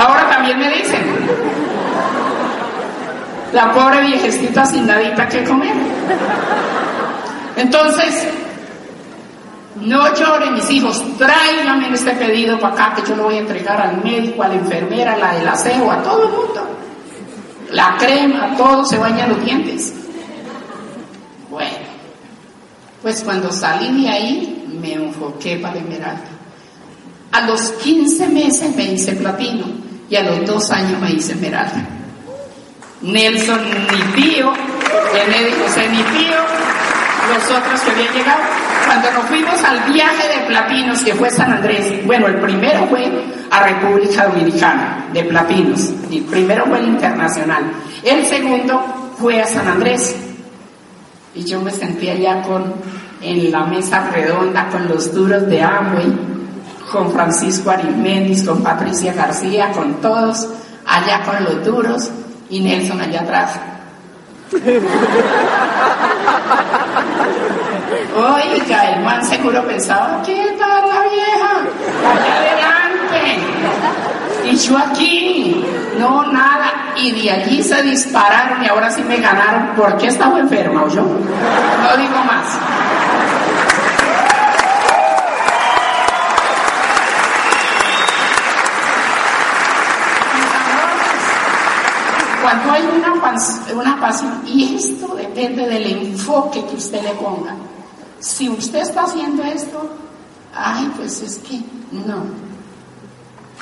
Ahora 0.01 0.28
también 0.28 0.59
me 0.59 0.70
dicen, 0.70 1.03
la 3.53 3.72
pobre 3.72 4.03
viejecita 4.03 4.64
sin 4.66 4.86
nadita 4.86 5.28
que 5.28 5.45
comer. 5.45 5.74
Entonces, 7.57 8.26
no 9.77 10.14
lloren 10.14 10.55
mis 10.55 10.68
hijos, 10.70 11.03
tráiganme 11.16 11.89
este 11.93 12.12
pedido 12.12 12.59
para 12.59 12.75
acá 12.75 12.95
que 12.95 13.09
yo 13.09 13.16
lo 13.16 13.25
voy 13.25 13.37
a 13.37 13.41
entregar 13.41 13.81
al 13.81 14.03
médico, 14.03 14.43
a 14.43 14.49
la 14.49 14.55
enfermera, 14.55 15.14
a 15.14 15.16
la 15.16 15.35
del 15.35 15.49
aseo, 15.49 15.91
a 15.91 16.03
todo 16.03 16.25
el 16.25 16.31
mundo. 16.31 16.68
La 17.70 17.97
crema, 17.99 18.55
todo 18.57 18.85
se 18.85 18.99
baña 18.99 19.27
los 19.27 19.43
dientes. 19.45 19.95
Bueno, 21.51 21.87
pues 23.01 23.23
cuando 23.23 23.51
salí 23.51 24.03
de 24.03 24.09
ahí 24.09 24.79
me 24.81 24.95
enfoqué 24.95 25.57
para 25.57 25.79
Esmeralda. 25.79 26.29
A 27.33 27.41
los 27.43 27.70
15 27.73 28.29
meses 28.29 28.77
me 28.77 28.85
hice 28.85 29.12
platino 29.12 29.64
y 30.09 30.16
a 30.16 30.23
los 30.23 30.45
dos 30.45 30.70
años 30.70 31.01
me 31.01 31.12
hice 31.12 31.33
Esmeralda. 31.33 31.83
Nelson 33.01 33.61
ni 33.91 34.23
tío, 34.23 34.53
José 34.53 35.89
ni 35.89 36.03
tío, 36.03 36.37
los 37.35 37.45
otros 37.45 37.81
que 37.81 37.91
habían 37.91 38.14
llegado. 38.14 38.72
Cuando 38.87 39.11
nos 39.12 39.24
fuimos 39.26 39.62
al 39.64 39.93
viaje 39.93 40.28
de 40.28 40.47
platinos, 40.47 41.03
que 41.03 41.14
fue 41.14 41.30
San 41.30 41.53
Andrés, 41.53 42.05
bueno, 42.07 42.26
el 42.26 42.37
primero 42.37 42.87
fue 42.87 43.11
a 43.51 43.62
República 43.62 44.26
Dominicana, 44.26 45.07
de 45.12 45.24
platinos, 45.24 45.93
el 46.11 46.24
primero 46.24 46.64
fue 46.66 46.80
el 46.80 46.89
internacional, 46.89 47.64
el 48.03 48.26
segundo 48.26 48.83
fue 49.18 49.41
a 49.41 49.47
San 49.47 49.68
Andrés. 49.68 50.16
Y 51.35 51.45
yo 51.45 51.61
me 51.61 51.70
senté 51.70 52.11
allá 52.11 52.43
con, 52.43 52.74
en 53.20 53.51
la 53.51 53.64
mesa 53.64 54.11
redonda 54.11 54.68
con 54.68 54.89
los 54.89 55.14
duros 55.14 55.47
de 55.49 55.62
Amway, 55.62 56.12
con 56.91 57.12
Francisco 57.12 57.70
Ariméndez, 57.70 58.47
con 58.47 58.62
Patricia 58.62 59.14
García, 59.14 59.70
con 59.72 59.95
todos, 60.01 60.49
allá 60.87 61.22
con 61.24 61.45
los 61.45 61.64
duros, 61.64 62.11
y 62.51 62.61
Nelson 62.61 63.01
allá 63.01 63.22
atrás. 63.22 63.61
Oiga, 67.93 68.90
el 68.90 69.05
man 69.05 69.24
seguro 69.24 69.66
pensaba, 69.66 70.22
¿qué 70.24 70.57
tal 70.59 70.88
la 70.88 71.03
vieja? 71.11 71.51
Adelante. 72.14 73.38
Y 74.45 74.57
yo 74.57 74.78
aquí, 74.78 75.64
no, 75.99 76.24
nada. 76.32 76.93
Y 76.97 77.11
de 77.12 77.30
allí 77.30 77.62
se 77.62 77.82
dispararon 77.82 78.64
y 78.64 78.68
ahora 78.68 78.90
sí 78.90 79.03
me 79.03 79.18
ganaron 79.18 79.74
porque 79.76 80.07
estaba 80.07 80.38
enferma 80.38 80.88
yo. 80.88 81.03
No 81.03 81.97
digo 81.97 82.24
más. 82.24 82.47
Cuando 92.43 92.72
hay 92.72 92.82
una, 92.82 93.14
una 93.74 94.01
pasión, 94.01 94.43
y 94.47 94.76
esto 94.76 95.14
depende 95.14 95.66
del 95.68 95.86
enfoque 95.86 96.64
que 96.66 96.76
usted 96.76 97.03
le 97.03 97.11
ponga. 97.11 97.55
Si 98.23 98.49
usted 98.49 98.79
está 98.79 99.03
haciendo 99.03 99.43
esto, 99.43 99.91
ay, 100.55 100.93
pues 100.97 101.20
es 101.23 101.39
que 101.39 101.61
no. 101.91 102.23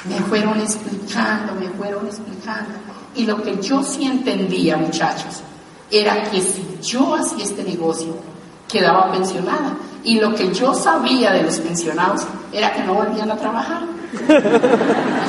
Me 0.05 0.17
fueron 0.29 0.61
explicando, 0.61 1.55
me 1.55 1.71
fueron 1.71 2.07
explicando. 2.07 2.75
Y 3.15 3.25
lo 3.25 3.43
que 3.43 3.57
yo 3.63 3.83
sí 3.83 4.05
entendía, 4.05 4.77
muchachos, 4.77 5.41
era 5.91 6.25
que 6.25 6.43
si 6.43 6.79
yo 6.83 7.15
hacía 7.15 7.43
este 7.43 7.65
negocio, 7.65 8.15
quedaba 8.69 9.11
pensionada. 9.11 9.79
Y 10.05 10.21
lo 10.21 10.35
que 10.35 10.53
yo 10.53 10.75
sabía 10.75 11.33
de 11.33 11.43
los 11.43 11.59
pensionados 11.59 12.27
era 12.53 12.75
que 12.75 12.83
no 12.83 12.93
volvían 12.95 13.31
a 13.31 13.37
trabajar. 13.37 13.81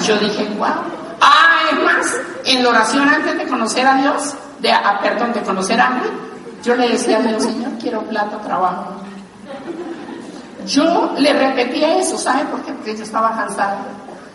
yo 0.06 0.18
dije, 0.20 0.46
wow. 0.58 0.68
Ah, 1.22 1.62
es 1.72 1.84
más, 1.86 2.18
en 2.44 2.64
la 2.64 2.70
oración 2.70 3.08
antes 3.08 3.38
de 3.38 3.48
conocer 3.48 3.88
a 3.88 3.96
Dios, 3.96 4.36
de, 4.60 4.74
ah, 4.74 5.00
perdón, 5.02 5.32
de 5.32 5.42
conocer 5.42 5.80
a 5.80 5.90
mí, 5.92 6.02
yo 6.66 6.76
le 6.76 6.90
decía 6.90 7.20
a 7.20 7.22
Dios, 7.22 7.44
Señor, 7.44 7.72
quiero 7.80 8.02
plata, 8.02 8.38
trabajo. 8.42 9.02
Yo 10.66 11.14
le 11.18 11.34
repetía 11.34 11.98
eso, 11.98 12.18
¿sabe 12.18 12.46
por 12.46 12.62
qué? 12.62 12.72
Porque 12.74 12.96
yo 12.96 13.04
estaba 13.04 13.36
cansada. 13.36 13.78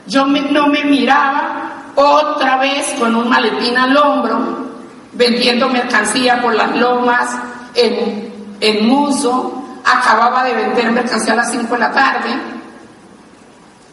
Yo 0.06 0.26
no 0.26 0.66
me 0.68 0.84
miraba 0.84 1.84
otra 1.94 2.56
vez 2.58 2.94
con 2.98 3.14
un 3.14 3.28
maletín 3.28 3.76
al 3.76 3.96
hombro, 3.96 4.38
vendiendo 5.12 5.68
mercancía 5.68 6.40
por 6.42 6.54
las 6.54 6.76
lomas, 6.76 7.36
en, 7.74 8.32
en 8.60 8.88
Muso, 8.88 9.64
acababa 9.84 10.44
de 10.44 10.54
vender 10.54 10.90
mercancía 10.92 11.32
a 11.32 11.36
las 11.36 11.50
5 11.50 11.74
de 11.74 11.80
la 11.80 11.92
tarde, 11.92 12.28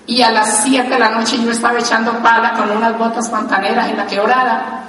y 0.05 0.21
a 0.21 0.31
las 0.31 0.63
7 0.63 0.89
de 0.89 0.99
la 0.99 1.09
noche 1.09 1.37
yo 1.41 1.51
estaba 1.51 1.79
echando 1.79 2.11
pala 2.19 2.53
con 2.53 2.69
unas 2.71 2.97
botas 2.97 3.29
pantaneras 3.29 3.89
en 3.89 3.97
la 3.97 4.05
quebrada. 4.05 4.83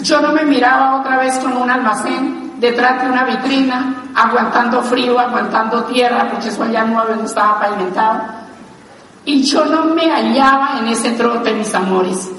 Yo 0.00 0.20
no 0.20 0.32
me 0.32 0.42
miraba 0.42 1.00
otra 1.00 1.18
vez 1.18 1.38
con 1.38 1.56
un 1.56 1.70
almacén 1.70 2.45
detrás 2.58 3.02
de 3.02 3.10
una 3.10 3.24
vitrina, 3.24 4.04
aguantando 4.14 4.82
frío, 4.82 5.18
aguantando 5.18 5.84
tierra, 5.84 6.28
porque 6.30 6.48
eso 6.48 6.62
allá 6.62 6.84
no 6.84 7.02
estaba 7.24 7.60
pavimentado. 7.60 8.22
Y 9.24 9.42
yo 9.42 9.64
no 9.64 9.86
me 9.86 10.08
hallaba 10.10 10.78
en 10.78 10.88
ese 10.88 11.10
trote, 11.12 11.52
mis 11.52 11.74
amores. 11.74 12.30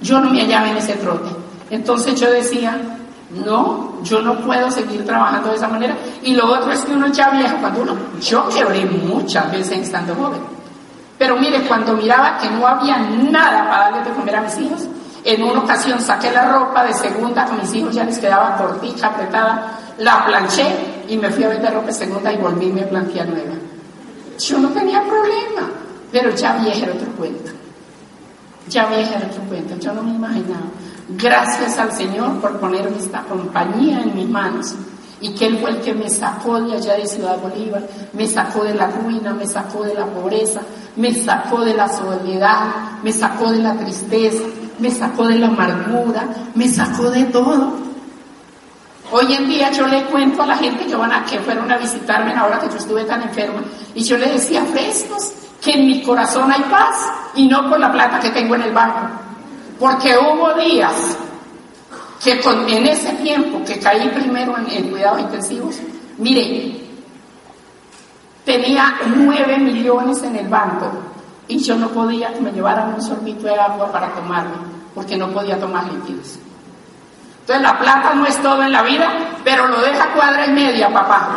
Yo 0.00 0.20
no 0.20 0.30
me 0.30 0.40
hallaba 0.40 0.70
en 0.70 0.78
ese 0.78 0.94
trote. 0.94 1.30
Entonces 1.68 2.18
yo 2.18 2.30
decía, 2.30 2.78
no, 3.44 4.02
yo 4.02 4.22
no 4.22 4.36
puedo 4.40 4.70
seguir 4.70 5.04
trabajando 5.04 5.50
de 5.50 5.56
esa 5.56 5.68
manera. 5.68 5.94
Y 6.22 6.34
lo 6.34 6.46
otro 6.46 6.72
es 6.72 6.80
que 6.80 6.92
uno 6.92 7.08
ya 7.08 7.30
viejo, 7.30 7.56
cuando 7.60 7.82
uno, 7.82 7.96
yo 8.20 8.48
quebré 8.48 8.84
muchas 8.86 9.52
veces 9.52 9.78
estando 9.80 10.14
joven. 10.14 10.40
Pero 11.18 11.36
mire, 11.36 11.60
cuando 11.68 11.92
miraba 11.92 12.38
que 12.38 12.50
no 12.50 12.66
había 12.66 12.96
nada 12.98 13.68
para 13.68 13.90
darle 13.90 14.08
de 14.08 14.16
comer 14.16 14.36
a 14.36 14.40
mis 14.40 14.58
hijos, 14.58 14.88
en 15.24 15.42
una 15.42 15.60
ocasión 15.60 16.00
saqué 16.00 16.30
la 16.30 16.50
ropa 16.50 16.84
de 16.84 16.94
segunda 16.94 17.44
que 17.44 17.52
mis 17.54 17.74
hijos 17.74 17.94
ya 17.94 18.04
les 18.04 18.18
quedaba 18.18 18.56
cortita, 18.56 19.08
apretada, 19.08 19.78
la 19.98 20.24
planché 20.24 21.04
y 21.08 21.16
me 21.16 21.30
fui 21.30 21.44
a 21.44 21.48
vender 21.48 21.74
ropa 21.74 21.88
de 21.88 21.92
segunda 21.92 22.32
y 22.32 22.36
volví 22.36 22.66
y 22.66 22.72
me 22.72 22.82
nueva. 22.82 23.54
Yo 24.38 24.58
no 24.58 24.68
tenía 24.70 25.02
problema, 25.02 25.70
pero 26.10 26.30
ya 26.30 26.54
vieja 26.56 26.86
era 26.86 26.94
otro 26.94 27.12
cuento. 27.12 27.50
Ya 28.68 28.86
vieja 28.86 29.16
era 29.16 29.26
otro 29.26 29.42
cuento, 29.42 29.76
yo 29.78 29.92
no 29.92 30.02
me 30.02 30.14
imaginaba. 30.14 30.66
Gracias 31.10 31.78
al 31.78 31.92
Señor 31.92 32.40
por 32.40 32.58
ponerme 32.58 32.96
esta 32.96 33.22
compañía 33.22 34.00
en 34.00 34.14
mis 34.14 34.28
manos 34.28 34.74
y 35.20 35.34
que 35.34 35.46
Él 35.46 35.58
fue 35.58 35.70
el 35.70 35.80
que 35.80 35.92
me 35.92 36.08
sacó 36.08 36.60
de 36.60 36.76
allá 36.76 36.94
de 36.94 37.06
Ciudad 37.06 37.38
Bolívar, 37.38 37.82
me 38.12 38.26
sacó 38.26 38.64
de 38.64 38.74
la 38.74 38.86
ruina, 38.86 39.34
me 39.34 39.46
sacó 39.46 39.82
de 39.82 39.94
la 39.94 40.06
pobreza, 40.06 40.62
me 40.96 41.12
sacó 41.14 41.62
de 41.62 41.74
la 41.74 41.88
soledad, 41.88 43.00
me 43.02 43.12
sacó 43.12 43.50
de 43.50 43.58
la 43.58 43.74
tristeza, 43.74 44.44
me 44.80 44.90
sacó 44.90 45.26
de 45.26 45.36
la 45.36 45.48
amargura, 45.48 46.28
me 46.54 46.68
sacó 46.68 47.10
de 47.10 47.24
todo. 47.26 47.72
Hoy 49.12 49.32
en 49.34 49.48
día 49.48 49.70
yo 49.72 49.86
le 49.86 50.04
cuento 50.04 50.42
a 50.42 50.46
la 50.46 50.56
gente 50.56 50.86
que 50.86 50.94
van 50.94 51.12
a 51.12 51.24
que 51.24 51.38
fueron 51.40 51.70
a 51.70 51.76
visitarme 51.76 52.32
ahora 52.32 52.60
que 52.60 52.68
yo 52.68 52.76
estuve 52.76 53.04
tan 53.04 53.22
enferma 53.22 53.60
y 53.94 54.04
yo 54.04 54.16
le 54.16 54.26
decía 54.26 54.64
frescos 54.64 55.32
que 55.60 55.72
en 55.72 55.86
mi 55.86 56.02
corazón 56.02 56.50
hay 56.50 56.62
paz 56.70 57.10
y 57.34 57.46
no 57.46 57.68
por 57.68 57.78
la 57.78 57.90
plata 57.92 58.20
que 58.20 58.30
tengo 58.30 58.54
en 58.54 58.62
el 58.62 58.72
banco. 58.72 59.00
Porque 59.78 60.16
hubo 60.16 60.54
días 60.54 61.16
que 62.22 62.40
con, 62.40 62.68
en 62.68 62.86
ese 62.86 63.12
tiempo 63.14 63.62
que 63.64 63.78
caí 63.78 64.08
primero 64.08 64.56
en, 64.56 64.70
en 64.70 64.90
cuidados 64.90 65.20
intensivos, 65.20 65.76
mire, 66.18 66.80
tenía 68.44 68.94
nueve 69.16 69.58
millones 69.58 70.22
en 70.22 70.36
el 70.36 70.48
banco 70.48 70.90
y 71.50 71.58
yo 71.58 71.74
no 71.74 71.88
podía 71.88 72.32
que 72.32 72.40
me 72.40 72.52
llevaran 72.52 72.94
un 72.94 73.02
sorbito 73.02 73.46
de 73.46 73.58
agua 73.58 73.90
para 73.90 74.14
tomarlo, 74.14 74.54
porque 74.94 75.16
no 75.16 75.28
podía 75.28 75.58
tomar 75.58 75.84
líquidos. 75.84 76.38
Entonces 77.40 77.62
la 77.62 77.76
plata 77.76 78.14
no 78.14 78.24
es 78.24 78.40
todo 78.40 78.62
en 78.62 78.70
la 78.70 78.82
vida, 78.82 79.08
pero 79.42 79.66
lo 79.66 79.80
deja 79.80 80.12
cuadra 80.14 80.46
y 80.46 80.52
media, 80.52 80.92
papá. 80.92 81.30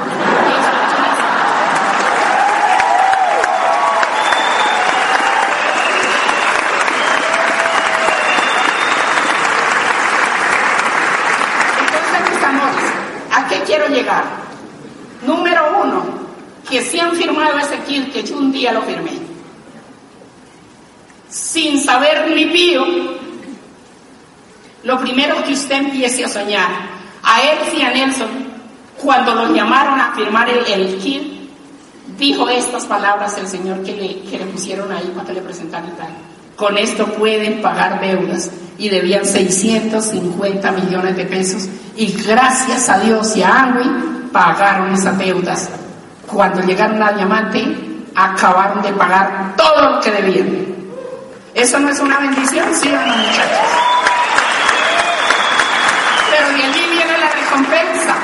Entonces, 11.80 12.43
amores, 12.43 12.93
¿a 13.32 13.47
qué 13.47 13.64
quiero 13.64 13.88
llegar? 13.88 14.43
firmado 17.14 17.57
ese 17.59 17.78
kit 17.80 18.11
que 18.11 18.24
yo 18.24 18.38
un 18.38 18.51
día 18.51 18.72
lo 18.74 18.82
firmé. 18.82 19.22
Sin 21.34 21.81
saber 21.81 22.29
ni 22.29 22.45
pío, 22.45 22.86
lo 24.84 24.99
primero 24.99 25.43
que 25.43 25.53
usted 25.53 25.77
empiece 25.77 26.23
a 26.23 26.29
soñar, 26.29 26.69
a 27.23 27.41
él 27.41 27.57
y 27.75 27.81
a 27.81 27.89
Nelson, 27.89 28.29
cuando 29.01 29.34
los 29.34 29.49
llamaron 29.51 29.99
a 29.99 30.13
firmar 30.13 30.47
el, 30.47 30.63
el 30.67 30.97
kit, 30.99 31.23
dijo 32.19 32.47
estas 32.47 32.86
palabras 32.86 33.36
el 33.39 33.47
Señor 33.47 33.81
que 33.81 33.95
le, 33.95 34.29
que 34.29 34.38
le 34.38 34.45
pusieron 34.45 34.91
ahí 34.91 35.11
que 35.25 35.34
le 35.34 35.41
presentaran 35.41 35.89
y 35.89 35.97
tal. 35.97 36.09
Con 36.55 36.77
esto 36.77 37.07
pueden 37.07 37.63
pagar 37.63 37.99
deudas 37.99 38.51
y 38.77 38.89
debían 38.89 39.25
650 39.25 40.71
millones 40.71 41.17
de 41.17 41.25
pesos 41.25 41.67
y 41.95 42.11
gracias 42.11 42.89
a 42.89 42.99
Dios 42.99 43.36
y 43.36 43.41
a 43.41 43.63
Angui 43.63 44.29
pagaron 44.31 44.93
esas 44.93 45.17
deudas. 45.17 45.71
Cuando 46.27 46.61
llegaron 46.61 47.01
a 47.01 47.11
Diamante 47.11 47.75
acabaron 48.13 48.84
de 48.84 48.93
pagar 48.93 49.55
todo 49.57 49.95
lo 49.95 49.99
que 49.99 50.11
debían. 50.11 50.72
¿Eso 51.54 51.80
no 51.80 51.89
es 51.89 51.99
una 51.99 52.18
bendición? 52.18 52.74
Sí 52.74 52.89
o 52.89 52.91
no, 52.93 53.16
muchachos. 53.16 53.60
Pero 56.32 56.47
de 56.49 56.64
allí 56.64 56.82
viene 56.91 57.18
la 57.20 57.30
recompensa. 57.30 58.16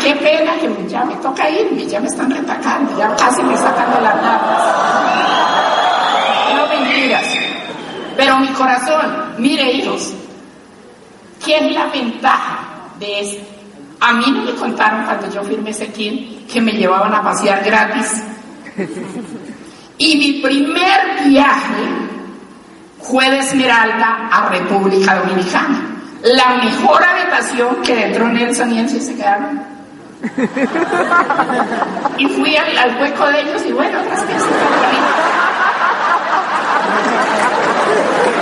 Qué 0.00 0.14
pena 0.14 0.54
que 0.60 0.88
ya 0.88 1.04
me 1.04 1.16
toca 1.16 1.50
irme, 1.50 1.86
ya 1.86 1.98
me 2.00 2.06
están 2.06 2.30
retacando, 2.30 2.96
ya 2.96 3.14
casi 3.16 3.42
me 3.42 3.56
sacan 3.56 3.94
de 3.94 4.00
las 4.00 4.14
latas. 4.22 4.62
No 6.54 6.66
mentiras. 6.68 7.24
Pero 8.16 8.38
mi 8.38 8.48
corazón, 8.48 9.34
mire 9.38 9.72
hijos, 9.72 10.14
¿qué 11.44 11.56
es 11.58 11.74
la 11.74 11.86
ventaja 11.86 12.58
de 13.00 13.20
esto? 13.20 13.44
A 14.00 14.12
mí 14.12 14.24
no 14.28 14.44
me 14.44 14.54
contaron 14.54 15.04
cuando 15.04 15.28
yo 15.32 15.42
firmé 15.42 15.70
ese 15.70 15.88
kit 15.88 16.46
que 16.46 16.60
me 16.60 16.72
llevaban 16.72 17.12
a 17.12 17.22
pasear 17.22 17.64
gratis. 17.64 18.22
Y 19.98 20.16
mi 20.16 20.32
primer 20.42 21.24
viaje 21.24 22.05
fue 23.08 23.30
de 23.30 23.42
a 24.30 24.48
República 24.50 25.16
Dominicana. 25.16 25.80
La 26.22 26.56
mejor 26.56 27.04
habitación 27.04 27.76
que 27.82 28.06
entró 28.06 28.28
Nelson 28.28 28.72
y 28.72 28.80
y 28.80 29.00
se 29.00 29.14
quedaron. 29.14 29.62
Y 32.18 32.26
fui 32.28 32.56
al, 32.56 32.76
al 32.76 33.00
hueco 33.00 33.26
de 33.26 33.40
ellos 33.42 33.62
y 33.66 33.72
bueno, 33.72 34.00
otras 34.00 34.22
piecitas 34.22 34.70
bonitas. 34.70 35.16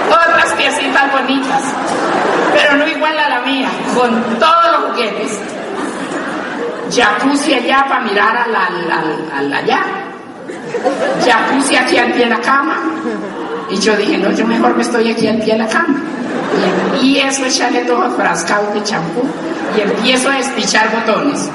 Otras 0.09 0.55
piecitas 0.55 1.13
bonitas. 1.13 1.63
Pero 2.55 2.77
no 2.77 2.87
igual 2.87 3.19
a 3.19 3.29
la 3.29 3.41
mía, 3.41 3.69
con 3.95 4.39
todos 4.39 4.73
los 4.73 4.91
juguetes. 4.93 5.41
Jacuzzi 6.91 7.55
allá 7.55 7.85
para 7.89 8.01
mirar 8.03 8.37
a 8.37 8.47
la, 8.47 8.67
a 9.37 9.43
la 9.43 9.59
allá. 9.59 9.83
Jacuzzi 11.25 11.77
aquí 11.77 11.99
al 11.99 12.17
de 12.17 12.27
la 12.27 12.41
cama. 12.41 12.77
Y 13.75 13.81
yo 13.81 13.97
dije, 13.97 14.17
no, 14.19 14.31
yo 14.31 14.47
mejor 14.47 14.77
me 14.77 14.83
estoy 14.83 15.11
aquí 15.11 15.27
al 15.27 15.39
pie 15.39 15.55
de 15.55 15.59
la 15.59 15.69
cama. 15.69 16.01
Y 17.03 17.19
empiezo 17.19 17.43
a 17.43 17.49
echarle 17.49 17.81
todo 17.81 18.09
frascado 18.13 18.73
de 18.73 18.85
champú 18.85 19.23
y 19.77 19.81
empiezo 19.81 20.31
a 20.31 20.37
despichar 20.37 20.93
botones. 20.93 21.51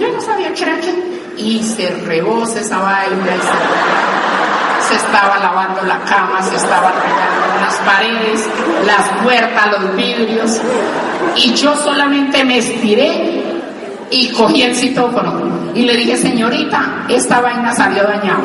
Yo 0.00 0.08
no 0.12 0.20
sabía 0.20 0.52
qué 0.52 0.64
era 0.64 0.80
qué. 0.80 1.22
Y 1.36 1.62
se 1.62 1.88
rebosa 2.04 2.60
esa 2.60 2.78
vaina 2.78 3.36
se 4.88 4.96
estaba 4.96 5.38
lavando 5.38 5.82
la 5.82 6.00
cama, 6.00 6.42
se 6.42 6.56
estaba 6.56 6.90
regando 6.90 7.60
las 7.60 7.76
paredes, 7.76 8.48
las 8.84 9.08
puertas, 9.22 9.80
los 9.80 9.96
vidrios. 9.96 10.60
Y 11.36 11.54
yo 11.54 11.76
solamente 11.76 12.44
me 12.44 12.58
estiré 12.58 13.42
y 14.10 14.32
cogí 14.32 14.62
el 14.62 14.74
citófono 14.74 15.72
y 15.74 15.82
le 15.82 15.96
dije, 15.96 16.16
señorita, 16.16 17.06
esta 17.08 17.40
vaina 17.40 17.72
salió 17.72 18.02
dañada. 18.02 18.42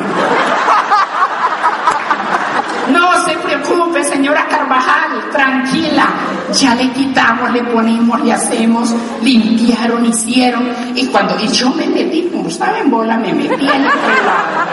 No 2.91 3.25
se 3.25 3.33
preocupe, 3.33 4.03
señora 4.27 4.45
Carvajal, 4.49 5.29
tranquila. 5.31 6.05
Ya 6.51 6.75
le 6.75 6.91
quitamos, 6.91 7.49
le 7.51 7.63
ponemos, 7.63 8.21
le 8.21 8.33
hacemos, 8.33 8.93
limpiaron, 9.21 10.05
hicieron. 10.05 10.67
Y 10.95 11.05
cuando 11.07 11.39
y 11.39 11.47
yo 11.47 11.69
me 11.69 11.87
metí, 11.87 12.29
como 12.29 12.49
estaba 12.49 12.77
en 12.77 12.91
bola, 12.91 13.15
me 13.17 13.33
metí 13.33 13.53
en 13.53 13.65
la, 13.85 13.93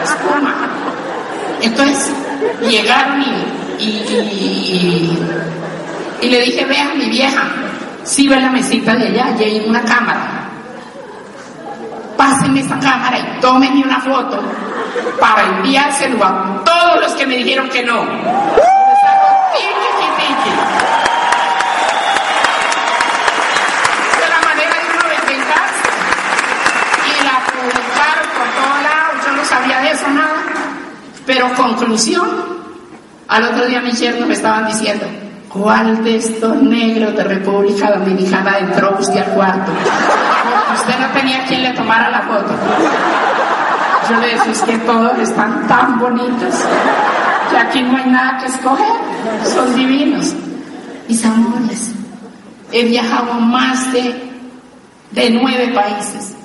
espuma. 0.03 0.53
Entonces 1.61 2.11
llegaron 2.69 3.21
y, 3.21 3.83
y, 3.83 5.17
y, 6.21 6.29
le 6.29 6.41
dije, 6.41 6.65
vea 6.65 6.93
mi 6.97 7.09
vieja, 7.09 7.43
sí 8.03 8.27
ve 8.27 8.37
la 8.39 8.49
mesita 8.49 8.93
de 8.95 9.07
allá, 9.07 9.35
y 9.39 9.43
hay 9.43 9.63
una 9.69 9.81
cámara. 9.83 10.49
Pásenme 12.17 12.59
esa 12.59 12.77
cámara 12.79 13.17
y 13.19 13.39
tómenme 13.39 13.83
una 13.83 14.01
foto 14.01 14.41
para 15.19 15.43
enviárselo 15.43 16.23
a 16.23 16.61
todos 16.65 17.01
los 17.01 17.13
que 17.13 17.25
me 17.25 17.37
dijeron 17.37 17.69
que 17.69 17.83
no. 17.83 18.05
De 24.19 24.29
la 24.29 24.41
manera 24.41 24.75
de 24.75 24.89
uno 24.91 25.03
vengarse. 25.27 25.89
Y 27.05 27.23
la 27.23 27.35
publicaron 27.45 28.27
por 28.37 28.47
todos 28.55 28.79
lados, 28.83 29.25
yo 29.25 29.31
no 29.31 29.45
sabía 29.45 29.79
de 29.79 29.91
eso 29.91 30.07
nada. 30.09 30.43
Pero 31.25 31.53
conclusión, 31.55 32.29
al 33.27 33.43
otro 33.43 33.65
día 33.65 33.81
mis 33.81 33.99
yernos 33.99 34.27
me 34.27 34.35
estaban 34.35 34.67
diciendo, 34.67 35.05
¿cuál 35.49 36.03
de 36.03 36.17
estos 36.17 36.55
negros 36.61 37.15
de 37.15 37.23
República 37.23 37.97
Dominicana 37.97 38.59
entró 38.59 38.95
usted 38.99 39.19
al 39.19 39.33
cuarto? 39.33 39.71
Porque 39.71 40.81
usted 40.81 40.99
no 40.99 41.19
tenía 41.19 41.45
quien 41.45 41.63
le 41.63 41.71
tomara 41.71 42.11
la 42.11 42.21
foto. 42.21 42.53
Yo 44.09 44.19
le 44.19 44.27
decía, 44.27 44.51
es 44.51 44.61
que 44.61 44.77
todos 44.79 45.17
están 45.17 45.67
tan 45.67 45.97
bonitos 45.97 46.53
que 47.49 47.57
aquí 47.57 47.81
no 47.81 47.97
hay 47.97 48.05
nada 48.05 48.37
que 48.37 48.45
escoger, 48.45 48.85
son 49.51 49.75
divinos. 49.75 50.33
Mis 51.07 51.25
amores, 51.25 51.91
he 52.71 52.85
viajado 52.85 53.33
más 53.33 53.91
de, 53.91 54.31
de 55.11 55.29
nueve 55.31 55.71
países. 55.73 56.35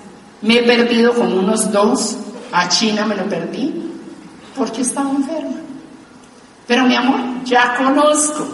Me 0.41 0.61
he 0.61 0.63
perdido 0.63 1.13
como 1.13 1.37
unos 1.37 1.71
dos. 1.71 2.17
A 2.53 2.69
China 2.69 3.07
me 3.07 3.15
lo 3.15 3.25
perdí 3.27 3.90
porque 4.61 4.83
estaba 4.83 5.09
enferma. 5.09 5.57
Pero 6.67 6.85
mi 6.85 6.95
amor, 6.95 7.19
ya 7.47 7.77
conozco, 7.77 8.47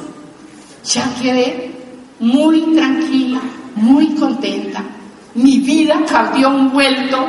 ya 0.85 1.05
quedé 1.21 1.73
muy 2.21 2.61
tranquila, 2.77 3.41
muy 3.75 4.15
contenta. 4.15 4.85
Mi 5.35 5.59
vida 5.59 5.97
cambió 6.09 6.51
un 6.51 6.71
vuelto 6.71 7.27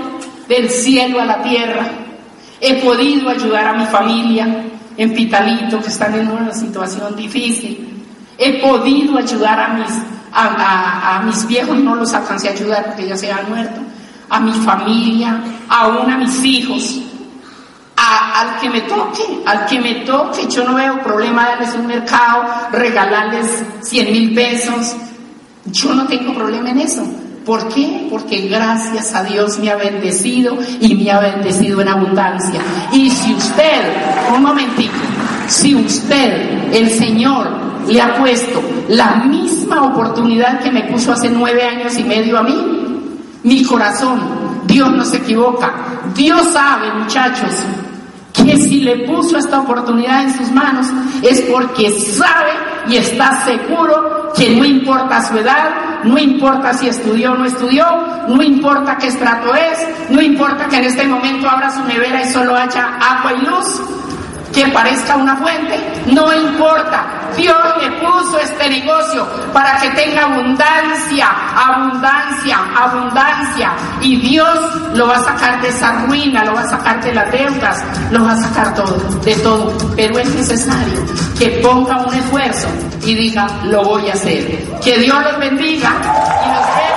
del 0.47 0.69
cielo 0.69 1.19
a 1.19 1.25
la 1.25 1.41
tierra. 1.41 1.89
He 2.61 2.75
podido 2.75 3.29
ayudar 3.29 3.65
a 3.65 3.73
mi 3.73 3.85
familia 3.87 4.63
en 4.95 5.13
Pitalito, 5.15 5.81
que 5.81 5.87
están 5.87 6.13
en 6.13 6.29
una 6.29 6.53
situación 6.53 7.15
difícil. 7.15 8.05
He 8.37 8.61
podido 8.61 9.17
ayudar 9.17 9.59
a 9.59 9.67
mis, 9.69 9.91
a, 10.31 11.15
a, 11.17 11.23
mis 11.23 11.47
viejos, 11.47 11.79
no 11.79 11.95
los 11.95 12.13
alcancé 12.13 12.49
a 12.49 12.51
ayudar 12.51 12.85
porque 12.85 13.07
ya 13.07 13.17
se 13.17 13.31
han 13.31 13.49
muerto. 13.49 13.81
A 14.29 14.39
mi 14.39 14.51
familia, 14.51 15.41
aún 15.67 16.11
a 16.11 16.17
mis 16.17 16.43
hijos. 16.43 17.06
Al 18.17 18.59
que 18.59 18.69
me 18.69 18.81
toque, 18.81 19.23
al 19.45 19.65
que 19.67 19.79
me 19.79 19.95
toque, 20.05 20.47
yo 20.47 20.63
no 20.63 20.75
veo 20.75 21.01
problema 21.03 21.49
darles 21.49 21.75
un 21.75 21.85
mercado, 21.85 22.45
regalarles 22.71 23.63
100 23.81 24.11
mil 24.11 24.33
pesos. 24.33 24.95
Yo 25.65 25.93
no 25.93 26.07
tengo 26.07 26.33
problema 26.33 26.71
en 26.71 26.79
eso. 26.79 27.03
¿Por 27.45 27.69
qué? 27.69 28.07
Porque 28.09 28.47
gracias 28.47 29.13
a 29.13 29.23
Dios 29.23 29.57
me 29.59 29.69
ha 29.71 29.75
bendecido 29.75 30.57
y 30.81 30.95
me 30.95 31.11
ha 31.11 31.19
bendecido 31.19 31.79
en 31.79 31.87
abundancia. 31.87 32.59
Y 32.91 33.09
si 33.09 33.33
usted, 33.33 33.83
un 34.35 34.41
momentito, 34.41 34.91
si 35.47 35.75
usted, 35.75 36.73
el 36.73 36.89
Señor, 36.89 37.47
le 37.87 38.01
ha 38.01 38.17
puesto 38.17 38.61
la 38.89 39.15
misma 39.15 39.83
oportunidad 39.83 40.59
que 40.59 40.71
me 40.71 40.83
puso 40.83 41.13
hace 41.13 41.29
nueve 41.29 41.63
años 41.63 41.97
y 41.97 42.03
medio 42.03 42.37
a 42.37 42.43
mí, 42.43 42.57
mi 43.43 43.63
corazón, 43.63 44.19
Dios 44.65 44.91
no 44.91 45.05
se 45.05 45.17
equivoca. 45.17 45.73
Dios 46.13 46.47
sabe, 46.51 46.91
muchachos, 46.93 47.51
que 48.47 48.57
si 48.57 48.79
le 48.79 49.05
puso 49.05 49.37
esta 49.37 49.59
oportunidad 49.59 50.23
en 50.23 50.33
sus 50.37 50.49
manos 50.51 50.87
es 51.21 51.41
porque 51.41 51.91
sabe 51.99 52.51
y 52.87 52.95
está 52.95 53.43
seguro 53.43 54.31
que 54.35 54.55
no 54.55 54.63
importa 54.63 55.27
su 55.27 55.37
edad, 55.37 56.03
no 56.03 56.17
importa 56.17 56.73
si 56.73 56.87
estudió 56.87 57.33
o 57.33 57.35
no 57.35 57.45
estudió, 57.45 57.85
no 58.29 58.41
importa 58.41 58.97
qué 58.97 59.07
estrato 59.07 59.53
es, 59.53 60.09
no 60.09 60.21
importa 60.21 60.67
que 60.67 60.77
en 60.77 60.85
este 60.85 61.05
momento 61.05 61.49
abra 61.49 61.69
su 61.71 61.83
nevera 61.83 62.21
y 62.21 62.31
solo 62.31 62.55
haya 62.55 62.97
agua 62.97 63.33
y 63.33 63.45
luz, 63.45 63.81
que 64.57 64.67
parezca 64.69 65.15
una 65.15 65.35
fuente, 65.37 65.79
no 66.07 66.33
importa. 66.33 67.05
Dios 67.37 67.55
le 67.79 67.91
puso 67.99 68.39
este 68.39 68.67
negocio 68.67 69.27
para 69.53 69.79
que 69.79 69.91
tenga 69.91 70.23
abundancia, 70.23 71.29
abundancia, 71.55 72.57
abundancia. 72.75 73.71
Y 74.01 74.15
Dios 74.19 74.57
lo 74.95 75.07
va 75.07 75.17
a 75.17 75.23
sacar 75.23 75.61
de 75.61 75.67
esa 75.67 75.91
ruina, 76.07 76.43
lo 76.43 76.55
va 76.55 76.61
a 76.61 76.69
sacar 76.69 77.03
de 77.03 77.13
las 77.13 77.31
deudas, 77.31 77.83
lo 78.09 78.23
va 78.23 78.31
a 78.31 78.37
sacar 78.37 78.73
todo, 78.73 78.97
de 79.23 79.35
todo. 79.35 79.77
Pero 79.95 80.17
es 80.17 80.33
necesario 80.33 81.05
que 81.37 81.49
ponga 81.61 81.97
un 81.97 82.15
esfuerzo 82.15 82.67
y 83.03 83.13
diga, 83.13 83.47
lo 83.65 83.83
voy 83.83 84.09
a 84.09 84.13
hacer. 84.13 84.65
Que 84.83 84.97
Dios 84.97 85.23
los 85.23 85.37
bendiga 85.37 85.91
y 86.43 86.49
vemos. 86.49 86.96